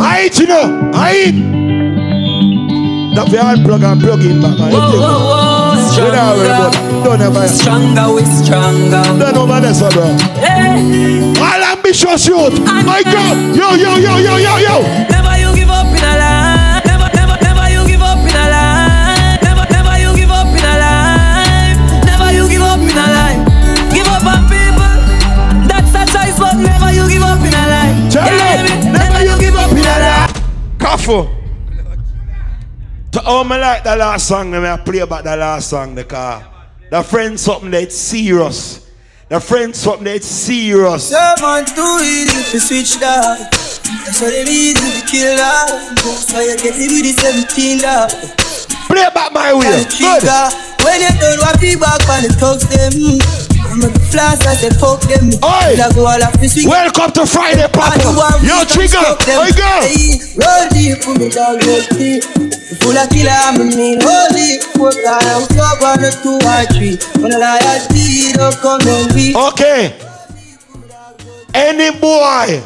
I 0.00 0.24
eat, 0.26 0.38
you 0.40 0.46
know, 0.46 0.90
I 0.94 1.12
eat. 1.26 1.36
That 3.14 3.28
we 3.30 3.38
all 3.38 3.56
plug 3.64 3.82
and 3.82 4.00
plug 4.00 4.22
in 4.22 4.40
back, 4.40 4.58
man. 4.58 4.72
Whoa, 4.72 4.78
whoa, 4.78 4.98
whoa, 4.98 4.98
You 4.98 5.00
know, 5.00 5.10
but 5.30 5.49
Stronger. 6.00 7.04
Don't 7.04 7.20
ever. 7.20 7.46
Stronger, 7.48 8.14
we 8.14 8.24
stronger. 8.24 9.02
Don't 9.20 9.36
over 9.36 9.60
this, 9.60 9.80
bro. 9.92 10.16
Hey. 10.40 11.32
All 11.36 11.62
ambitious 11.76 12.26
youth. 12.26 12.56
And 12.56 12.86
My 12.86 13.02
God. 13.02 13.36
Yo, 13.54 13.74
yo, 13.76 13.96
yo, 13.96 14.16
yo, 14.16 14.36
yo, 14.36 14.56
yo. 14.56 14.80
Never 15.12 15.36
you 15.36 15.54
give 15.54 15.68
up 15.68 15.86
in 15.92 16.00
a 16.00 16.14
life. 16.16 16.84
Never, 16.86 17.08
never, 17.12 17.36
never 17.44 17.68
you 17.68 17.84
give 17.86 18.00
up 18.00 18.16
in 18.16 18.32
a 18.32 18.46
life. 18.48 19.42
Never, 19.44 19.66
never 19.68 19.98
you 20.00 20.16
give 20.16 20.30
up 20.30 20.48
in 20.48 20.64
a 20.64 20.74
life. 20.80 21.76
Never 22.08 22.32
you 22.32 22.48
give 22.48 22.62
up 22.62 22.80
in 22.80 22.96
a 22.96 23.06
life. 23.12 23.44
Give 23.92 24.08
up 24.08 24.24
on 24.24 24.48
people. 24.48 24.96
That's 25.68 25.92
a 25.92 26.04
choice, 26.08 26.38
but 26.40 26.56
never 26.56 26.92
you 26.96 27.04
give 27.12 27.22
up 27.22 27.44
in 27.44 27.52
a 27.52 27.64
life. 27.68 28.12
Tell 28.12 28.24
yeah, 28.24 28.64
never, 28.64 28.88
never 28.96 29.20
you 29.28 29.36
give 29.38 29.54
up 29.54 29.70
in 29.72 29.84
a 29.84 29.96
life. 30.00 30.32
Careful. 30.78 31.39
To 33.20 33.26
all 33.26 33.40
oh, 33.40 33.44
me 33.44 33.58
like 33.58 33.84
the 33.84 33.96
last 33.96 34.28
song, 34.28 34.50
let 34.50 34.78
me 34.78 34.84
play 34.84 35.00
about 35.00 35.24
the 35.24 35.36
last 35.36 35.68
song, 35.68 35.94
the 35.94 36.04
car. 36.04 36.42
The 36.90 37.02
friend 37.02 37.38
something 37.38 37.70
that's 37.70 37.94
serious. 37.94 38.90
The 39.28 39.38
friend 39.38 39.76
something 39.76 40.04
that's 40.04 40.26
serious. 40.26 41.10
Someone 41.10 41.66
too 41.66 41.98
easy 42.02 42.50
to 42.50 42.60
switch 42.60 42.98
that. 43.00 43.50
That's 44.06 44.22
why 44.22 44.30
they 44.30 44.50
easy 44.50 45.00
to 45.00 45.06
kill 45.06 45.36
that. 45.36 46.00
Why 46.32 46.44
you 46.44 46.56
get 46.56 46.76
it 46.78 46.90
with 46.90 47.14
the 47.14 47.22
17 47.22 47.78
that. 47.78 48.49
Play 48.90 49.06
back 49.14 49.30
my 49.30 49.54
way. 49.54 49.86
Good. 49.86 50.26
When 50.82 50.98
you 50.98 51.12
done 51.22 51.38
what 51.38 51.60
be 51.62 51.78
back 51.78 52.02
on 52.10 52.26
the 52.26 52.34
thugs 52.34 52.66
them. 52.66 53.22
I'm 53.70 53.86
a 53.86 53.90
flash 54.10 54.42
as 54.50 54.66
they 54.66 54.74
poke 54.82 55.06
them. 55.06 55.30
Oi. 55.46 55.78
go 55.94 56.02
all 56.02 56.18
up 56.18 56.34
this. 56.42 56.58
Welcome 56.66 57.12
to 57.14 57.24
Friday, 57.24 57.70
Papa. 57.70 58.02
Yo, 58.42 58.66
Trigger. 58.66 58.98
Oi, 58.98 59.54
go. 59.54 59.70
Roll 60.42 60.66
deep, 60.74 60.98
put 61.06 61.22
me 61.22 61.30
down, 61.30 61.54
roll 61.62 61.86
deep. 61.94 62.26
Full 62.82 62.98
of 62.98 63.06
killer, 63.14 63.30
I'm 63.30 63.62
a 63.62 63.64
mean. 63.70 64.02
Roll 64.02 64.26
deep, 64.34 64.66
hard, 64.74 65.22
I'm 65.22 65.46
so 65.46 65.62
one 65.78 66.02
or 66.02 66.10
two 66.18 66.42
or 66.42 66.66
three. 66.74 66.98
When 67.22 67.32
I 67.32 67.38
lie, 67.38 67.62
I 67.62 67.78
see, 67.94 68.32
don't 68.32 68.56
come 68.58 68.82
and 68.82 69.14
be. 69.14 69.36
Okay. 69.38 69.94
Any 71.54 71.94
boy, 71.94 72.62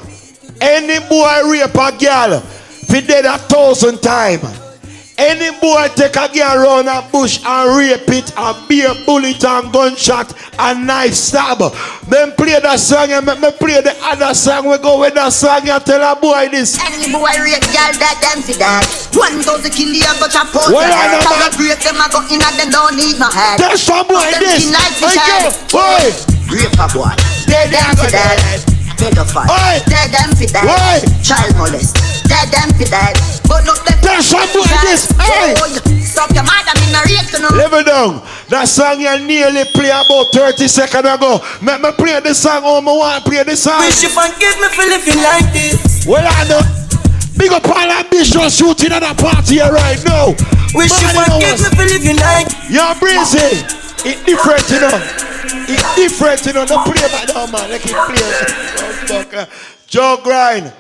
any 0.63 1.01
boy 1.05 1.53
rape 1.53 1.75
a 1.75 1.93
girl, 2.01 2.41
fi 2.41 3.01
dead 3.01 3.27
a 3.27 3.37
thousand 3.37 4.01
times. 4.01 4.64
Any 5.17 5.55
boy 5.63 5.87
take 5.95 6.17
a 6.19 6.27
girl 6.27 6.59
around 6.59 6.89
a 6.91 6.99
bush 7.15 7.39
and 7.47 7.71
rape 7.79 8.03
it 8.11 8.35
and 8.37 8.57
be 8.69 8.83
a 8.83 8.95
bullet 9.07 9.39
and 9.47 9.73
gunshot 9.73 10.35
and 10.59 10.87
knife 10.91 11.15
stab. 11.15 11.63
Then 12.11 12.33
play 12.35 12.59
that 12.59 12.83
song 12.83 13.15
and 13.15 13.23
make 13.25 13.39
me 13.39 13.51
play 13.55 13.79
the 13.81 13.95
other 14.03 14.35
song. 14.35 14.67
We 14.67 14.77
go 14.83 14.99
with 14.99 15.15
that 15.15 15.31
song 15.33 15.63
and 15.71 15.79
tell 15.87 16.03
a 16.03 16.19
boy 16.19 16.51
this. 16.51 16.75
Any 16.83 17.15
boy 17.15 17.31
rape 17.47 17.63
girl 17.71 17.95
that 17.95 18.19
them 18.27 18.43
fi 18.43 18.59
that. 18.59 18.83
One 19.15 19.39
thousand 19.39 19.71
kill 19.71 19.95
the 19.95 20.03
go 20.19 20.27
chop 20.27 20.51
out 20.51 20.75
Well, 20.75 20.83
the 20.83 20.91
I 20.99 21.07
know, 21.15 21.23
man. 21.31 21.47
a 21.47 21.49
break 21.55 21.79
them 21.79 21.95
a 22.03 22.07
go 22.11 22.19
in 22.35 22.43
and 22.43 22.55
them 22.59 22.71
don't 22.75 22.99
need 22.99 23.15
no 23.23 23.31
head. 23.31 23.63
Tell 23.63 23.79
some 23.79 24.11
boy 24.11 24.19
this. 24.43 24.67
like 24.75 24.99
Hey, 24.99 25.15
fish 25.15 25.15
head. 25.15 25.55
go. 25.71 25.79
Boy. 25.79 26.05
Rape 26.51 26.75
a 26.75 26.87
boy. 26.91 27.15
Dead 27.47 27.71
them 27.71 27.95
fi 28.03 28.11
dead. 28.11 28.39
Pedophile. 28.99 29.79
Dead 29.87 30.11
them 30.11 30.31
fi 30.35 30.47
dead. 30.51 31.07
Child 31.23 31.55
molest. 31.55 31.95
Dead 32.29 32.49
them 32.53 32.71
fi 32.79 32.85
dead. 32.89 33.15
But 33.49 33.65
look 33.65 33.81
them. 33.85 33.99
Tell 34.01 34.23
some 34.23 34.49
this. 34.85 35.11
Hey. 35.19 35.55
Oh, 35.59 35.95
Stop 36.15 36.31
your 36.31 36.47
mother, 36.47 36.79
me 36.79 36.95
no 36.95 37.03
rape 37.11 37.27
to 37.35 37.43
no. 37.43 37.49
Level 37.59 37.83
down. 37.83 38.23
That 38.47 38.71
song 38.71 39.03
you 39.03 39.11
nearly 39.27 39.67
play 39.75 39.91
about 39.91 40.31
30 40.31 40.69
seconds 40.71 41.03
ago. 41.03 41.43
Make 41.59 41.83
me 41.83 41.91
play 41.91 42.23
the 42.23 42.31
song 42.39 42.63
how 42.63 42.79
me 42.79 42.95
want 42.95 43.27
play 43.27 43.43
the 43.43 43.59
song. 43.59 43.83
Wish 43.83 44.07
you 44.07 44.15
forgive 44.15 44.55
me 44.63 44.71
for 44.71 44.87
living 44.87 45.19
like 45.19 45.51
this. 45.51 46.07
Well, 46.07 46.23
I 46.23 46.47
know. 46.47 46.63
Big 47.35 47.51
up 47.51 47.67
all 47.67 47.91
ambitious 47.99 48.55
shooting 48.55 48.95
at 48.95 49.03
a 49.03 49.11
party 49.19 49.59
here 49.59 49.75
right 49.75 49.99
now. 50.07 50.39
Wish 50.71 50.95
you 51.03 51.11
Man, 51.11 51.27
forgive 51.27 51.59
me 51.59 51.71
for 51.75 51.87
living 51.91 52.19
like 52.23 52.47
You're 52.71 52.95
breezy. 53.03 53.67
It 54.07 54.23
different, 54.23 54.71
you 54.71 54.87
know. 54.87 54.95
It 55.67 55.83
different, 55.99 56.47
you 56.47 56.55
know. 56.55 56.63
Don't 56.63 56.87
play 56.87 57.03
back 57.11 57.27
down, 57.27 57.51
man. 57.51 57.75
Let 57.75 57.83
it 57.83 57.91
play. 57.91 58.23
Oh, 58.23 58.93
fuck, 59.11 59.35
uh, 59.35 59.47
Joe 59.91 60.23
Grind. 60.23 60.71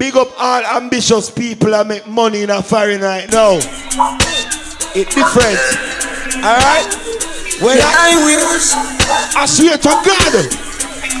Big 0.00 0.16
up 0.16 0.32
all 0.40 0.64
ambitious 0.80 1.28
people 1.28 1.72
that 1.72 1.86
make 1.86 2.06
money 2.06 2.40
in 2.40 2.48
a 2.48 2.62
foreign 2.62 3.02
right 3.02 3.30
now. 3.30 3.60
It 4.96 5.12
different. 5.12 5.60
Alright? 6.40 6.88
Well, 7.60 7.76
I 7.76 8.16
wish. 8.24 8.72
I 9.36 9.44
swear 9.44 9.76
to 9.76 9.92
God. 10.00 10.32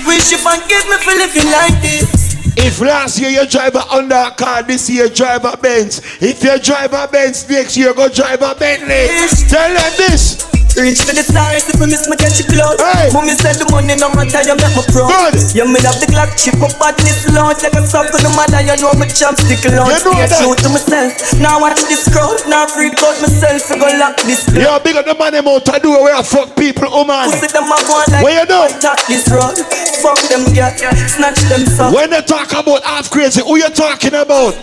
Wish 0.08 0.32
you 0.32 0.40
forgive 0.40 0.88
me 0.88 0.96
for 0.96 1.12
living 1.12 1.52
like 1.52 1.76
this. 1.82 2.56
If 2.56 2.80
last 2.80 3.20
year 3.20 3.28
you 3.28 3.46
drive 3.46 3.74
a 3.74 3.80
Honda 3.80 4.34
car, 4.38 4.62
this 4.62 4.88
year 4.88 5.10
drive 5.10 5.44
a 5.44 5.58
Benz. 5.58 6.00
If 6.22 6.42
you 6.42 6.58
drive 6.58 6.94
a 6.94 7.06
Benz, 7.06 7.46
next 7.50 7.76
year 7.76 7.92
go 7.92 8.08
drive 8.08 8.40
a 8.40 8.54
Bentley. 8.54 9.12
Tell 9.50 9.68
them 9.68 9.92
this. 9.98 10.40
Reach 10.80 11.04
for 11.04 11.12
the 11.12 11.20
stars 11.20 11.68
if 11.68 11.76
I 11.76 11.84
miss 11.84 12.08
my 12.08 12.16
catch 12.16 12.40
you 12.40 12.48
close. 12.48 12.80
Hey. 12.80 13.12
Mommy 13.12 13.36
said 13.36 13.60
the 13.60 13.68
money 13.68 13.92
no 14.00 14.08
matter 14.16 14.40
you 14.40 14.56
make 14.56 14.72
me 14.72 14.80
pro. 14.88 15.04
Good. 15.12 15.36
You 15.52 15.68
made 15.68 15.84
up 15.84 16.00
the 16.00 16.08
clock 16.08 16.32
chip 16.40 16.56
my 16.56 16.72
badness 16.80 17.28
launch 17.36 17.60
like 17.60 17.76
a 17.76 17.84
sucker 17.84 18.16
no 18.24 18.32
matter 18.32 18.64
you 18.64 18.72
know 18.80 18.88
my 18.96 19.04
chopstick 19.04 19.60
launch. 19.76 20.00
You 20.00 20.08
know 20.08 20.16
Stay 20.16 20.32
that. 20.32 20.40
true 20.40 20.56
to 20.56 20.68
myself. 20.72 21.12
Now 21.36 21.60
watch 21.60 21.84
this 21.84 22.08
crowd. 22.08 22.40
Now 22.48 22.64
freak 22.64 22.96
out 23.04 23.12
myself. 23.20 23.60
I 23.68 23.76
go 23.76 23.88
lock 24.00 24.16
this. 24.24 24.40
Yo, 24.56 24.72
big 24.80 24.96
up 24.96 25.04
the 25.04 25.12
man 25.20 25.36
them 25.36 25.52
out 25.52 25.68
to 25.68 25.76
do 25.84 25.92
where 26.00 26.16
I 26.16 26.24
fuck 26.24 26.56
people, 26.56 26.88
oh 26.88 27.04
man. 27.04 27.28
Pussy 27.28 27.52
them 27.52 27.68
a 27.68 27.76
go 27.84 28.00
like 28.08 28.24
What 28.24 28.32
you 28.32 28.46
do? 28.48 28.60
Top 28.80 28.96
this 29.04 29.28
road. 29.28 29.60
Fuck 30.00 30.16
them 30.32 30.48
girl. 30.56 30.72
Snatch 31.12 31.44
them 31.52 31.68
so. 31.68 31.92
When 31.92 32.08
they 32.08 32.24
talk 32.24 32.56
about 32.56 32.80
half 32.88 33.12
crazy, 33.12 33.44
who 33.44 33.60
you 33.60 33.68
talking 33.68 34.16
about? 34.16 34.56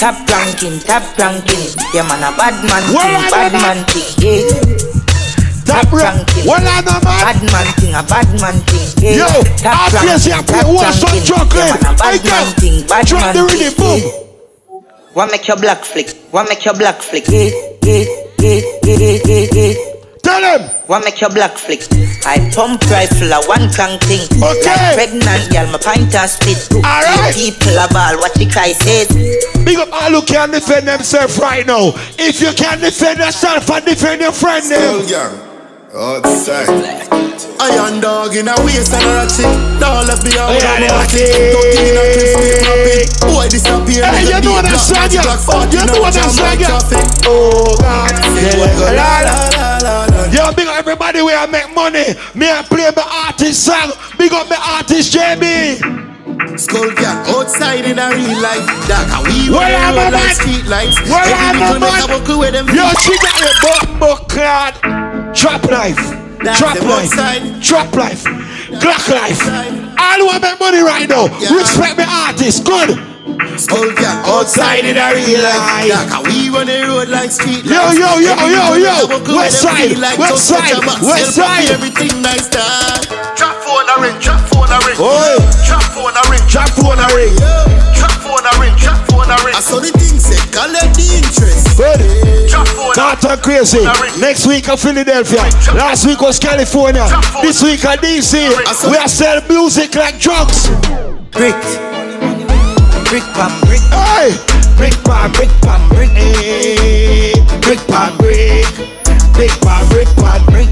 Top 0.00 0.16
ranking, 0.28 0.80
top 0.80 1.04
ranking. 1.20 1.68
Yeah, 1.92 2.08
man, 2.08 2.24
a 2.24 2.32
bad 2.36 2.56
man 2.64 2.84
Well, 2.96 3.20
thing, 3.20 3.30
bad 3.30 3.52
man 3.52 3.84
thing. 3.92 4.08
Yeah. 4.24 4.85
Top 5.76 5.92
ranking. 5.92 6.46
Well, 6.48 6.64
I 6.64 6.80
know, 6.80 6.96
man. 7.04 7.20
Bad 7.20 7.40
man 7.52 7.68
thing, 7.76 7.92
a 7.92 8.02
bad 8.02 8.28
man 8.40 8.56
thing. 8.64 8.88
Yeah. 9.04 9.28
Yo, 9.28 9.28
half 9.60 9.92
crazy, 9.92 10.32
I 10.32 10.40
play 10.40 10.64
one 10.64 10.88
shot 10.92 11.12
chocolate. 11.20 11.52
Yeah, 11.52 11.76
man, 11.76 11.84
a 11.84 12.00
Hey, 12.00 12.16
bad 12.16 12.22
girl, 12.24 12.32
man 12.32 12.48
thing, 12.56 12.76
bad 12.88 13.04
drop 13.06 13.20
man 13.20 13.34
the 13.36 13.42
thing. 13.44 13.60
rhythm, 13.60 13.74
boom. 13.76 14.00
What 15.12 15.30
make 15.30 15.46
your 15.48 15.56
black 15.56 15.84
flick? 15.84 16.08
What 16.30 16.48
make 16.48 16.64
your 16.64 16.74
black 16.74 17.00
flick? 17.00 17.24
Tell 20.22 20.40
them. 20.42 20.62
What 20.86 21.04
make 21.04 21.20
your 21.20 21.30
black 21.30 21.56
flick? 21.56 21.82
I 22.26 22.50
pump 22.54 22.82
rifle 22.90 23.32
a 23.32 23.40
one 23.46 23.70
crank 23.72 24.02
thing. 24.02 24.26
Okay. 24.36 24.66
Like 24.66 24.94
pregnant 24.94 25.52
girl, 25.52 25.66
my 25.72 25.78
pint 25.78 26.14
and 26.14 26.30
spit. 26.30 26.68
Alright. 26.74 27.34
People 27.34 27.78
a 27.78 27.86
ball, 27.92 28.16
what 28.18 28.34
the 28.34 28.46
cry 28.50 28.72
says. 28.72 29.08
Big 29.64 29.78
up 29.78 29.88
all 29.92 30.10
who 30.10 30.22
can 30.22 30.50
defend 30.50 30.88
themselves 30.88 31.38
right 31.38 31.66
now. 31.66 31.92
If 32.18 32.40
you 32.40 32.52
can 32.52 32.80
defend 32.80 33.20
yourself 33.20 33.70
and 33.70 33.84
defend 33.86 34.20
your 34.22 34.32
friend, 34.32 34.64
them. 34.64 35.45
Oh, 35.98 36.20
outside. 36.20 36.68
Iron 37.56 38.00
dog 38.04 38.36
in 38.36 38.48
a 38.48 38.54
waist 38.64 38.92
and 38.92 39.00
a 39.00 39.16
ratchet. 39.16 39.48
Oh, 39.48 39.80
Don't 39.80 40.04
left 40.06 40.24
me 40.28 40.36
out 40.36 40.52
Oh, 40.52 40.54
with 40.54 40.60
a 40.60 40.92
market. 40.92 41.56
Don't 41.56 41.72
in 41.72 41.96
a 41.96 42.04
me 42.04 42.60
rapid. 42.68 43.08
Boy 43.24 43.48
disappear. 43.48 44.04
Hey, 44.04 44.28
you 44.28 44.36
know 44.44 44.60
that 44.60 44.76
yeah. 45.08 45.24
You 45.72 45.88
know 45.88 46.04
now 46.04 46.12
that 46.12 46.28
oh, 46.28 46.52
yeah. 46.60 46.84
Oh 47.24 47.72
God. 47.80 48.92
Yo, 50.36 50.52
big 50.52 50.68
up 50.68 50.76
everybody 50.76 51.22
where 51.22 51.38
I 51.38 51.46
make 51.46 51.72
money. 51.74 52.12
Me 52.34 52.50
I 52.50 52.60
play 52.68 52.90
my 52.94 53.24
artist 53.26 53.64
song. 53.64 53.92
Big 54.18 54.32
up 54.32 54.48
my 54.50 54.60
artist 54.76 55.14
JB. 55.16 56.04
Skull 56.60 56.92
cat 56.92 57.26
outside 57.32 57.84
in 57.88 57.98
a 57.98 58.10
real 58.12 58.36
life. 58.42 58.64
Dark 58.86 59.08
how 59.08 59.24
we 59.24 59.48
Well, 59.48 59.60
run 59.64 59.72
I'm 59.72 59.96
around 59.96 60.12
a 60.12 60.16
like 60.20 60.36
street 60.36 60.66
lights. 60.66 61.00
Well, 61.08 61.24
Every 61.24 61.32
I'm 61.32 61.76
a 61.76 61.80
man. 61.80 62.04
a 62.04 62.06
buckle 62.06 62.38
with 62.40 62.52
them. 62.52 62.66
Yo, 62.68 62.84
she 63.00 63.16
got 63.24 63.40
a 63.40 63.52
bumbo 63.64 64.16
clad. 64.28 65.05
Trap 65.36 65.68
life. 65.68 66.00
That's 66.40 66.58
Trap 66.58 66.80
life. 66.80 67.12
outside. 67.12 67.62
Trap 67.62 67.92
life. 67.94 68.24
Glock 68.80 69.04
life. 69.12 69.40
All 70.00 70.24
want 70.24 70.42
make 70.42 70.58
money 70.58 70.80
right 70.80 71.08
now. 71.08 71.28
Respect 71.52 71.98
my 71.98 72.08
artist. 72.08 72.64
Good. 72.64 72.96
Skull 73.60 73.92
cat 73.96 74.24
outside 74.24 74.84
in 74.84 74.96
a 74.96 75.12
real 75.12 75.42
life. 75.44 75.88
Dark 75.88 76.08
how 76.08 76.22
we 76.24 76.48
run 76.48 76.66
the 76.68 76.88
road 76.88 77.08
like 77.08 77.30
street 77.30 77.64
Yo, 77.64 77.92
yo, 77.92 78.16
yo, 78.16 78.32
yo, 78.48 78.80
yo. 78.80 78.94
make 78.96 79.04
a 79.04 79.08
buckle 79.08 79.36
with 79.36 79.48
West 79.48 79.62
them 79.62 79.76
side, 79.76 79.90
feel 79.92 80.00
like 80.00 80.18
west 80.18 80.32
just 80.32 80.48
side, 80.48 80.76
west 81.04 81.34
Sell 81.34 81.44
property, 81.44 81.66
side. 81.66 81.68
Everything 81.72 82.14
nice 82.22 82.48
dog. 82.48 83.00
Trap 83.36 83.56
phone 83.64 83.88
a 83.88 83.96
ring, 84.00 84.16
trap 84.20 84.40
phone 84.48 84.70
a 84.72 84.78
ring. 84.88 84.96
Oi. 85.00 85.36
Trap 85.64 85.84
phone 85.92 86.16
a 86.16 86.22
ring, 86.32 86.35
Trap 86.48 86.70
phone 86.78 86.98
a 86.98 87.08
ring. 87.14 87.34
Trap 87.94 88.16
phone 88.22 88.46
a 88.46 88.52
ring, 88.60 88.74
trap 88.78 89.02
phone 89.10 89.30
a 89.30 89.36
ring. 89.44 89.54
I 89.54 89.60
saw 89.60 89.80
the 89.80 89.90
thing 89.98 90.18
say, 90.18 90.38
collect 90.54 90.94
the 90.94 91.06
interest. 91.18 91.76
Good. 91.76 92.00
Trap 92.48 92.66
phone 92.68 92.92
a 92.92 92.94
Carter 92.94 93.36
crazy. 93.42 93.82
Next 94.20 94.46
week 94.46 94.68
of 94.68 94.80
Philadelphia. 94.80 95.42
Last 95.74 96.06
week 96.06 96.20
was 96.20 96.38
California. 96.38 97.06
This 97.42 97.62
week 97.62 97.84
at 97.84 98.00
DC. 98.00 98.48
We 98.88 98.96
are 98.96 99.08
sell 99.08 99.42
music 99.48 99.94
like 99.94 100.18
drugs. 100.18 100.68
Brick. 101.34 101.58
Brick 103.10 103.26
pam 103.34 103.52
brick. 103.66 103.82
Hey. 103.90 104.34
Brick 104.76 104.94
by 105.04 105.28
brick 105.34 105.50
by 105.62 105.78
brick. 105.90 106.10
Hey. 106.10 107.34
Brick 107.60 107.82
by 107.88 108.14
brick. 108.18 108.66
Brick 109.34 109.52
by 109.60 109.84
brick 109.90 110.08
by 110.16 110.38
brick. 110.46 110.68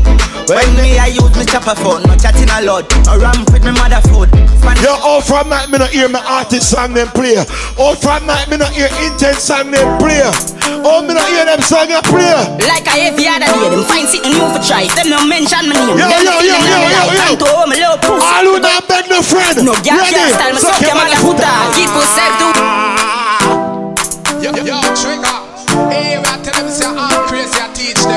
When 0.49 0.69
me 0.77 0.99
I 1.35 1.43
use 1.43 1.47
me 1.47 1.51
chopper 1.51 1.75
phone, 1.83 2.03
no 2.07 2.15
chatting 2.15 2.47
a 2.47 2.63
lot. 2.63 2.87
I 3.11 3.19
ram 3.19 3.45
with 3.51 3.65
me 3.67 3.73
mother 3.75 3.99
food. 4.07 4.31
Yo, 4.83 4.95
all 5.03 5.21
from 5.21 5.49
night 5.49 5.69
me 5.69 5.79
not 5.79 5.91
hear 5.91 6.09
my 6.09 6.23
artist 6.23 6.71
song 6.71 6.95
them 6.95 7.09
play. 7.09 7.35
All 7.79 7.97
from 7.97 8.27
night 8.27 8.49
me 8.49 8.57
not 8.57 8.71
hear 8.71 8.87
intense 9.03 9.43
song 9.43 9.71
them 9.71 9.99
play. 9.99 10.23
All 10.87 11.03
me 11.03 11.15
not 11.15 11.27
hear 11.27 11.45
them 11.45 11.61
song 11.61 11.89
them 11.89 12.03
play. 12.07 12.31
Like 12.63 12.87
I 12.87 13.11
every 13.11 13.27
other 13.27 13.51
day, 13.51 13.67
them 13.67 13.83
find 13.83 14.07
something 14.07 14.31
new 14.31 14.47
for 14.55 14.63
try. 14.63 14.87
Them 14.95 15.11
no 15.11 15.27
mention 15.27 15.67
my 15.67 15.75
name. 15.75 15.99
Yo, 15.99 16.07
Them 16.07 16.23
yo, 16.23 16.31
no 16.31 16.39
yo, 16.39 16.55
yo, 16.55 16.71
yo, 16.71 16.87
like 16.87 17.19
yo. 17.19 17.19
Tanto, 17.19 17.47
oh, 17.51 17.67
my 17.67 17.75
little 17.75 17.99
pussy. 17.99 18.23
All 18.23 18.47
who 18.47 18.63
not 18.63 18.87
beg 18.87 19.11
no 19.11 19.19
friend. 19.23 19.59
No 19.67 19.75
girl 19.83 20.07
Ready? 20.07 20.15
can't 20.15 20.39
style 20.39 20.55
me, 20.55 20.61
Suck 20.63 20.79
suck 20.79 20.87
your 20.87 20.95
your 20.95 21.03
mother 21.03 21.19
mother 21.19 21.35
foot 21.35 21.43
out. 21.43 21.75
Keep 21.75 21.91
yourself 21.91 22.33
to. 22.39 22.47
Yo, 24.39 24.51
yo, 24.63 24.79
trigger. 24.95 25.44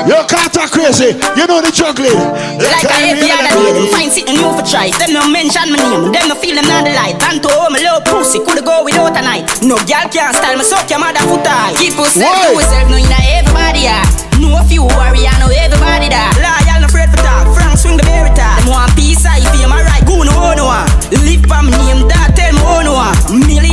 I 0.08 0.24
teach 0.24 0.24
them. 0.24 0.24
Yo, 0.24 0.24
Carter 0.24 0.68
crazy. 0.72 1.10
You 1.36 1.44
know 1.46 1.60
the 1.60 1.70
juggling. 1.72 2.16
Like 2.58 2.88
I 2.88 3.12
every 3.12 3.28
other 3.28 3.52
day, 3.52 3.72
them 3.76 3.88
find 3.92 4.10
something 4.12 4.36
new 4.36 4.50
for 4.56 4.64
right. 4.72 4.92
Them 4.96 5.12
no 5.12 5.28
mention 5.28 5.68
my 5.72 5.76
name, 5.76 6.12
them 6.12 6.28
no 6.28 6.34
feel 6.34 6.56
them 6.56 6.66
not 6.66 6.84
the 6.84 6.92
light. 6.96 7.16
And 7.28 7.42
to 7.42 7.48
home, 7.48 7.76
low 7.76 8.00
pussy, 8.04 8.40
coulda 8.40 8.62
go 8.62 8.84
without 8.84 9.16
a 9.16 9.22
night. 9.22 9.44
No 9.62 9.76
girl 9.84 10.06
can't 10.08 10.34
style 10.34 10.56
me, 10.56 10.64
suck 10.64 10.88
your 10.88 11.00
mother 11.00 11.20
foot 11.28 11.46
high. 11.46 11.74
Keep 11.76 12.00
yourself 12.00 12.32
to 12.32 12.52
yourself, 12.56 12.86
no 12.88 12.96
inna 12.96 13.18
everybody 13.36 13.84
yeah. 13.88 14.04
No 14.40 14.54
a 14.56 14.62
few 14.64 14.86
warrior, 14.86 15.34
no 15.42 15.50
everybody 15.50 16.08
that. 16.08 16.32
Loyal, 16.38 16.80
no 16.80 16.86
afraid 16.86 17.10
for 17.10 17.20
talk. 17.20 17.50
Frank 17.52 17.76
swing 17.76 17.98
the 17.98 18.04
berry 18.06 18.30
top. 18.32 18.62
Them 18.62 18.70
want 18.70 18.94
peace, 18.94 19.26
I 19.26 19.42
feel 19.52 19.68
my 19.68 19.82
right. 19.82 20.04
Go 20.06 20.22
no 20.22 20.54
no 20.54 20.70
one. 20.70 20.88
Live 21.10 21.44
by 21.50 21.60
me 21.62 21.74
name, 21.74 22.06
that 22.08 22.32
tell 22.38 22.54
me 22.54 22.62
no 22.86 22.94
one. 22.96 23.44
Millions 23.44 23.67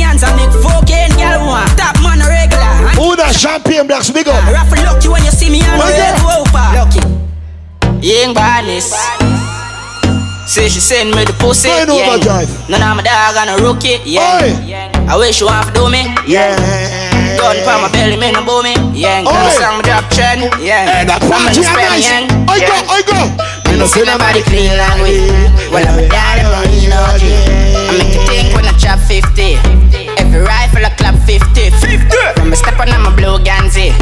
That 3.26 3.34
champagne 3.34 3.90
blacks 3.90 4.06
big 4.14 4.30
up? 4.30 4.38
Raffle 4.46 4.86
lucky 4.86 5.10
when 5.10 5.18
you 5.26 5.34
see 5.34 5.50
me 5.50 5.58
on 5.66 5.82
the 5.82 5.90
Well, 6.22 6.46
over. 6.46 6.66
Lucky. 6.78 7.02
Young 7.98 8.38
badness. 8.38 8.94
Say 10.46 10.70
she 10.70 10.78
send 10.78 11.10
me 11.10 11.26
the 11.26 11.34
pussy. 11.34 11.66
Yeah. 11.66 11.90
overdrive. 11.90 12.46
None 12.70 12.78
of 12.78 12.94
my 12.94 13.02
dog 13.02 13.34
and 13.34 13.50
a 13.50 13.56
rookie. 13.58 13.98
Yeah. 14.06 15.10
I 15.10 15.18
wish 15.18 15.42
you 15.42 15.50
to 15.50 15.70
do 15.74 15.90
me. 15.90 16.06
Yeah. 16.22 16.54
Gun 17.34 17.58
pa 17.66 17.82
my 17.82 17.90
belly, 17.90 18.14
me 18.14 18.30
no 18.30 18.46
bow 18.46 18.62
me. 18.62 18.78
Yeah. 18.94 19.26
Girl 19.26 19.50
song 19.58 19.78
me 19.78 19.82
drop 19.82 20.06
trend. 20.14 20.46
Yeah. 20.62 21.02
That 21.02 21.18
I'm 21.18 21.26
party 21.26 21.66
spend 21.66 21.98
nice. 21.98 22.30
I 22.46 22.62
go, 22.62 22.78
I 22.78 23.02
go. 23.02 23.18
Me 23.66 23.74
no 23.74 23.90
see 23.90 24.06
nobody 24.06 24.46
clean 24.46 24.70
like 24.78 25.02
we. 25.02 25.26
Well, 25.74 25.82
I'm 25.82 25.98
a 25.98 26.06
daddy, 26.06 26.46
but 26.46 26.70
me 26.70 26.86
no 26.86 27.02
G. 27.18 27.26
I 27.74 27.90
make 27.98 28.14
you 28.14 28.22
think 28.30 28.54
when 28.54 28.70
I 28.70 28.72
chop 28.78 29.02
50. 29.02 29.85
Every 30.26 30.40
rifle 30.42 30.84
I 30.84 30.90
clap 30.98 31.14
50. 31.22 31.70
50. 31.70 32.42
When 32.42 32.50
me 32.50 32.56
step 32.56 32.78
on, 32.80 32.88
I'm 32.90 33.06
a 33.06 33.14
blue 33.16 33.38
Ganzi. 33.46 33.94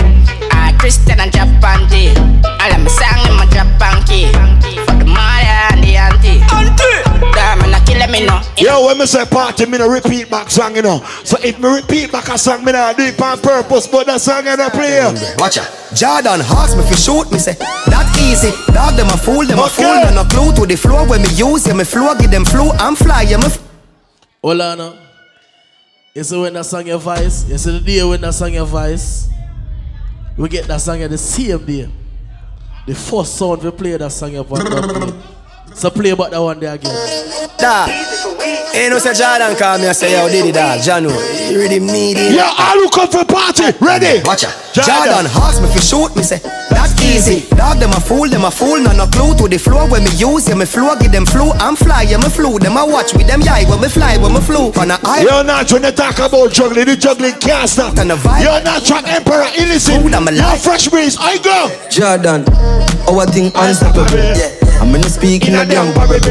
I 0.50 0.72
Christian 0.80 1.20
and 1.20 1.30
drop 1.30 1.48
panty. 1.60 2.16
All 2.42 2.72
of 2.72 2.80
my 2.80 2.88
song 2.88 3.20
in 3.28 3.36
my 3.36 3.46
drop 3.52 3.68
panky. 3.78 4.32
For 4.88 4.96
the 4.96 5.04
mother 5.04 5.60
and 5.72 5.84
the 5.84 5.96
auntie. 6.00 6.40
Auntie. 6.48 7.00
Damn, 7.36 7.60
and 7.64 7.74
I 7.76 7.80
kill 7.84 8.00
me 8.08 8.24
no. 8.24 8.40
Yo, 8.56 8.86
when 8.86 8.98
me 8.98 9.06
say 9.06 9.24
party, 9.26 9.66
me 9.66 9.78
no 9.78 9.88
repeat 9.88 10.30
back 10.30 10.50
song, 10.50 10.76
you 10.76 10.82
know. 10.82 11.04
So 11.24 11.36
if 11.44 11.58
me 11.58 11.68
repeat 11.68 12.10
back 12.12 12.28
a 12.28 12.38
song, 12.38 12.64
me 12.64 12.72
not 12.72 12.96
do 12.96 13.04
it 13.04 13.20
on 13.20 13.38
purpose, 13.40 13.86
but 13.86 14.06
that 14.06 14.20
song 14.20 14.48
I 14.48 14.56
don't 14.56 14.72
play. 14.72 15.04
Watch 15.38 15.58
out. 15.58 15.68
Jordan 15.94 16.40
ask 16.40 16.76
me 16.76 16.82
fi 16.82 16.96
shoot 16.96 17.30
me 17.30 17.38
say 17.38 17.54
that 17.54 18.08
easy. 18.18 18.50
Dog 18.72 18.96
them 18.96 19.06
a 19.08 19.16
fool, 19.16 19.44
them 19.46 19.58
a 19.60 19.68
fool. 19.68 19.84
And 19.86 20.16
no 20.16 20.24
clue 20.24 20.52
to 20.56 20.66
the 20.66 20.76
floor 20.76 21.06
when 21.06 21.22
me 21.22 21.28
use 21.34 21.66
yeah 21.66 21.74
me 21.74 21.84
flow 21.84 22.14
give 22.16 22.30
them 22.30 22.44
flow. 22.44 22.70
I'm 22.78 22.96
fly 22.96 23.22
yeah 23.22 23.36
me. 23.36 23.46
F- 23.46 23.62
Hold 24.42 24.60
on 24.60 24.78
now. 24.78 25.03
You 26.14 26.22
see 26.22 26.40
when 26.40 26.52
that 26.52 26.64
song 26.64 26.86
your 26.86 26.98
voice? 26.98 27.44
You 27.50 27.58
see 27.58 27.76
the 27.76 27.80
day 27.80 28.04
when 28.04 28.20
that 28.20 28.34
song 28.34 28.54
your 28.54 28.66
voice? 28.66 29.26
We 30.36 30.48
get 30.48 30.64
that 30.68 30.80
song 30.80 31.02
at 31.02 31.10
the 31.10 31.18
same 31.18 31.66
day. 31.66 31.90
The 32.86 32.94
first 32.94 33.34
sound 33.36 33.64
we 33.64 33.70
play 33.72 33.96
that 33.96 34.12
song 34.12 34.32
don't 34.32 34.46
play. 34.46 35.33
So 35.74 35.90
play 35.90 36.10
about 36.10 36.30
that 36.30 36.40
one 36.40 36.60
there 36.60 36.74
again. 36.74 36.94
Dog. 37.58 37.90
Ain't 38.74 38.86
eh, 38.86 38.88
no 38.90 38.98
say 38.98 39.14
Jordan 39.14 39.54
call 39.58 39.78
me 39.78 39.86
and 39.86 39.94
say 39.94 40.14
yo 40.14 40.26
did 40.30 40.46
it 40.46 40.54
dog. 40.54 40.78
Jano, 40.82 41.10
you 41.50 41.58
really 41.58 41.78
need 41.78 42.18
it. 42.18 42.34
Yeah, 42.34 42.50
all 42.50 42.78
who 42.78 42.90
come 42.90 43.10
for 43.10 43.26
party, 43.26 43.70
ready? 43.82 44.22
Watch 44.26 44.46
out. 44.46 44.54
Jordan. 44.74 45.26
Jordan 45.26 45.26
ask 45.34 45.62
me 45.62 45.68
fi 45.70 45.78
shoot 45.82 46.10
me 46.14 46.22
say 46.22 46.38
that 46.74 46.90
easy. 47.02 47.46
Dog 47.54 47.78
them 47.78 47.90
a 47.90 48.00
fool, 48.02 48.26
them 48.30 48.46
a 48.46 48.50
fool. 48.50 48.82
No 48.82 48.94
no 48.94 49.06
clue 49.10 49.34
to 49.38 49.46
the 49.50 49.58
flow 49.58 49.86
when 49.90 50.02
me 50.02 50.10
use 50.14 50.46
yeah 50.46 50.54
me 50.54 50.66
flow 50.66 50.94
give 50.98 51.10
them 51.10 51.26
flow. 51.26 51.54
I'm 51.58 51.74
fly 51.74 52.06
yeah 52.06 52.18
me 52.18 52.30
flew. 52.30 52.58
Them 52.58 52.78
a 52.78 52.86
watch 52.86 53.14
with 53.14 53.26
them 53.26 53.42
eye 53.46 53.66
when 53.66 53.82
me 53.82 53.90
fly 53.90 54.18
when 54.18 54.34
me 54.34 54.42
flew. 54.42 54.74
On 54.78 54.90
a 54.90 54.98
eye. 55.06 55.22
You're 55.26 55.42
not 55.42 55.70
when 55.70 55.82
they 55.82 55.94
talk 55.94 56.18
about 56.18 56.50
juggling, 56.50 56.86
the 56.86 56.96
juggling 56.98 57.38
can't 57.38 57.70
stop. 57.70 57.94
You're 57.98 58.62
not 58.62 58.82
track 58.86 59.06
Emperor 59.06 59.46
Innocent. 59.58 60.06
You're 60.06 60.58
fresh 60.58 60.86
breeze, 60.88 61.18
I 61.18 61.38
go. 61.42 61.70
Jordan, 61.90 62.42
our 63.10 63.26
thing 63.26 63.50
unstoppable. 63.54 64.18
Yeah. 64.18 64.63
I'm 64.84 64.92
gonna 64.92 65.08
speak 65.08 65.48
in 65.48 65.54
a 65.54 65.64
damn 65.64 65.94
parable. 65.96 66.28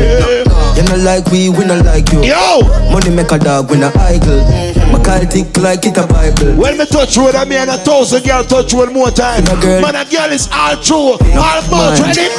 You 0.78 0.84
know 0.86 1.02
like 1.02 1.26
we, 1.34 1.50
we 1.50 1.66
not 1.66 1.84
like 1.86 2.14
you. 2.14 2.22
Yo! 2.22 2.62
Money 2.94 3.10
make 3.10 3.32
a 3.32 3.40
dog, 3.40 3.72
we 3.72 3.80
not 3.80 3.98
idle. 3.98 4.46
My 4.94 5.02
call 5.02 5.26
tick 5.26 5.58
like 5.58 5.86
it 5.90 5.98
a 5.98 6.06
Bible. 6.06 6.54
When 6.62 6.78
me 6.78 6.86
touch 6.86 7.18
road, 7.18 7.34
I 7.34 7.46
mean 7.46 7.68
a 7.68 7.78
thousand 7.82 8.24
girl 8.24 8.44
touch 8.44 8.72
road 8.74 8.94
more 8.94 9.10
time. 9.10 9.44
Man, 9.82 9.96
a 9.98 10.06
girl 10.06 10.30
is 10.30 10.48
all 10.54 10.78
true, 10.78 11.18
all 11.34 11.60
about 11.66 11.98
ready. 11.98 12.30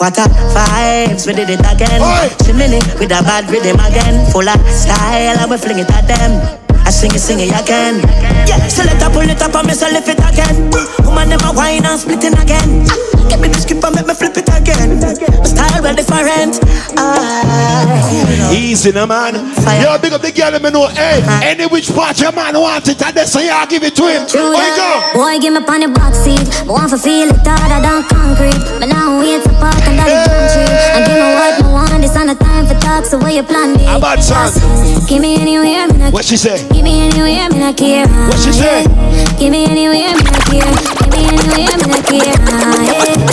What 0.00 0.16
a 0.16 0.24
vibes, 0.56 1.26
we 1.26 1.34
did 1.34 1.50
it 1.50 1.60
again. 1.60 2.00
Chimney 2.44 2.80
with 2.98 3.12
a 3.12 3.20
bad 3.20 3.50
rhythm 3.50 3.76
again. 3.78 4.24
Full 4.32 4.48
of 4.48 4.60
style, 4.72 5.36
and 5.38 5.50
we 5.50 5.58
fling 5.58 5.78
it 5.80 5.90
at 5.92 6.08
them. 6.08 6.61
I 6.92 6.94
sing 6.94 7.14
it, 7.16 7.24
sing 7.24 7.40
it 7.40 7.48
again. 7.56 8.04
Yeah, 8.44 8.68
so 8.68 8.84
let 8.84 9.00
her 9.00 9.08
pull 9.08 9.24
it 9.24 9.40
up 9.40 9.56
and 9.56 9.66
me 9.66 9.72
so 9.72 9.88
lift 9.88 10.12
it 10.12 10.20
again. 10.20 10.68
Woman, 11.08 11.32
them 11.32 11.40
a 11.40 11.50
wine 11.56 11.88
and 11.88 11.96
split 11.96 12.20
it 12.20 12.36
again. 12.36 12.84
Give 13.32 13.40
me 13.40 13.48
the 13.48 13.64
skip 13.64 13.80
and 13.80 13.96
make 13.96 14.04
me 14.04 14.12
flip 14.12 14.36
it 14.36 14.44
again. 14.52 15.00
My 15.00 15.48
style 15.48 15.80
well 15.80 15.96
different. 15.96 16.60
Ah. 17.00 18.52
Easy, 18.52 18.92
no 18.92 19.06
man. 19.08 19.40
Yo, 19.80 19.96
big 20.04 20.12
up 20.12 20.20
the 20.20 20.36
girl, 20.36 20.52
let 20.52 20.60
me 20.60 20.68
know. 20.68 20.84
Hey, 20.92 21.24
any 21.40 21.64
which 21.64 21.88
part 21.96 22.20
your 22.20 22.28
man 22.36 22.60
want 22.60 22.84
it, 22.84 23.00
and 23.00 23.16
that's 23.16 23.32
how 23.32 23.40
you 23.40 23.56
give 23.72 23.88
it 23.88 23.96
to 23.96 24.04
him. 24.12 24.28
True 24.28 24.52
Where 24.52 24.60
you 24.60 24.76
go? 24.76 25.16
Boy, 25.16 25.40
give 25.40 25.56
me 25.56 25.64
on 25.64 25.80
the 25.80 25.88
box 25.88 26.20
seat. 26.20 26.44
Me 26.68 26.76
want 26.76 26.92
to 26.92 27.00
feel 27.00 27.32
it 27.32 27.40
harder 27.40 27.80
than 27.80 28.04
concrete. 28.04 28.60
But 28.76 28.92
now 28.92 29.16
wait 29.16 29.40
to 29.40 29.48
park 29.56 29.80
under 29.88 30.04
the 30.04 30.28
palm 30.28 30.44
tree. 30.52 30.68
And 30.92 31.00
give 31.08 31.16
me 31.16 31.28
what 31.40 31.56
me 31.56 31.72
want. 31.72 31.88
This 32.04 32.16
on 32.20 32.26
the 32.26 32.34
time 32.34 32.66
for 32.66 32.76
talk. 32.84 33.06
So 33.08 33.16
where 33.16 33.32
you 33.32 33.44
plan 33.44 33.78
be? 33.78 33.84
How 33.88 33.96
about 33.96 34.20
song? 34.20 34.52
Give 35.08 35.22
me 35.22 35.40
anywhere, 35.40 35.88
What 36.10 36.26
she 36.26 36.36
say? 36.36 36.60
Give 36.82 36.90
me 36.90 37.06
anywhere, 37.06 37.48
me 37.50 37.58
not 37.62 37.76
care. 37.76 38.08
What 38.10 38.34
she 38.42 38.50
say? 38.50 38.82
Give 39.38 39.54
me 39.54 39.70
anywhere, 39.70 40.18
me 40.18 40.22
not 40.26 40.42
care. 40.50 40.66
Give 40.66 41.14
me 41.14 41.30
anywhere, 41.30 41.78
me 41.78 41.86
not 41.86 42.02
care. 42.10 42.34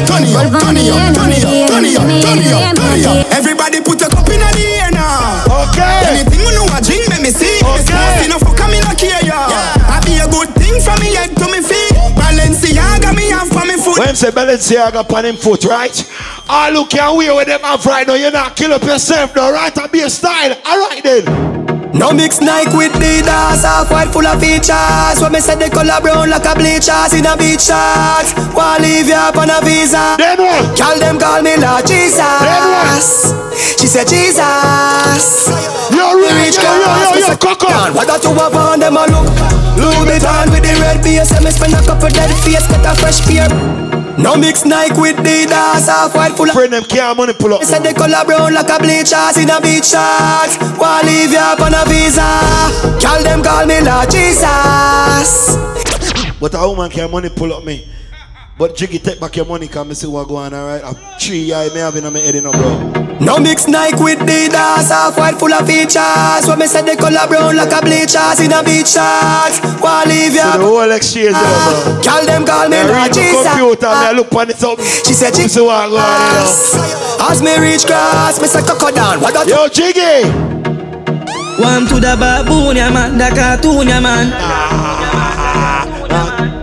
Turn 0.06 0.22
it 0.22 0.38
up, 0.38 0.54
turn 0.54 0.78
it 0.78 0.93
up, 0.93 1.18
turn 1.18 1.34
it 1.34 1.41
up, 1.41 1.58
turn 1.66 1.82
it 1.82 1.97
up, 1.97 2.06
turn 2.06 2.38
it 2.38 2.54
up, 2.54 2.78
turn 2.78 2.93
it 2.93 3.10
up. 3.10 3.26
Everybody 3.34 3.82
put 3.82 4.06
a 4.06 4.08
cup 4.14 4.30
in 4.30 4.38
the 4.38 4.54
air 4.54 4.93
now. 4.93 5.50
Okay. 5.66 6.22
Anything 6.22 6.45
we 6.45 6.54
know 6.54 6.70
a 6.70 6.78
drink, 6.78 7.10
let 7.10 7.26
me 7.26 7.34
see. 7.34 7.58
Okay. 7.66 8.30
No 8.30 8.38
fuck 8.38 8.70
me 8.70 8.86
no 8.86 8.93
care 8.93 9.26
ya. 9.26 9.50
I 9.50 9.97
be 10.06 10.22
a 10.22 10.30
good 10.30 10.54
thing 10.54 10.78
from 10.86 11.02
me 11.02 11.18
head 11.18 11.34
to 11.34 11.50
me 11.50 11.66
feet. 11.66 11.97
Balenciaga 12.14 13.18
me 13.18 13.34
have 13.34 13.50
for 13.50 13.66
me 13.66 13.82
foot. 13.82 13.97
When 13.97 14.14
say 14.14 14.30
Balenciaga 14.30 15.02
upon 15.02 15.26
him 15.26 15.38
foot, 15.38 15.66
right? 15.66 15.97
All 16.47 16.70
who 16.70 16.86
can 16.86 17.18
wear 17.18 17.34
with 17.34 17.47
them 17.47 17.62
have 17.62 17.84
right 17.88 18.06
now, 18.06 18.14
you 18.14 18.30
not 18.30 18.56
kill 18.56 18.74
up 18.74 18.84
yourself 18.84 19.36
now, 19.36 19.52
right? 19.52 19.76
And 19.76 19.91
be 19.91 20.02
a 20.02 20.10
style. 20.10 20.54
Alright 20.70 21.02
then. 21.02 21.79
No 21.94 22.12
mix 22.14 22.40
Nike 22.40 22.76
with 22.78 22.94
Adidas, 22.94 23.66
half 23.66 23.90
white 23.92 24.10
full 24.14 24.26
of 24.26 24.40
features. 24.40 25.18
When 25.22 25.34
me 25.34 25.40
say 25.40 25.56
the 25.56 25.70
color 25.70 26.00
brown 26.02 26.30
like 26.30 26.46
a 26.46 26.54
bleachers 26.54 27.14
in 27.18 27.26
a 27.26 27.36
beach 27.36 27.66
shorts. 27.68 28.34
Wanna 28.54 28.84
leave 28.84 29.08
you 29.08 29.18
up 29.18 29.36
on 29.38 29.50
a 29.50 29.60
visa. 29.66 30.16
Call 30.78 30.98
them 31.00 31.18
call 31.18 31.42
me 31.42 31.58
Lord 31.58 31.86
Jesus. 31.88 33.34
She 33.80 33.88
said 33.88 34.08
Jesus. 34.08 35.50
Yo, 35.90 36.14
rich, 36.14 36.62
yo, 36.62 36.70
yo, 36.70 36.90
yo, 37.04 37.12
yo, 37.26 37.38
Coco. 37.38 37.68
What 37.98 38.08
that 38.08 38.22
you 38.24 38.34
have 38.38 38.56
on 38.56 38.80
them 38.80 38.96
a 38.96 39.04
look? 39.10 39.28
Louis 39.76 40.06
Vuitton 40.06 40.52
with 40.54 40.64
the 40.64 40.78
red 40.80 41.02
base. 41.02 41.32
And 41.34 41.44
me 41.44 41.52
spend 41.52 41.74
a 41.74 41.82
couple 41.82 42.10
dead 42.10 42.30
face, 42.46 42.68
get 42.68 42.86
a 42.86 42.94
fresh 42.96 43.20
pair. 43.26 43.50
No 44.20 44.36
mix 44.36 44.66
Nike 44.66 45.00
with 45.00 45.16
Adidas, 45.16 45.88
half 45.88 46.14
white 46.14 46.36
full 46.36 46.50
of 46.50 46.54
Friend 46.54 46.74
them 46.74 46.84
care 46.84 47.16
money 47.16 47.32
pull 47.32 47.54
up. 47.54 47.62
Me 47.62 47.66
said 47.66 47.80
the 47.80 47.94
color 47.94 48.26
brown 48.26 48.54
like 48.54 48.68
a 48.68 48.78
bleachers 48.78 49.38
in 49.38 49.50
a 49.50 49.62
beach 49.62 49.96
shorts. 49.96 50.60
Wanna 50.78 51.08
leave 51.08 51.32
you 51.32 51.40
up 51.40 51.62
on 51.62 51.74
a 51.74 51.86
visa. 51.88 52.28
Call 53.00 53.24
them 53.24 53.42
call 53.42 53.66
me 53.66 53.80
Lord 53.80 54.12
Jesus. 54.12 55.56
But 56.38 56.54
a 56.54 56.68
woman 56.68 56.92
can 56.92 57.10
money 57.10 57.30
pull 57.30 57.54
up 57.54 57.64
me. 57.64 57.88
But 58.58 58.76
Jiggy 58.76 59.00
take 59.00 59.22
back 59.22 59.38
your 59.38 59.46
money, 59.46 59.70
come 59.70 59.88
me 59.88 59.94
see 59.94 60.08
what 60.08 60.28
go 60.28 60.36
on, 60.36 60.54
alright? 60.54 60.84
A 60.84 60.94
three 61.18 61.54
eye 61.54 61.70
me 61.70 61.80
having 61.80 62.04
on 62.04 62.12
my 62.12 62.20
head, 62.20 62.36
you 62.36 62.42
know, 62.42 62.52
bro. 62.52 62.99
No 63.20 63.38
mix 63.38 63.68
Nike 63.68 64.02
with 64.02 64.20
Adidas, 64.20 64.88
half 64.90 65.18
white 65.18 65.36
full 65.38 65.52
of 65.54 65.68
features. 65.68 66.48
When 66.48 66.60
me 66.60 66.68
said 66.68 66.88
the 66.88 66.96
color 66.96 67.28
brown 67.28 67.56
like 67.56 67.72
a 67.76 67.82
bleachers 67.84 68.40
in 68.40 68.54
a 68.56 68.64
beach 68.64 68.96
shorts. 68.96 69.60
Wanna 69.84 70.08
leave 70.10 70.34
you 70.34 70.40
So 70.40 70.48
up. 70.48 70.60
the 70.60 70.66
whole 70.66 70.92
exchange, 70.92 71.36
you 71.36 71.44
know, 71.44 71.60
bro. 71.68 72.00
Call 72.00 72.24
them 72.26 72.46
call 72.48 72.70
me 72.72 72.78
Me 72.80 72.84
Lord 72.88 72.96
read 72.96 73.12
the 73.12 73.20
Jesus. 73.20 73.44
computer, 73.44 73.92
me 73.92 74.00
I 74.00 74.10
ah. 74.10 74.16
look 74.16 74.32
on 74.34 74.50
it 74.50 74.64
up. 74.64 74.80
She 75.04 75.14
said 75.14 75.36
Me 75.36 75.48
see 75.52 75.60
what 75.60 75.90
go 75.92 76.00
on, 76.00 76.16
you 76.16 76.32
know. 76.32 77.20
Ah, 77.20 77.32
as 77.32 77.44
me 77.44 77.54
reach 77.60 77.84
cross, 77.86 78.40
me 78.40 78.48
say 78.48 78.64
coco 78.64 78.88
down. 78.92 79.20
What 79.20 79.34
that? 79.36 79.48
Yo, 79.52 79.68
Jiggy. 79.68 80.24
One 81.60 81.84
to 81.92 82.00
the 82.00 82.16
baboon, 82.16 82.78
yeah 82.80 82.90
man, 82.90 83.18
the 83.20 83.28
cartoon, 83.36 83.88
yeah 83.92 84.00
man. 84.00 84.32
Ah. 84.32 85.84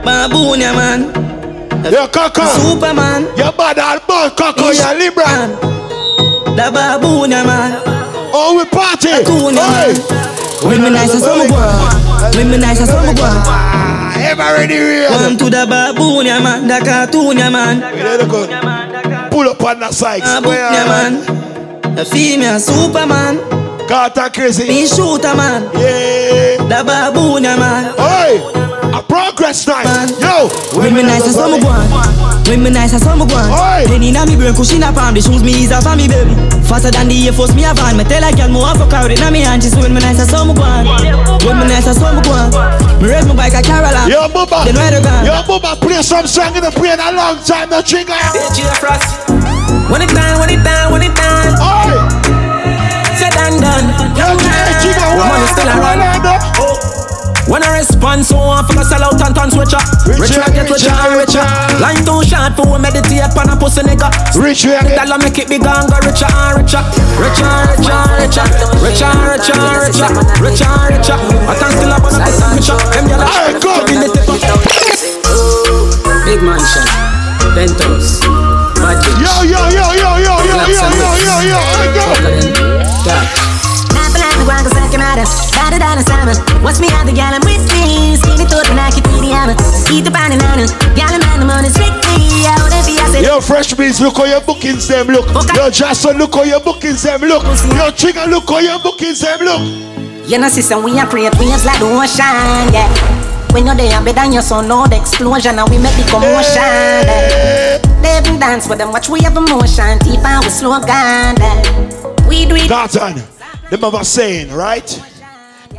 Baboon, 0.03 0.61
yeah 0.61 0.73
man. 0.73 1.13
Yo, 1.93 2.09
Coco. 2.09 2.47
Superman. 2.49 3.29
Yo, 3.37 3.53
bad 3.53 3.79
all 3.79 4.01
born, 4.09 4.31
Coco, 4.33 4.71
you 4.73 4.99
Libra. 4.99 5.86
The 5.86 5.86
baboon, 6.55 7.31
man. 7.31 7.83
Oh, 8.33 8.57
we 8.57 8.65
party. 8.71 9.09
Cartoon, 9.11 9.55
yeah 9.55 9.95
man. 10.65 10.81
Me 10.81 10.91
nice 10.91 11.15
as 11.15 11.23
summer 11.23 11.49
boy. 11.49 12.45
Me 12.45 12.59
nice 12.59 12.81
as 12.81 12.89
summer 12.89 13.15
boy. 13.15 13.23
Ah, 13.25 14.15
ever 14.19 14.43
ready 14.59 14.79
real. 14.79 15.11
One 15.11 15.37
to 15.39 15.45
the 15.51 15.67
baboon, 15.67 16.27
man, 16.27 16.67
the 16.67 16.79
cartoon, 16.85 17.37
man. 17.37 17.81
Pull 19.31 19.49
up 19.49 19.63
on 19.63 19.81
that 19.81 19.95
side. 19.95 20.23
Baboon, 20.23 20.53
man. 20.53 21.95
The 21.97 22.05
female 22.05 22.61
Superman. 22.61 23.41
Carter 23.89 24.29
crazy. 24.35 24.67
Me 24.67 24.87
shooter 24.87 25.35
man. 25.37 25.63
Yeah. 25.75 26.57
The 26.67 26.83
baboon, 26.85 27.43
man. 27.43 27.95
Oi. 28.01 28.66
A 28.97 29.03
progress 29.05 29.69
night. 29.69 30.09
Yo. 30.17 30.49
When 30.73 30.97
me 30.97 31.05
nice 31.05 31.29
as 31.29 31.37
summer 31.37 31.61
one. 31.61 31.85
When 32.49 32.65
me 32.65 32.73
nice 32.73 32.97
as 32.97 33.05
summer 33.05 33.29
one. 33.29 33.53
Penny 33.85 34.09
na 34.09 34.25
me 34.25 34.41
brain, 34.41 34.57
cushion 34.57 34.81
up 34.81 34.97
palm. 34.97 35.13
The 35.13 35.21
shoes 35.21 35.45
me 35.45 35.53
ease 35.53 35.69
off 35.69 35.85
on 35.85 36.01
me 36.01 36.09
baby. 36.09 36.33
Faster 36.65 36.89
than 36.89 37.13
the 37.13 37.29
Air 37.29 37.37
Force 37.37 37.53
me 37.53 37.69
a 37.69 37.77
van. 37.77 38.01
Me 38.01 38.09
tell 38.09 38.25
a 38.25 38.33
girl 38.33 38.49
more 38.49 38.73
fuck 38.73 38.97
out 38.97 39.13
inna 39.13 39.29
me 39.29 39.45
hand. 39.45 39.61
She 39.61 39.69
say 39.69 39.85
when 39.85 39.93
me 39.93 40.01
nice 40.01 40.17
as 40.17 40.33
summer 40.33 40.57
one. 40.57 40.89
When 41.45 41.61
me 41.61 41.69
nice 41.69 41.85
as 41.85 42.01
summer 42.01 42.25
one. 42.25 42.49
Me 42.97 43.13
raise 43.13 43.29
my 43.29 43.37
bike 43.37 43.53
a 43.53 43.61
Caroline. 43.61 44.09
Yo, 44.09 44.33
Bubba. 44.33 44.65
Then 44.65 44.81
where 44.81 44.89
the 44.89 45.05
gun? 45.05 45.29
Yo, 45.29 45.45
Bubba, 45.45 45.77
play 45.77 46.01
some 46.01 46.25
song 46.25 46.57
in 46.57 46.65
the 46.65 46.73
brain 46.73 46.97
a 46.97 47.13
long 47.13 47.37
time. 47.45 47.69
No 47.69 47.85
trigger. 47.85 48.17
When 49.93 50.01
it 50.01 50.09
done, 50.17 50.41
when 50.41 50.49
it 50.49 50.65
done, 50.65 50.89
when 50.89 51.05
it 51.05 51.13
done. 51.13 51.53
Said 53.21 53.37
and 53.45 53.61
done. 53.61 53.93
Yo, 54.17 54.25
Chico, 54.81 55.05
Woman 55.21 55.45
is 55.45 55.53
still 55.53 55.69
around. 55.69 56.06
When 57.47 57.63
I 57.63 57.79
respond, 57.79 58.27
so 58.27 58.43
I 58.43 58.67
feel 58.67 58.83
sell 58.83 59.07
out 59.07 59.23
and 59.23 59.31
turn 59.31 59.51
switcher. 59.55 59.79
Richer 60.19 60.43
I 60.43 60.51
get 60.51 60.67
richer 60.67 60.91
and 60.91 61.15
richer. 61.15 61.47
Line 61.79 62.03
too 62.03 62.19
short 62.27 62.59
for 62.59 62.67
we 62.67 62.79
meditate 62.83 63.23
on 63.39 63.47
a 63.47 63.55
pussy 63.55 63.87
nigga. 63.87 64.11
Richer 64.35 64.75
I 64.75 64.83
get. 64.83 64.99
Dollar 64.99 65.23
make 65.23 65.39
it 65.39 65.47
bigger 65.47 65.71
and 65.71 65.87
go 65.87 65.95
richer 66.03 66.27
and 66.27 66.59
richer. 66.59 66.83
Richer 67.15 67.47
and 67.47 67.71
richer 67.79 67.95
and 67.95 68.19
richer. 68.19 68.47
Richer 68.83 69.07
and 69.07 69.31
richer 69.31 69.55
and 69.55 69.79
richer. 69.79 70.11
Richer 70.43 70.67
and 70.67 70.91
richer. 70.91 71.19
I 71.47 71.55
can 71.55 71.71
still 71.71 71.95
have 71.95 72.03
a 72.03 72.11
nice 72.19 72.43
picture. 72.51 72.79
Them 72.91 73.07
yellow. 73.07 73.31
Give 73.63 73.95
me 73.95 74.11
the 74.11 74.11
tip. 74.11 75.07
Big 76.27 76.43
mansion, 76.43 76.83
penthouse, 77.55 78.19
budget. 78.75 79.15
Yo, 79.23 79.47
yo, 79.47 79.63
yo, 79.71 79.95
yo, 79.95 80.19
yo, 80.19 80.35
yo, 80.43 80.59
yo, 80.67 80.83
yo, 80.91 81.15
yo, 81.23 81.39
yo, 81.47 81.59
I 84.49 84.76
go. 84.97 85.07
Guango 85.07 85.25
sa 85.25 85.25
quemada, 85.25 85.25
cada 85.53 85.79
dana 85.79 86.03
sama 86.03 86.33
Watch 86.63 86.81
me 86.81 86.89
have 86.89 87.07
the 87.07 87.13
gal 87.13 87.35
I'm 87.35 87.41
with 87.45 87.65
me 87.73 88.17
Skinny 88.17 88.45
thought 88.45 88.69
when 88.69 88.79
I 88.79 88.91
keep 88.91 89.07
eating 89.13 89.31
hammer 89.31 89.57
Eat 89.93 90.05
the 90.05 90.11
banana, 90.11 90.67
gal 90.95 91.13
I'm 91.13 91.51
on 91.51 91.65
the 91.65 91.71
Out 92.47 92.73
of 92.73 92.89
I 92.89 93.11
said 93.11 93.25
Yo, 93.25 93.41
fresh 93.41 93.75
beats, 93.75 94.01
look 94.01 94.17
how 94.17 94.25
your 94.25 94.41
bookings 94.41 94.89
them 94.89 95.09
look. 95.09 95.27
Yo, 95.55 95.71
Jason, 95.71 96.19
look 96.19 96.35
how 96.35 96.45
your 96.45 96.61
bookings 96.61 97.03
them 97.03 97.21
look. 97.23 97.45
Yo, 97.45 97.91
Trigger, 97.91 98.27
look 98.29 98.49
how 98.49 98.59
your 98.59 98.79
bookings 98.79 99.21
them 99.21 99.41
look. 99.41 99.63
You 100.29 100.39
know, 100.39 100.49
sister, 100.49 100.79
we 100.79 100.99
are 100.99 101.07
create 101.07 101.35
waves 101.39 101.65
like 101.65 101.79
the 101.79 101.87
ocean, 101.87 102.73
yeah. 102.73 102.91
When 103.53 103.67
you're 103.67 103.75
there, 103.75 104.01
better 104.03 104.27
than 104.27 104.33
your 104.33 104.43
son, 104.43 104.69
no 104.69 104.87
the 104.87 104.97
explosion, 104.97 105.59
and 105.59 105.69
we 105.71 105.79
make 105.79 105.95
the 105.97 106.05
commotion. 106.11 106.61
Yeah. 106.61 107.81
Eh. 107.81 108.03
They 108.03 108.19
even 108.19 108.41
dance 108.41 108.69
with 108.69 108.79
them, 108.79 108.93
watch 108.93 109.09
we 109.09 109.21
have 109.23 109.37
emotion, 109.37 109.99
deep 110.01 110.25
and 110.25 110.45
we 110.45 110.51
slow. 110.51 110.79
Yeah. 110.87 111.33
We 112.29 112.45
do 112.45 112.57
it. 112.57 112.69
Garton, 112.69 113.23
them 113.71 113.85
of 113.85 113.95
us 113.95 114.09
saying, 114.09 114.53
right? 114.53 114.87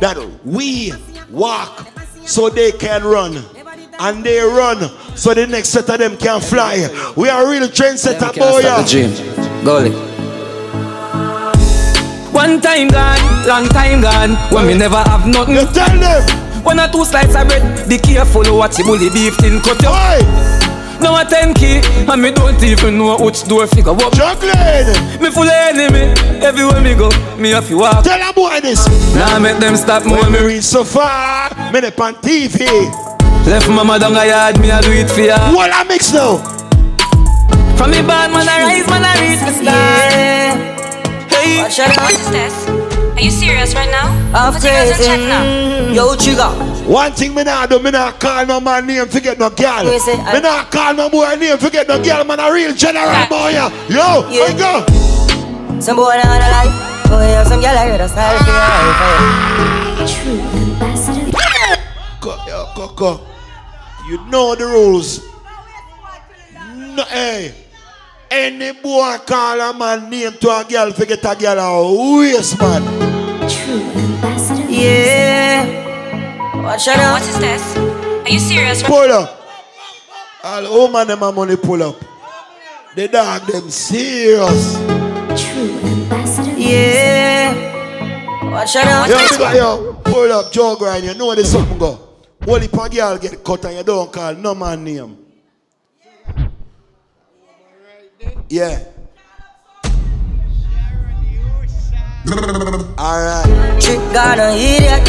That 0.00 0.18
we 0.44 0.92
walk 1.30 1.88
so 2.24 2.48
they 2.48 2.72
can 2.72 3.04
run. 3.04 3.42
And 4.00 4.24
they 4.24 4.40
run 4.40 4.88
so 5.16 5.34
the 5.34 5.46
next 5.46 5.70
set 5.70 5.88
of 5.90 5.98
them 5.98 6.16
can 6.16 6.40
fly. 6.40 6.88
We 7.16 7.28
are 7.28 7.50
real 7.50 7.66
trendsetter, 7.68 8.32
boy. 8.38 8.60
Start 8.60 8.86
the 8.86 8.90
dream. 8.90 9.10
Goalie. 9.64 10.08
One 12.32 12.60
time 12.60 12.88
gone, 12.88 13.48
long 13.48 13.66
time 13.68 14.00
gone. 14.00 14.36
When 14.54 14.68
me 14.68 14.74
never 14.78 15.02
have 15.02 15.26
nothing. 15.26 15.56
You 15.56 15.66
tell 15.72 15.98
them. 15.98 16.64
One 16.64 16.78
or 16.78 16.88
two 16.88 17.04
slices 17.04 17.34
of 17.34 17.48
bread. 17.48 17.88
Be 17.88 17.98
careful 17.98 18.44
what 18.56 18.78
you 18.78 18.84
bully 18.84 19.10
beef 19.10 19.34
thin 19.38 19.60
cut 19.60 19.82
you. 19.82 20.57
Now 21.00 21.20
a 21.20 21.24
10 21.24 21.54
key, 21.54 21.80
and 22.10 22.22
me 22.22 22.32
don't 22.32 22.62
even 22.62 22.98
know 22.98 23.16
which 23.18 23.44
door 23.44 23.66
figure 23.66 23.92
up. 23.92 24.12
Chocolate! 24.14 24.86
Me 25.20 25.30
full 25.30 25.44
of 25.44 25.50
enemy, 25.50 26.12
everywhere 26.42 26.80
me 26.80 26.94
go, 26.94 27.08
me 27.36 27.50
have 27.50 27.68
to 27.68 27.78
walk. 27.78 28.04
Tell 28.04 28.18
a 28.18 28.32
boy 28.32 28.60
this. 28.60 28.86
Now 29.14 29.38
make 29.38 29.58
them 29.58 29.76
stop 29.76 30.04
me 30.04 30.12
when 30.12 30.32
me 30.32 30.40
reach 30.44 30.64
so 30.64 30.84
far. 30.84 31.50
Me 31.72 31.78
up 31.80 32.00
on 32.00 32.14
TV. 32.16 32.66
Left 33.46 33.68
mama 33.68 33.98
down 33.98 34.12
a 34.16 34.26
yard, 34.26 34.60
me 34.60 34.70
a 34.70 34.80
do 34.82 34.92
it 34.92 35.08
for 35.10 35.20
ya. 35.20 35.38
What 35.54 35.70
I 35.72 35.84
mix 35.84 36.12
now? 36.12 36.36
From 37.76 37.92
me 37.92 38.02
bad 38.02 38.30
man 38.32 38.48
I 38.48 38.64
rise, 38.64 38.86
man 38.88 39.04
I 39.04 39.14
reach 39.22 39.40
the 39.40 39.52
star. 39.54 40.78
Hey, 41.28 41.62
Watch 41.62 41.78
out. 41.78 42.77
What 43.18 43.26
is 43.26 43.40
this? 43.40 43.42
Are 43.42 43.50
you 43.50 43.50
serious 43.50 43.74
right 43.74 43.90
now? 43.90 44.14
I'm 44.32 44.52
Put 44.54 44.62
your 44.62 44.72
girls 44.72 45.04
check 45.04 45.18
now. 45.18 45.42
Mm-hmm. 45.42 45.92
Yo, 45.92 46.14
Trigger. 46.14 46.50
One 46.88 47.12
thing 47.12 47.34
me 47.34 47.42
nah 47.42 47.66
do, 47.66 47.80
me 47.80 47.90
nah 47.90 48.12
call 48.12 48.46
no 48.46 48.60
man 48.60 48.86
name 48.86 49.08
forget 49.08 49.38
no 49.40 49.50
girl. 49.50 49.84
Me 49.84 49.98
say, 49.98 50.16
Me 50.16 50.40
nah 50.40 50.64
call 50.70 50.94
no 50.94 51.10
boy 51.10 51.34
name 51.34 51.58
forget 51.58 51.88
no 51.88 52.00
girl. 52.00 52.22
Man 52.24 52.38
a 52.38 52.52
real 52.52 52.72
general 52.72 53.26
boy. 53.28 53.50
yeah. 53.50 53.70
Yo, 53.90 54.28
Yeah. 54.30 54.44
I 54.44 54.54
go. 54.56 54.86
Some 55.80 55.96
boy 55.96 56.14
on 56.14 56.38
the 56.38 56.46
life. 56.46 56.70
Oh, 57.10 57.20
yeah, 57.20 57.42
some 57.42 57.60
girl 57.60 57.76
I 57.76 57.88
heard 57.88 58.00
a 58.00 58.08
style 58.08 58.38
for 58.38 58.50
your 58.54 58.62
life. 60.86 61.18
Go, 62.20 62.36
yo, 62.46 62.66
go, 62.76 62.88
go. 62.94 63.20
You 64.08 64.24
know 64.30 64.54
the 64.54 64.64
rules. 64.64 65.20
No, 66.94 67.02
hey. 67.04 67.52
Any 68.30 68.72
boy 68.72 69.16
call 69.26 69.60
a 69.60 69.72
man 69.72 70.10
name 70.10 70.32
to 70.32 70.50
a 70.50 70.64
girl 70.68 70.92
forget 70.92 71.24
a 71.24 71.34
girl 71.34 71.56
oh, 71.60 72.18
a 72.18 72.18
waste 72.18 72.58
man. 72.60 72.82
Yeah. 74.68 75.64
Watch 76.62 76.88
out. 76.88 77.12
What 77.12 77.22
is 77.22 77.38
this? 77.38 77.76
Are 77.76 78.28
you 78.28 78.38
serious? 78.38 78.82
Pull 78.82 79.10
up. 79.12 79.40
All 80.44 80.86
woman 80.86 81.08
them 81.08 81.22
a 81.22 81.32
money 81.32 81.56
pull 81.56 81.82
up. 81.82 81.96
The 82.94 83.08
dog 83.08 83.46
them 83.46 83.70
serious. 83.70 84.76
Yeah. 86.58 87.54
Watch 88.50 88.76
out. 88.76 89.08
Yo, 89.08 89.16
big 89.38 89.56
yo, 89.56 89.94
pull 90.04 90.32
up, 90.32 90.52
Joe 90.52 90.76
grind. 90.76 91.04
You 91.04 91.14
know 91.14 91.34
this 91.34 91.52
something 91.52 91.78
go. 91.78 91.98
Only 92.46 92.66
if 92.66 92.74
a 92.74 92.88
girl 92.88 93.18
get 93.18 93.42
cut 93.42 93.64
and 93.64 93.76
you 93.78 93.82
don't 93.84 94.12
call 94.12 94.34
no 94.34 94.54
man 94.54 94.84
name. 94.84 95.17
Yeah. 98.48 98.78
Alright. 102.98 103.80
Trick 103.80 104.00
got 104.12 104.38
a 104.38 104.50
idiot. 104.58 105.06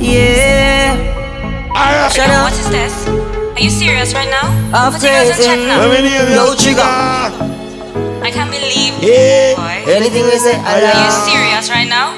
Yeah. 0.00 1.70
Alright. 1.70 2.12
Shut 2.12 2.30
up. 2.30 2.50
What 2.50 2.58
is 2.58 2.68
this? 2.70 3.06
Are 3.06 3.60
you 3.62 3.70
serious 3.70 4.12
right 4.14 4.28
now? 4.28 4.48
I'm 4.74 4.92
Put 4.92 5.02
your 5.02 5.12
girls 5.12 5.28
in 5.28 5.34
crazy. 5.34 5.48
check 5.48 5.58
now. 5.68 5.86
Let 5.86 6.02
me 6.02 6.08
hear 6.10 6.26
Trigger. 6.56 6.82
I 8.22 8.30
can't 8.32 8.50
believe 8.50 8.94
Yeah. 9.02 9.54
boy. 9.54 9.92
Anything 9.92 10.24
we 10.24 10.38
say, 10.38 10.56
Are 10.58 10.80
you 10.82 11.10
serious 11.30 11.70
right 11.70 11.88
now? 11.88 12.10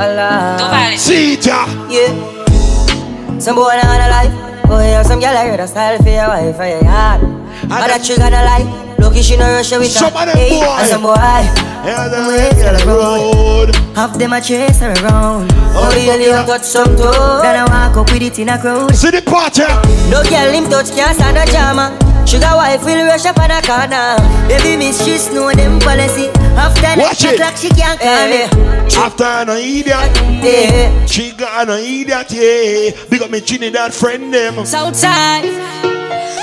Allah. 0.00 0.56
Don't 0.58 0.70
violate. 0.70 0.98
See 0.98 1.36
ya. 1.38 1.66
Yeah. 1.88 3.38
Some 3.38 3.54
boy 3.56 3.78
on 3.78 3.98
the 4.00 4.08
life. 4.10 4.34
Oh, 4.72 4.78
yeah, 4.80 5.02
some 5.02 5.18
girl 5.20 5.36
I 5.36 5.46
heard 5.48 5.60
a 5.60 5.66
style 5.66 5.98
for 5.98 6.08
your 6.08 6.28
wife 6.28 6.56
for 6.56 6.66
your 6.66 6.82
yard. 6.84 7.29
But 7.68 7.86
that 7.88 8.02
trigger 8.04 8.30
the 8.30 8.42
life. 8.42 8.68
Lucky 9.00 9.22
she 9.22 9.36
no 9.36 9.48
rush 9.48 9.72
with 9.72 9.96
her. 9.96 10.06
of 10.06 10.12
them 10.12 10.28
Hey, 10.36 10.50
boy. 10.60 10.76
And 10.76 10.88
some 10.88 11.02
boy. 11.02 11.16
Yeah, 11.16 12.08
them 12.12 12.28
the 12.28 12.36
ways 12.36 12.60
to 12.60 12.70
the 12.76 12.82
road. 12.84 13.74
Half 13.96 14.18
them 14.18 14.32
a 14.34 14.40
chase 14.40 14.80
her 14.80 14.92
around. 15.00 15.50
Oh, 15.72 15.88
the 15.88 16.20
you 16.20 16.32
touch 16.44 16.62
some 16.62 16.96
toe. 16.96 17.40
Then 17.40 17.56
I 17.56 17.64
walk 17.64 17.96
up 17.96 18.12
with 18.12 18.22
it 18.22 18.38
in 18.38 18.50
a 18.50 18.58
crowd. 18.60 18.94
See 18.94 19.10
the 19.10 19.22
party. 19.22 19.64
No 20.12 20.20
girl 20.28 20.52
him 20.52 20.68
touch 20.68 20.92
can't 20.92 21.16
stand 21.16 21.38
a 21.38 21.46
drama. 21.50 21.96
Sugar 22.26 22.52
wife 22.54 22.84
will 22.84 23.06
rush 23.06 23.24
up 23.24 23.38
on 23.40 23.50
a 23.50 23.62
corner. 23.64 24.20
Baby 24.46 24.76
miss 24.76 25.00
she 25.02 25.16
know 25.34 25.50
them 25.50 25.80
policy. 25.80 26.28
After 26.60 27.00
Watch 27.00 27.24
nine 27.24 27.32
it. 27.34 27.40
o'clock 27.40 27.56
she 27.56 27.68
can't 27.70 27.98
eh, 28.02 28.04
call 28.04 28.28
me. 28.28 28.42
Eh. 28.44 29.00
After 29.00 29.24
an 29.24 29.48
idiot, 29.48 30.12
Yeah. 30.44 31.06
she 31.06 31.32
got 31.32 31.68
an 31.70 31.80
idiot, 31.80 32.30
yeah. 32.30 32.90
Big 33.08 33.22
up 33.22 33.30
me 33.30 33.40
Trinidad 33.40 33.94
friend 33.94 34.32
them. 34.32 34.66
Southside. 34.66 35.89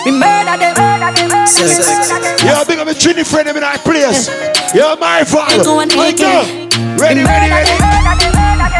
We 0.05 0.11
murder 0.11 0.57
them. 0.57 0.75
Yo, 2.45 2.63
big 2.65 2.79
up 2.79 2.87
me 2.87 2.93
Trini 2.93 3.25
friend 3.25 3.49
in 3.49 3.55
that 3.55 3.81
place. 3.83 4.27
Yo, 4.73 4.95
my 4.97 5.23
father. 5.23 5.59
Into 5.59 5.79
an 5.79 5.89
I 5.91 6.97
Ready, 6.97 7.23
ready, 7.23 7.49
ready. 7.51 7.71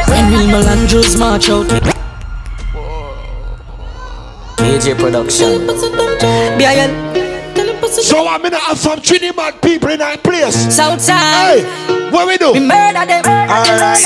When 0.10 0.32
will 0.32 0.47
Melandros 0.47 1.18
march 1.18 1.49
out? 1.49 1.68
AJ 4.60 4.97
Production. 4.99 5.68
BIL. 6.58 6.91
So 7.88 8.28
I'm 8.28 8.41
gonna 8.41 8.58
have 8.58 8.78
some 8.78 9.01
Trinidad 9.01 9.62
people 9.62 9.89
in 9.89 9.99
that 9.99 10.24
place. 10.24 10.76
Southside. 10.76 11.64
Hey, 11.64 11.96
what 12.12 12.28
we 12.28 12.38
do? 12.38 12.53
We 12.53 12.60
murder 12.60 13.05
them. 13.05 13.26
Alright, 13.26 14.03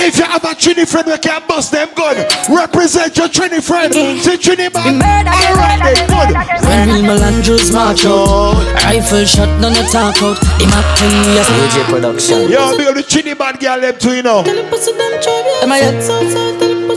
if 0.00 0.18
you 0.18 0.24
have 0.24 0.44
a 0.44 0.54
Trini 0.54 0.86
friend, 0.86 1.06
we 1.06 1.18
can 1.18 1.42
bust 1.46 1.72
them 1.72 1.88
gun. 1.94 2.16
Represent 2.50 3.16
your 3.16 3.28
Trini 3.28 3.62
friend. 3.62 3.92
Say 4.22 4.36
Trinidad. 4.36 4.76
Alright, 4.76 5.80
then 5.82 6.06
good. 6.08 6.30
When 6.64 6.88
will 6.88 7.04
Melandros 7.14 7.72
march 7.72 8.04
out? 8.04 8.58
Rifle 8.84 9.24
shot, 9.24 9.48
none 9.60 9.76
of 9.76 9.90
talk 9.90 10.20
out. 10.22 10.38
Him 10.60 10.72
up 10.72 10.86
to 10.98 11.04
me 11.08 11.38
as 11.38 11.48
AJ 11.48 11.84
Production. 11.88 12.50
Yo, 12.50 12.76
big 12.76 12.86
up 12.86 12.94
the 12.94 13.02
Trinidad 13.02 13.60
girl 13.60 13.80
them 13.80 13.98
too, 13.98 14.14
you 14.16 14.22
know. 14.22 14.44
Am 14.44 15.72
I 15.72 15.80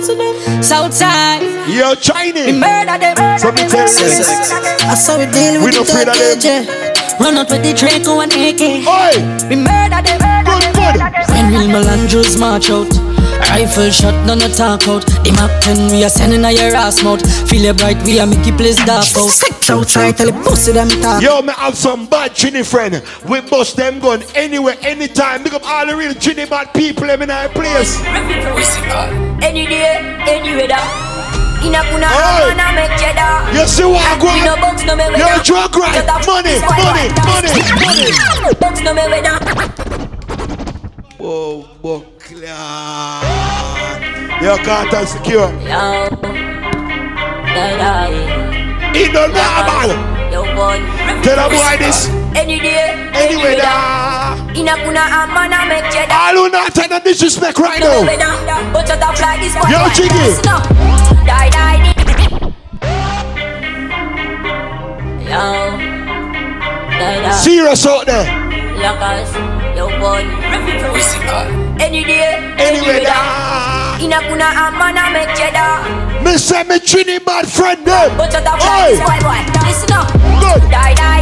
at 0.02 0.64
Southside? 0.64 1.41
Yo, 1.70 1.89
We 1.89 1.95
Chinese. 1.98 2.54
murder 2.56 2.98
them. 2.98 3.39
So 3.39 3.52
me 3.52 3.68
tell 3.68 3.88
you. 3.88 4.24
I 4.88 4.95
saw 4.95 5.18
we 5.18 5.26
deal 5.32 5.64
with 5.64 5.74
no 5.76 5.84
the 5.84 5.89
afraid 5.89 6.08
of 6.08 6.41
them. 6.41 6.66
Run 7.20 7.38
out 7.38 7.50
with 7.50 7.64
the 7.64 7.74
Draco 7.74 8.22
and 8.22 8.32
AK. 8.32 8.62
We 9.50 9.56
murder 9.56 10.02
them. 10.06 10.20
Good, 10.45 10.74
good. 10.76 11.02
When 11.34 11.50
Real 11.52 11.68
Melandros 11.68 12.39
march 12.39 12.70
out. 12.70 12.88
Rifle 13.50 13.89
shot, 13.91 14.14
none 14.26 14.41
of 14.41 14.54
talk 14.56 14.88
out. 14.88 15.06
The 15.24 15.32
Mac 15.36 15.64
10 15.64 15.91
we 15.91 16.04
are 16.04 16.10
sending 16.10 16.43
a 16.43 16.52
your 16.52 16.76
ass 16.76 17.04
mouth. 17.04 17.22
Feel 17.50 17.66
it 17.66 17.78
bright, 17.78 18.02
we 18.04 18.20
are 18.20 18.26
make 18.28 18.45
you 18.45 18.54
place 18.54 18.76
dark 18.78 19.06
out. 19.16 19.30
Six 19.30 19.70
outside, 19.70 20.18
tell 20.18 20.32
the 20.32 20.43
pussy 20.43 20.72
them 20.74 20.89
talk. 20.89 21.22
Yo, 21.22 21.41
me 21.41 21.54
have 21.54 21.76
some 21.76 22.08
bad 22.08 22.32
Trini 22.32 22.66
friend. 22.66 23.02
We 23.30 23.41
bust 23.41 23.76
them 23.78 24.00
gun 24.00 24.24
anywhere, 24.36 24.76
anytime. 24.82 25.43
Big 25.43 25.54
up 25.54 25.64
all 25.66 25.86
the 25.86 25.95
real 25.95 26.14
Trini 26.14 26.50
bad 26.50 26.74
people 26.74 27.10
in 27.10 27.30
our 27.30 27.50
place. 27.50 27.98
Any 29.42 29.66
day, 29.68 29.98
any 30.28 30.56
weather. 30.56 30.82
In 31.66 31.74
a 31.76 31.82
kuna 31.90 32.08
Hey. 32.08 32.56
man 32.56 32.60
a 32.60 32.76
make 32.76 32.96
cheddar. 33.00 33.32
You 33.54 33.66
see 33.68 33.84
what 33.86 34.02
I 34.06 34.18
go 34.20 34.28
In 34.36 34.48
a 34.48 34.56
box 34.62 34.84
no 34.86 34.96
me 34.96 35.04
weather. 35.04 35.18
You're 35.18 35.44
drug 35.44 35.76
right. 35.76 36.06
Money, 36.26 36.60
money, 36.62 37.10
money, 37.26 37.52
money. 37.82 38.54
Box 38.60 38.82
no 38.82 38.94
me 38.94 39.04
weather. 39.08 39.38
Oh, 41.20 41.68
Buckler. 41.82 42.48
Yo, 44.42 44.58
Carter 44.64 45.06
secure. 45.06 45.50
Yo. 45.62 46.10
Die, 47.56 47.78
die. 47.78 48.92
It 48.96 49.12
don't 49.14 49.34
matter. 49.34 49.96
Tell 51.24 51.40
a 51.40 51.50
boy 51.50 51.78
this. 51.78 52.16
Any 52.36 52.59
day, 52.59 52.91
Any 53.13 53.36
weather. 53.38 53.63
weather. 53.63 54.59
In 54.59 54.67
kuna 54.67 55.01
a 55.07 55.28
man 55.34 55.53
a 55.53 55.65
make 55.67 55.89
cheddar. 55.91 56.13
All 56.13 56.36
who 56.36 56.49
not 56.49 56.73
take 56.73 56.89
no 56.89 56.99
disrespect 56.99 57.57
right 57.59 57.80
now. 57.80 58.03
But 58.73 58.88
shut 58.88 59.01
up 59.01 59.19
like 59.19 59.39
this 59.41 59.53
boy 59.55 59.69
Yo. 59.69 59.89
Jiggy. 59.93 60.41
Die, 61.25 61.49
die, 61.49 61.51
die. 61.51 61.93
Yo. 65.28 65.78
Serious 67.32 67.86
out 67.86 68.05
there. 68.05 68.25
Lockers, 68.78 69.34
yo 69.75 69.88
boy. 69.99 70.23
Any 71.80 72.03
day, 72.03 72.36
Any 72.57 72.82
weather. 72.82 73.23
In 74.03 74.13
a 74.13 74.19
kuna 74.28 74.45
a 74.45 74.71
man 74.78 74.97
a 74.97 75.09
make 75.11 75.36
cheddar. 75.36 75.82
Me 76.23 76.38
say 76.38 76.63
me 76.63 76.80
Trini 76.80 77.19
bad 77.23 77.47
friend 77.47 77.86
them. 77.86 78.17
But 78.17 78.34
Hey. 78.34 78.41
like 78.41 78.89
this 78.89 78.99
boy 78.99 79.19
boy. 79.25 79.41
Listen 79.67 79.91
up. 79.93 80.07
Good. 80.41 80.61
Die, 80.71 80.93
die, 80.93 81.21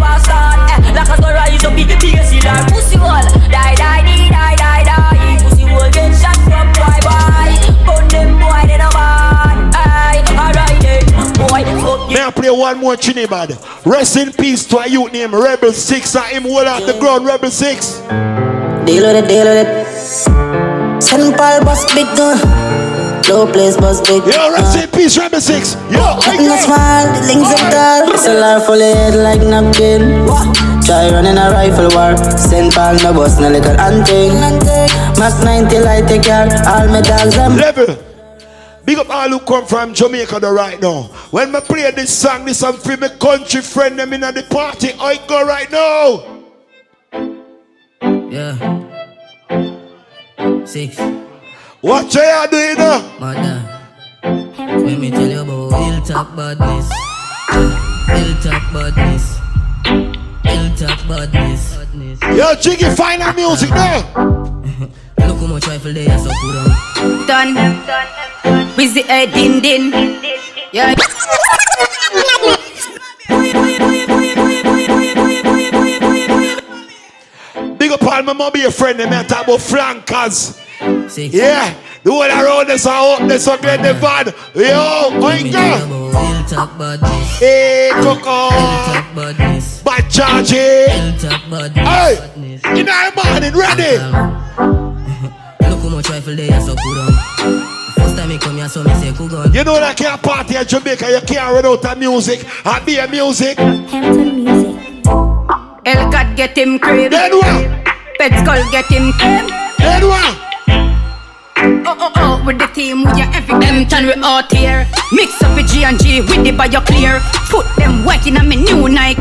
me 0.00 0.06
this 0.06 0.08
and 0.08 0.08
you 0.08 0.08
a 0.08 0.20
start. 0.20 0.70
Eh, 0.70 0.92
like 0.96 1.08
a 1.08 1.16
go 1.20 1.28
rise 1.32 1.64
up, 1.64 1.76
big 1.76 1.88
BSC 2.00 2.44
like 2.44 2.66
pussy 2.72 2.96
will. 2.96 3.26
Die, 3.52 3.74
die, 3.76 4.02
die, 4.02 4.30
die, 4.30 4.56
die, 4.56 4.82
die. 4.84 5.38
Pussy 5.44 5.64
will 5.64 5.90
get 5.92 6.12
shot 6.16 6.36
from 6.48 6.66
boy 6.72 6.98
boy. 7.04 7.52
Burn 7.84 8.08
them 8.08 8.30
boy, 8.40 8.62
they 8.66 8.78
no 8.78 8.88
bad. 8.90 9.56
Aye, 9.76 10.24
alright 10.36 10.78
then. 10.80 11.04
Boy, 11.36 11.64
fuck 11.80 12.08
May 12.10 12.22
I 12.22 12.30
play 12.30 12.50
one 12.50 12.78
more 12.80 12.96
Trini 12.96 13.28
bad? 13.28 13.56
Rest 13.84 14.16
in 14.16 14.32
peace 14.32 14.64
to 14.66 14.78
a 14.78 14.86
youth 14.88 15.12
named 15.12 15.32
Rebel 15.32 15.72
6 15.72 16.16
and 16.16 16.26
him 16.26 16.42
hold 16.44 16.66
out 16.66 16.86
the 16.86 16.98
ground 16.98 17.26
Rebel 17.26 17.50
6. 17.50 17.98
Deal 18.00 19.06
with 19.06 19.24
it, 19.24 19.28
deal 19.28 19.44
with 19.44 19.66
it. 19.66 21.02
Send 21.02 21.36
Paul 21.36 21.64
bust 21.64 21.88
big 21.94 22.06
gun. 22.16 22.99
Low 23.28 23.46
place 23.50 23.76
bust 23.76 24.04
big 24.06 24.24
Yo, 24.26 24.52
rest 24.52 24.76
in 24.76 24.88
peace 24.90 25.16
Rebel 25.18 25.40
6. 25.40 25.74
Yo, 25.74 25.98
Nothing 25.98 26.46
no 26.46 26.56
small, 26.56 27.04
the 27.12 27.20
links 27.28 27.50
are 27.52 27.70
tall. 27.70 28.18
Solar 28.18 28.60
full 28.60 28.80
of 28.80 28.94
head 28.94 29.14
like 29.14 29.40
napkin. 29.40 30.26
Try 30.84 31.10
running 31.10 31.38
a 31.38 31.50
rifle 31.50 31.90
war. 31.94 32.16
Send 32.38 32.72
Paul 32.72 32.94
no 33.02 33.12
bust 33.12 33.40
no 33.40 33.48
little 33.48 33.76
hunting. 33.76 34.32
Mac 35.18 35.34
90 35.44 35.78
light 35.80 36.08
take 36.08 36.24
care. 36.24 36.48
All 36.66 36.88
my 36.88 37.00
dogs 37.00 37.36
them. 37.36 37.56
Level. 37.56 37.96
Big 38.84 38.98
up 38.98 39.10
all 39.10 39.28
who 39.28 39.38
come 39.40 39.66
from 39.66 39.94
Jamaica 39.94 40.40
though 40.40 40.52
right 40.52 40.80
now. 40.80 41.02
When 41.30 41.52
me 41.52 41.60
play 41.60 41.90
this 41.92 42.16
song, 42.16 42.44
this 42.44 42.58
song 42.58 42.78
for 42.78 42.96
my 42.96 43.08
country 43.08 43.60
friend 43.60 43.98
them 43.98 44.12
in 44.12 44.24
at 44.24 44.34
the 44.34 44.42
party. 44.44 44.90
I 44.98 45.16
go 45.28 45.46
right 45.46 45.70
now. 45.70 46.24
Yeah. 48.30 48.56
Six. 50.64 51.19
What 51.80 52.14
you 52.14 52.20
are 52.20 52.46
doing 52.46 52.76
now? 52.76 53.18
Mother. 53.18 53.80
Let 54.22 54.98
me 54.98 55.10
tell 55.10 55.26
you 55.26 55.40
about 55.40 55.80
hilltop 55.82 56.36
badness. 56.36 56.90
Yeah. 57.50 58.16
Hilltop 58.16 58.72
badness. 58.74 59.38
Hilltop 60.44 61.08
badness. 61.08 62.20
Yo, 62.36 62.54
Jiggy, 62.56 62.94
find 62.94 63.22
our 63.22 63.32
music 63.32 63.70
now. 63.70 63.96
Look 65.18 65.38
how 65.38 65.46
much 65.46 65.66
rifle 65.68 65.92
they 65.94 66.06
are 66.06 66.18
so 66.18 66.30
put 66.30 66.56
on. 66.56 67.26
done. 67.26 67.54
With 68.76 68.92
the 68.92 69.02
head 69.08 69.32
din 69.32 69.60
din. 69.62 69.90
Yeah. 70.72 70.94
Big 77.78 77.90
up 77.90 78.02
all 78.02 78.22
my 78.22 78.34
mom, 78.34 78.52
be 78.52 78.64
a 78.64 78.70
friend, 78.70 79.00
them 79.00 79.12
and 79.14 79.26
talk 79.26 79.44
about 79.44 79.60
flankers. 80.80 81.34
Yeah, 81.34 81.74
the 82.02 82.12
one 82.12 82.30
around 82.30 82.70
us 82.70 82.86
are 82.86 83.20
up 83.20 83.28
there, 83.28 83.38
so 83.38 83.56
get 83.58 83.82
the 83.82 83.94
van. 83.94 84.32
Yo, 84.54 85.10
my 85.20 85.42
girl. 85.42 86.10
Hey, 87.38 87.90
Coco. 87.94 88.50
Hilltop 88.50 89.14
badness. 89.14 89.82
Bad 89.82 90.10
charge, 90.10 90.52
eh? 90.52 90.88
Hilltop 90.88 91.50
badness. 91.50 92.62
Hey, 92.64 92.80
in 92.80 92.88
our 92.88 93.12
morning, 93.14 93.54
ready? 93.54 93.98
Look 95.68 95.80
how 95.80 95.88
much 95.88 96.08
rifle 96.10 96.34
they 96.36 96.50
are 96.50 96.60
so 96.60 96.74
put 96.74 96.98
on. 96.98 97.12
First 97.94 98.16
time 98.16 98.28
me 98.28 98.38
come 98.38 98.56
here, 98.56 98.68
so 98.68 98.82
me 98.82 98.94
say 98.94 99.12
Kugan. 99.12 99.54
You 99.54 99.64
know 99.64 99.78
that 99.78 99.96
can't 99.96 100.22
party 100.22 100.56
in 100.56 100.66
Jamaica, 100.66 101.10
you 101.10 101.20
can't 101.26 101.54
run 101.54 101.66
out 101.66 101.84
of 101.84 101.98
music 101.98 102.44
and 102.64 102.86
be 102.86 102.98
a 102.98 103.06
music. 103.08 103.56
Hellcat 105.86 106.36
get 106.36 106.56
him 106.56 106.78
crib. 106.78 107.10
Then 107.12 107.32
what? 107.32 107.86
Pet 108.18 108.32
skull 108.40 108.70
get 108.70 108.86
him 108.86 109.12
crib. 109.12 109.48
Then 109.78 110.02
what? 110.06 110.49
Oh 111.62 111.84
oh 111.98 112.12
oh, 112.16 112.42
with 112.46 112.58
the 112.58 112.66
team 112.68 113.04
we 113.04 113.20
are 113.20 113.30
every 113.34 113.58
them 113.60 113.86
turn 113.86 114.06
we 114.06 114.14
out 114.24 114.50
here. 114.50 114.86
Mix 115.12 115.42
up 115.42 115.54
with 115.54 115.68
G 115.68 115.84
and 115.84 116.00
G 116.00 116.20
with 116.22 116.42
the 116.44 116.52
bio 116.52 116.80
clear. 116.80 117.20
Put 117.50 117.66
them 117.76 118.04
wet 118.04 118.26
in 118.26 118.36
a 118.38 118.42
me 118.42 118.56
new 118.56 118.88
Nike. 118.88 119.20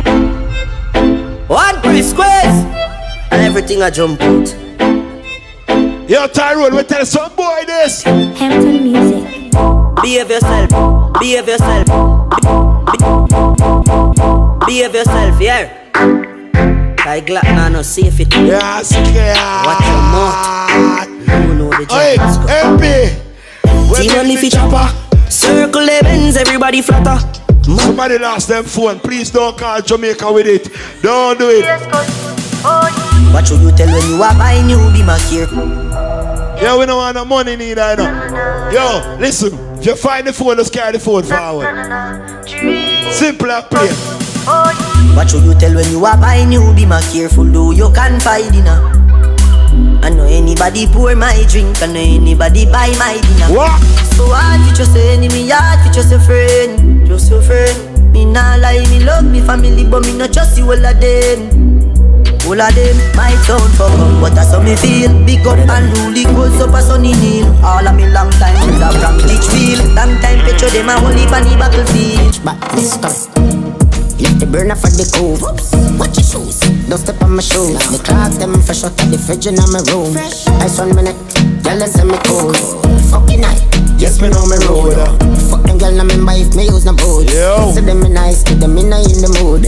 One 1.47 1.81
press 1.81 2.11
squares. 2.11 2.65
And 3.31 3.41
everything 3.41 3.81
I 3.81 3.89
jump 3.89 4.21
out. 4.21 4.47
Yo, 6.09 6.27
Tyrone, 6.27 6.75
we 6.75 6.83
tell 6.83 7.05
some 7.05 7.35
boy 7.35 7.63
this. 7.65 8.03
Hampton 8.03 8.83
Music. 8.83 9.51
Behave 10.01 10.29
yourself. 10.29 10.69
Behave 11.19 11.47
yourself. 11.47 11.85
Be- 14.59 14.65
Behave 14.65 14.95
yourself, 14.95 15.41
yeah. 15.41 16.28
I 17.09 17.21
glad 17.21 17.43
now 17.43 17.69
no 17.69 17.81
safe 17.81 18.19
it. 18.19 18.31
Yeah, 18.35 18.83
scared. 18.83 19.35
Watch 19.65 19.81
your 19.81 20.03
mouth. 20.13 21.09
You 21.49 21.55
know 21.55 21.69
the 21.71 21.87
Hey, 21.89 22.17
job 22.17 22.29
is 22.29 22.37
good. 22.37 22.49
MP. 22.77 23.97
Team 23.97 24.11
only 24.19 24.35
fi 24.35 24.49
chopper. 24.49 24.87
Circle 25.27 25.87
the 25.87 25.99
bends, 26.03 26.37
everybody 26.37 26.83
flatter. 26.83 27.17
Somebody 27.63 28.19
lost 28.19 28.47
them 28.47 28.63
phone. 28.63 28.99
Please 28.99 29.31
don't 29.31 29.57
call 29.57 29.81
Jamaica 29.81 30.31
with 30.31 30.45
it. 30.45 30.69
Don't 31.01 31.39
do 31.39 31.49
it. 31.49 31.65
What 33.33 33.47
should 33.47 33.61
you 33.61 33.71
tell 33.71 33.87
when 33.87 34.07
you 34.07 34.21
are 34.21 34.35
buying 34.35 34.67
new 34.67 34.77
be 34.93 35.01
my 35.01 35.17
care? 35.31 35.49
Yo, 36.61 36.77
we 36.77 36.85
don't 36.85 36.97
want 36.97 37.15
no 37.15 37.25
money 37.25 37.55
neither, 37.55 37.89
you 37.89 37.97
know. 37.97 38.69
Yo, 38.71 39.17
listen. 39.19 39.51
If 39.79 39.85
you 39.87 39.95
find 39.95 40.27
the 40.27 40.33
phone, 40.33 40.57
just 40.57 40.71
carry 40.71 40.91
the 40.91 40.99
phone 40.99 41.23
forward. 41.23 42.45
Simple 43.11 43.49
and 43.49 43.65
plain. 43.65 44.88
What 45.15 45.29
should 45.29 45.43
you 45.43 45.53
tell 45.53 45.73
when 45.75 45.89
you 45.91 46.05
are 46.05 46.17
buying 46.17 46.49
new 46.49 46.73
be 46.73 46.85
my 46.85 47.01
careful 47.11 47.45
do 47.45 47.73
you 47.75 47.89
confide 47.91 48.53
in 48.55 48.65
her? 48.65 48.79
I 50.01 50.09
know 50.09 50.25
anybody 50.25 50.87
pour 50.87 51.15
my 51.15 51.43
drink, 51.49 51.81
I 51.81 51.87
know 51.87 51.99
anybody 51.99 52.65
buy 52.65 52.89
my 52.97 53.19
dinner. 53.19 53.55
What? 53.55 53.81
So 54.15 54.25
hard 54.31 54.61
for 54.67 54.75
just 54.75 54.95
a 54.95 55.01
enemy, 55.13 55.49
hard 55.49 55.85
for 55.85 55.93
just 55.93 56.11
a 56.11 56.19
friend, 56.19 57.05
just 57.05 57.31
a 57.31 57.41
friend. 57.41 58.13
Me 58.13 58.25
nah 58.25 58.55
lie, 58.55 58.85
me 58.89 59.03
love 59.03 59.25
me 59.25 59.41
family, 59.41 59.85
but 59.85 60.05
me 60.05 60.17
not 60.17 60.33
trust 60.33 60.57
you 60.57 60.65
all 60.65 60.85
of 60.85 60.99
them. 60.99 61.69
All 62.49 62.59
of 62.59 62.73
them 62.73 62.97
might 63.13 63.37
sound 63.45 63.69
for 63.77 63.85
come, 63.85 64.21
but 64.21 64.33
that's 64.33 64.51
how 64.51 64.63
me 64.63 64.75
feel. 64.75 65.13
Big 65.25 65.45
up 65.45 65.59
and 65.59 65.85
rule, 65.99 66.17
it 66.17 66.25
goes 66.33 66.59
up 66.61 66.73
a 66.73 66.81
sunny 66.81 67.13
hill. 67.13 67.45
All 67.63 67.85
of 67.85 67.93
me 67.95 68.09
long 68.09 68.31
time 68.41 68.57
with 68.65 68.81
a 68.81 68.89
from 68.97 69.17
Litchfield. 69.27 69.93
Long 69.93 70.17
time 70.19 70.39
picture 70.45 70.69
them 70.73 70.89
a 70.89 70.97
holy 70.97 71.27
panny 71.27 71.53
battlefield. 71.55 72.41
But 72.43 72.57
this 72.73 72.97
Left 74.19 74.39
the 74.39 74.45
burner 74.45 74.75
for 74.75 74.91
the 74.91 75.07
cove. 75.15 75.41
Watch 75.99 76.19
your 76.19 76.27
shoes. 76.27 76.59
Don't 76.87 76.99
step 76.99 77.21
on 77.23 77.35
my 77.35 77.41
shoes. 77.41 77.79
The 77.91 78.03
clocks 78.03 78.37
them 78.37 78.59
fresh 78.61 78.83
out 78.83 78.91
of 78.91 79.07
the 79.11 79.17
fridge 79.17 79.47
in 79.47 79.55
my 79.55 79.79
room. 79.91 80.11
Fresh. 80.11 80.47
Ice 80.59 80.79
on 80.79 80.95
my 80.95 81.01
neck. 81.01 81.15
Girl, 81.63 81.79
send 81.87 82.11
me 82.11 82.17
cold. 82.27 82.55
Fucking 83.07 83.41
night. 83.41 83.63
Yes, 83.99 84.21
me 84.21 84.29
know 84.29 84.43
me 84.47 84.55
road. 84.63 84.95
Fuck 85.51 85.63
them 85.63 85.77
girl, 85.77 85.95
I 85.95 86.03
remember 86.03 86.31
if 86.35 86.55
me 86.55 86.65
use 86.67 86.85
no 86.85 86.93
boat. 86.95 87.27
Yo. 87.31 87.71
See 87.75 87.81
them 87.81 88.03
in 88.03 88.13
nice, 88.13 88.43
keep 88.43 88.59
them 88.59 88.77
in 88.77 88.91
in 88.91 89.19
the 89.19 89.31
mood. 89.43 89.63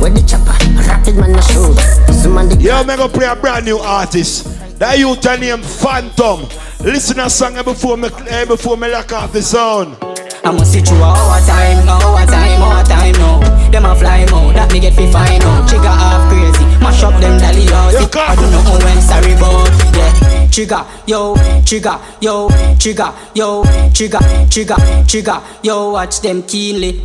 With 0.00 0.16
the 0.16 0.24
chopper, 0.24 0.56
rapid 0.88 1.16
man 1.16 1.36
a 1.36 1.42
shoot. 1.42 1.76
Some 2.12 2.38
on 2.38 2.48
the 2.48 2.56
Yo, 2.56 2.84
me 2.84 2.96
go 2.96 3.08
play 3.08 3.26
a 3.26 3.36
brand 3.36 3.66
new 3.66 3.78
artist. 3.78 4.44
That 4.78 4.98
youth 4.98 5.24
named 5.24 5.64
Phantom. 5.64 6.48
Listen 6.80 7.20
a 7.20 7.28
song 7.28 7.54
before 7.64 7.96
me 7.96 8.08
eh, 8.28 8.44
before 8.44 8.76
me 8.76 8.88
lock 8.88 9.12
off 9.12 9.32
the 9.32 9.42
sound. 9.42 9.96
I'ma 10.44 10.62
see 10.64 10.80
through 10.80 11.02
our 11.02 11.40
time, 11.40 11.84
now 11.84 12.00
our 12.00 12.26
time, 12.26 12.62
our 12.62 12.84
time 12.84 13.12
now. 13.14 13.55
Them 13.70 13.84
a 13.84 13.94
fly 13.94 14.26
mode, 14.30 14.54
that 14.56 14.72
me 14.72 14.80
get 14.80 14.94
fi 14.94 15.10
fine 15.10 15.42
out. 15.42 15.68
Trigger 15.68 15.88
half 15.88 16.28
crazy, 16.30 16.64
mash 16.80 17.02
up 17.02 17.20
them 17.20 17.38
dolly 17.38 17.66
house. 17.66 17.94
I 18.14 18.34
don't 18.36 18.50
know 18.52 18.78
when 18.84 19.00
sorry 19.00 19.34
but 19.36 19.68
yeah. 19.94 20.48
Trigger, 20.50 20.86
yo, 21.06 21.36
trigger, 21.66 22.00
yo, 22.20 22.48
trigger, 22.78 23.12
yo, 23.34 23.64
trigger, 23.92 24.20
trigger, 24.48 24.76
trigger, 25.06 25.42
yo. 25.62 25.90
Watch 25.90 26.20
them 26.20 26.42
keenly. 26.44 27.02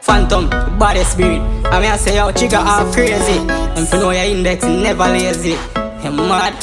Phantom, 0.00 0.48
body 0.78 1.02
spirit. 1.02 1.40
I 1.66 1.80
mean 1.80 1.90
I 1.90 1.96
say 1.96 2.16
yo, 2.16 2.30
trigger 2.30 2.58
half 2.58 2.92
crazy. 2.94 3.38
And 3.74 3.88
for 3.88 3.96
know 3.96 4.10
your 4.10 4.22
index 4.22 4.62
never 4.64 5.08
lazy. 5.08 5.58
You 6.04 6.12
mad? 6.12 6.54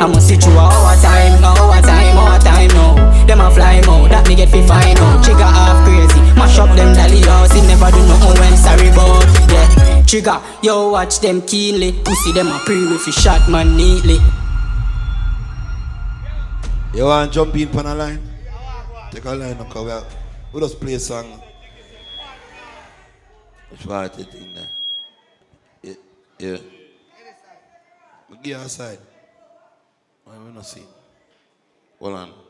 I'ma 0.00 0.18
see 0.18 0.36
through 0.36 0.58
our 0.58 0.96
time, 0.96 1.40
now 1.40 1.54
our 1.54 1.80
time, 1.80 2.18
our 2.18 2.38
time 2.40 2.68
now. 2.70 3.03
Them 3.26 3.40
a 3.40 3.50
fly 3.50 3.80
mode, 3.86 4.10
that 4.10 4.28
me 4.28 4.36
get 4.36 4.50
fi 4.50 4.60
fine 4.66 4.98
out. 4.98 5.24
Trigger 5.24 5.48
half 5.48 5.80
crazy, 5.88 6.20
mash 6.36 6.58
up 6.58 6.68
them 6.76 6.92
dolly 6.92 7.24
house. 7.24 7.56
It 7.56 7.64
never 7.64 7.90
do 7.90 8.04
no 8.04 8.16
when 8.36 8.56
sorry 8.56 8.92
but 8.92 9.24
yeah. 9.48 10.04
Trigger, 10.04 10.40
yo 10.62 10.90
watch 10.90 11.20
them 11.20 11.40
keenly. 11.40 11.92
Pussy 12.04 12.32
them 12.32 12.48
a 12.48 12.58
pre 12.66 12.86
with 12.86 13.02
shot 13.14 13.48
man 13.48 13.76
neatly. 13.76 14.20
You 16.92 17.06
want 17.06 17.32
jump 17.32 17.56
in 17.56 17.76
on 17.78 17.86
a 17.86 17.94
line? 17.94 18.22
Take 19.10 19.24
a 19.24 19.34
line 19.34 19.56
and 19.56 19.70
come 19.72 19.88
out. 19.88 20.06
We 20.52 20.60
just 20.60 20.78
play 20.78 20.94
a 20.94 21.00
song. 21.00 21.40
Which 23.70 23.88
part 23.88 24.18
it 24.18 24.32
in 24.34 24.54
there? 24.54 24.68
Yeah. 25.82 25.94
yeah. 26.38 26.58
We 28.30 28.36
give 28.36 28.46
you 28.46 28.64
a 28.64 28.68
side. 28.68 28.98
Why 30.24 30.38
we 30.38 30.52
not 30.52 30.66
see? 30.66 30.84
Hold 31.98 32.14
on. 32.14 32.43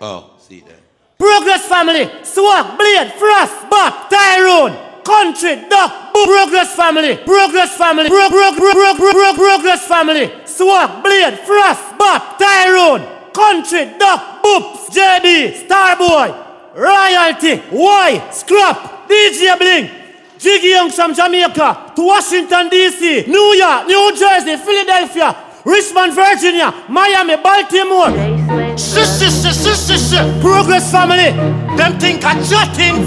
Oh, 0.00 0.30
see 0.38 0.58
it 0.58 0.66
there. 0.66 0.76
Progress 1.18 1.66
family, 1.66 2.08
swag, 2.24 2.78
blade, 2.78 3.12
frost, 3.20 3.68
back, 3.68 4.08
Tyrone, 4.08 4.72
country, 5.04 5.68
duck, 5.68 6.14
boom. 6.14 6.24
Progress 6.26 6.74
family, 6.74 7.16
progress 7.18 7.76
family, 7.76 8.08
pro, 8.08 8.28
pro, 8.30 8.52
pro, 8.52 8.72
pro, 8.72 8.94
pro, 8.94 9.12
pro, 9.12 9.34
progress 9.34 9.86
family, 9.86 10.32
swag, 10.46 11.02
blade, 11.02 11.38
frost, 11.40 11.98
back, 11.98 12.38
Tyrone, 12.38 13.04
country, 13.34 13.92
duck, 13.98 14.42
boops, 14.42 14.88
JD, 14.88 15.66
Starboy, 15.68 16.32
royalty, 16.74 17.60
Y, 17.70 18.30
scrap, 18.32 19.06
DJ 19.06 19.58
Bling, 19.58 19.90
Jiggy 20.38 20.68
Young 20.68 20.90
from 20.90 21.12
Jamaica 21.14 21.92
to 21.94 22.02
Washington 22.06 22.70
DC, 22.70 23.28
New 23.28 23.54
York, 23.54 23.86
New 23.86 24.16
Jersey, 24.16 24.56
Philadelphia, 24.56 25.36
Richmond, 25.66 26.14
Virginia, 26.14 26.72
Miami, 26.88 27.36
Baltimore. 27.36 28.69
Shush, 28.80 29.20
shush, 29.20 29.42
shush, 29.42 29.60
shush, 29.62 29.86
shush, 29.86 30.10
shush. 30.10 30.40
Progress 30.40 30.90
family. 30.90 31.30
Them 31.76 31.98
think 32.00 32.24
I 32.24 32.34
jottings, 32.48 33.06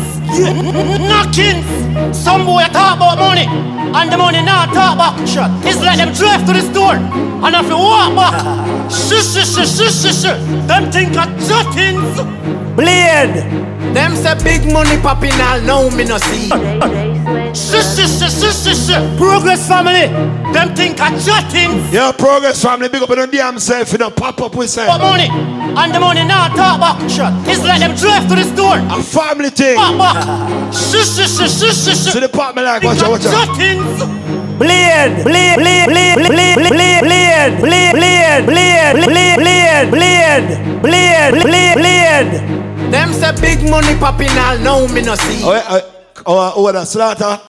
knockings. 1.10 1.66
Some 2.16 2.46
boy 2.46 2.64
talk 2.72 2.98
about 2.98 3.18
money, 3.18 3.48
and 3.50 4.12
the 4.12 4.18
money 4.18 4.42
not 4.44 4.72
talk 4.72 4.98
back. 4.98 5.28
Shut. 5.28 5.50
It's 5.66 5.82
like 5.82 5.98
them 5.98 6.14
drive 6.14 6.46
to 6.46 6.54
the 6.54 6.62
store, 6.62 6.96
and 6.96 7.56
if 7.56 7.68
you 7.68 7.78
walk 7.78 8.14
back, 8.16 8.36
shush, 8.92 9.34
shush, 9.34 9.50
shush, 9.56 9.74
shush, 9.78 10.02
shush, 10.04 10.22
shush. 10.22 10.68
Them 10.68 10.92
think 10.92 11.18
I 11.18 11.26
jottings. 11.50 12.22
Blade. 12.76 13.44
Them 13.94 14.16
say 14.16 14.34
big 14.44 14.72
money 14.72 14.98
popping 15.02 15.34
all 15.42 15.62
now 15.62 15.90
me 15.96 16.04
no 16.06 16.18
see. 16.18 16.50
Shush, 17.54 17.96
shush, 17.96 18.10
shush, 18.20 18.34
shush, 18.42 18.64
shush, 18.64 18.88
shush. 18.88 19.18
Progress 19.18 19.68
family. 19.68 20.08
Them 20.54 20.74
think 20.76 21.00
I 21.00 21.10
jottings. 21.20 21.94
Yeah, 21.94 22.12
progress 22.12 22.62
family, 22.64 22.90
big 22.90 23.04
up 23.04 23.10
on 23.12 23.18
the 23.18 23.28
damn 23.28 23.60
self, 23.60 23.92
you 23.92 24.00
know, 24.00 24.10
pop 24.10 24.42
up 24.42 24.56
with 24.56 24.70
self. 24.72 24.88
But 24.88 25.00
money, 25.00 25.28
and 25.78 25.94
the 25.94 26.00
money 26.00 26.24
not 26.26 26.56
talk 26.56 26.80
back. 26.80 27.10
Shut. 27.10 27.34
It's 27.48 27.64
like 27.64 27.80
them 27.80 27.96
drive 27.96 28.28
to 28.30 28.36
the 28.36 28.44
store. 28.44 28.78
A 28.78 29.02
family 29.02 29.50
thing. 29.50 29.76
Back, 29.76 29.98
back. 29.98 30.74
Shush, 30.74 31.16
shush, 31.16 31.38
shush, 31.38 31.56
shush, 31.60 31.80
shush. 31.86 32.14
See 32.14 32.20
the 32.20 32.30
part 32.30 32.56
me 32.56 32.62
like, 32.64 32.84
watch 32.84 33.00
out, 33.00 33.12
watch 33.12 33.26
out. 33.26 33.48
Jottings. 33.48 34.24
Blade, 34.60 35.24
blade, 35.24 35.58
blade, 35.58 35.88
blade, 35.90 36.16
blade, 36.16 36.56
blade, 36.56 37.02
blade, 37.02 37.60
blade, 37.60 37.60
blade, 37.60 38.46
blade, 38.46 38.46
blade, 38.46 38.98
blade, 39.06 39.90
blade, 39.92 40.82
blade, 40.82 41.44
blade, 41.44 41.76
blade. 41.76 42.32
Them 42.94 43.12
say 43.14 43.32
big 43.42 43.70
money 43.70 43.96
popping 43.98 44.30
all 44.38 44.58
now 44.60 44.86
me 44.94 45.02
no 45.02 45.16
see. 45.16 45.42
Oh, 45.44 45.58
oh, 45.70 45.82
oh, 46.28 46.54
oh, 46.58 46.72
the 46.72 46.86
slaughter. 46.86 47.40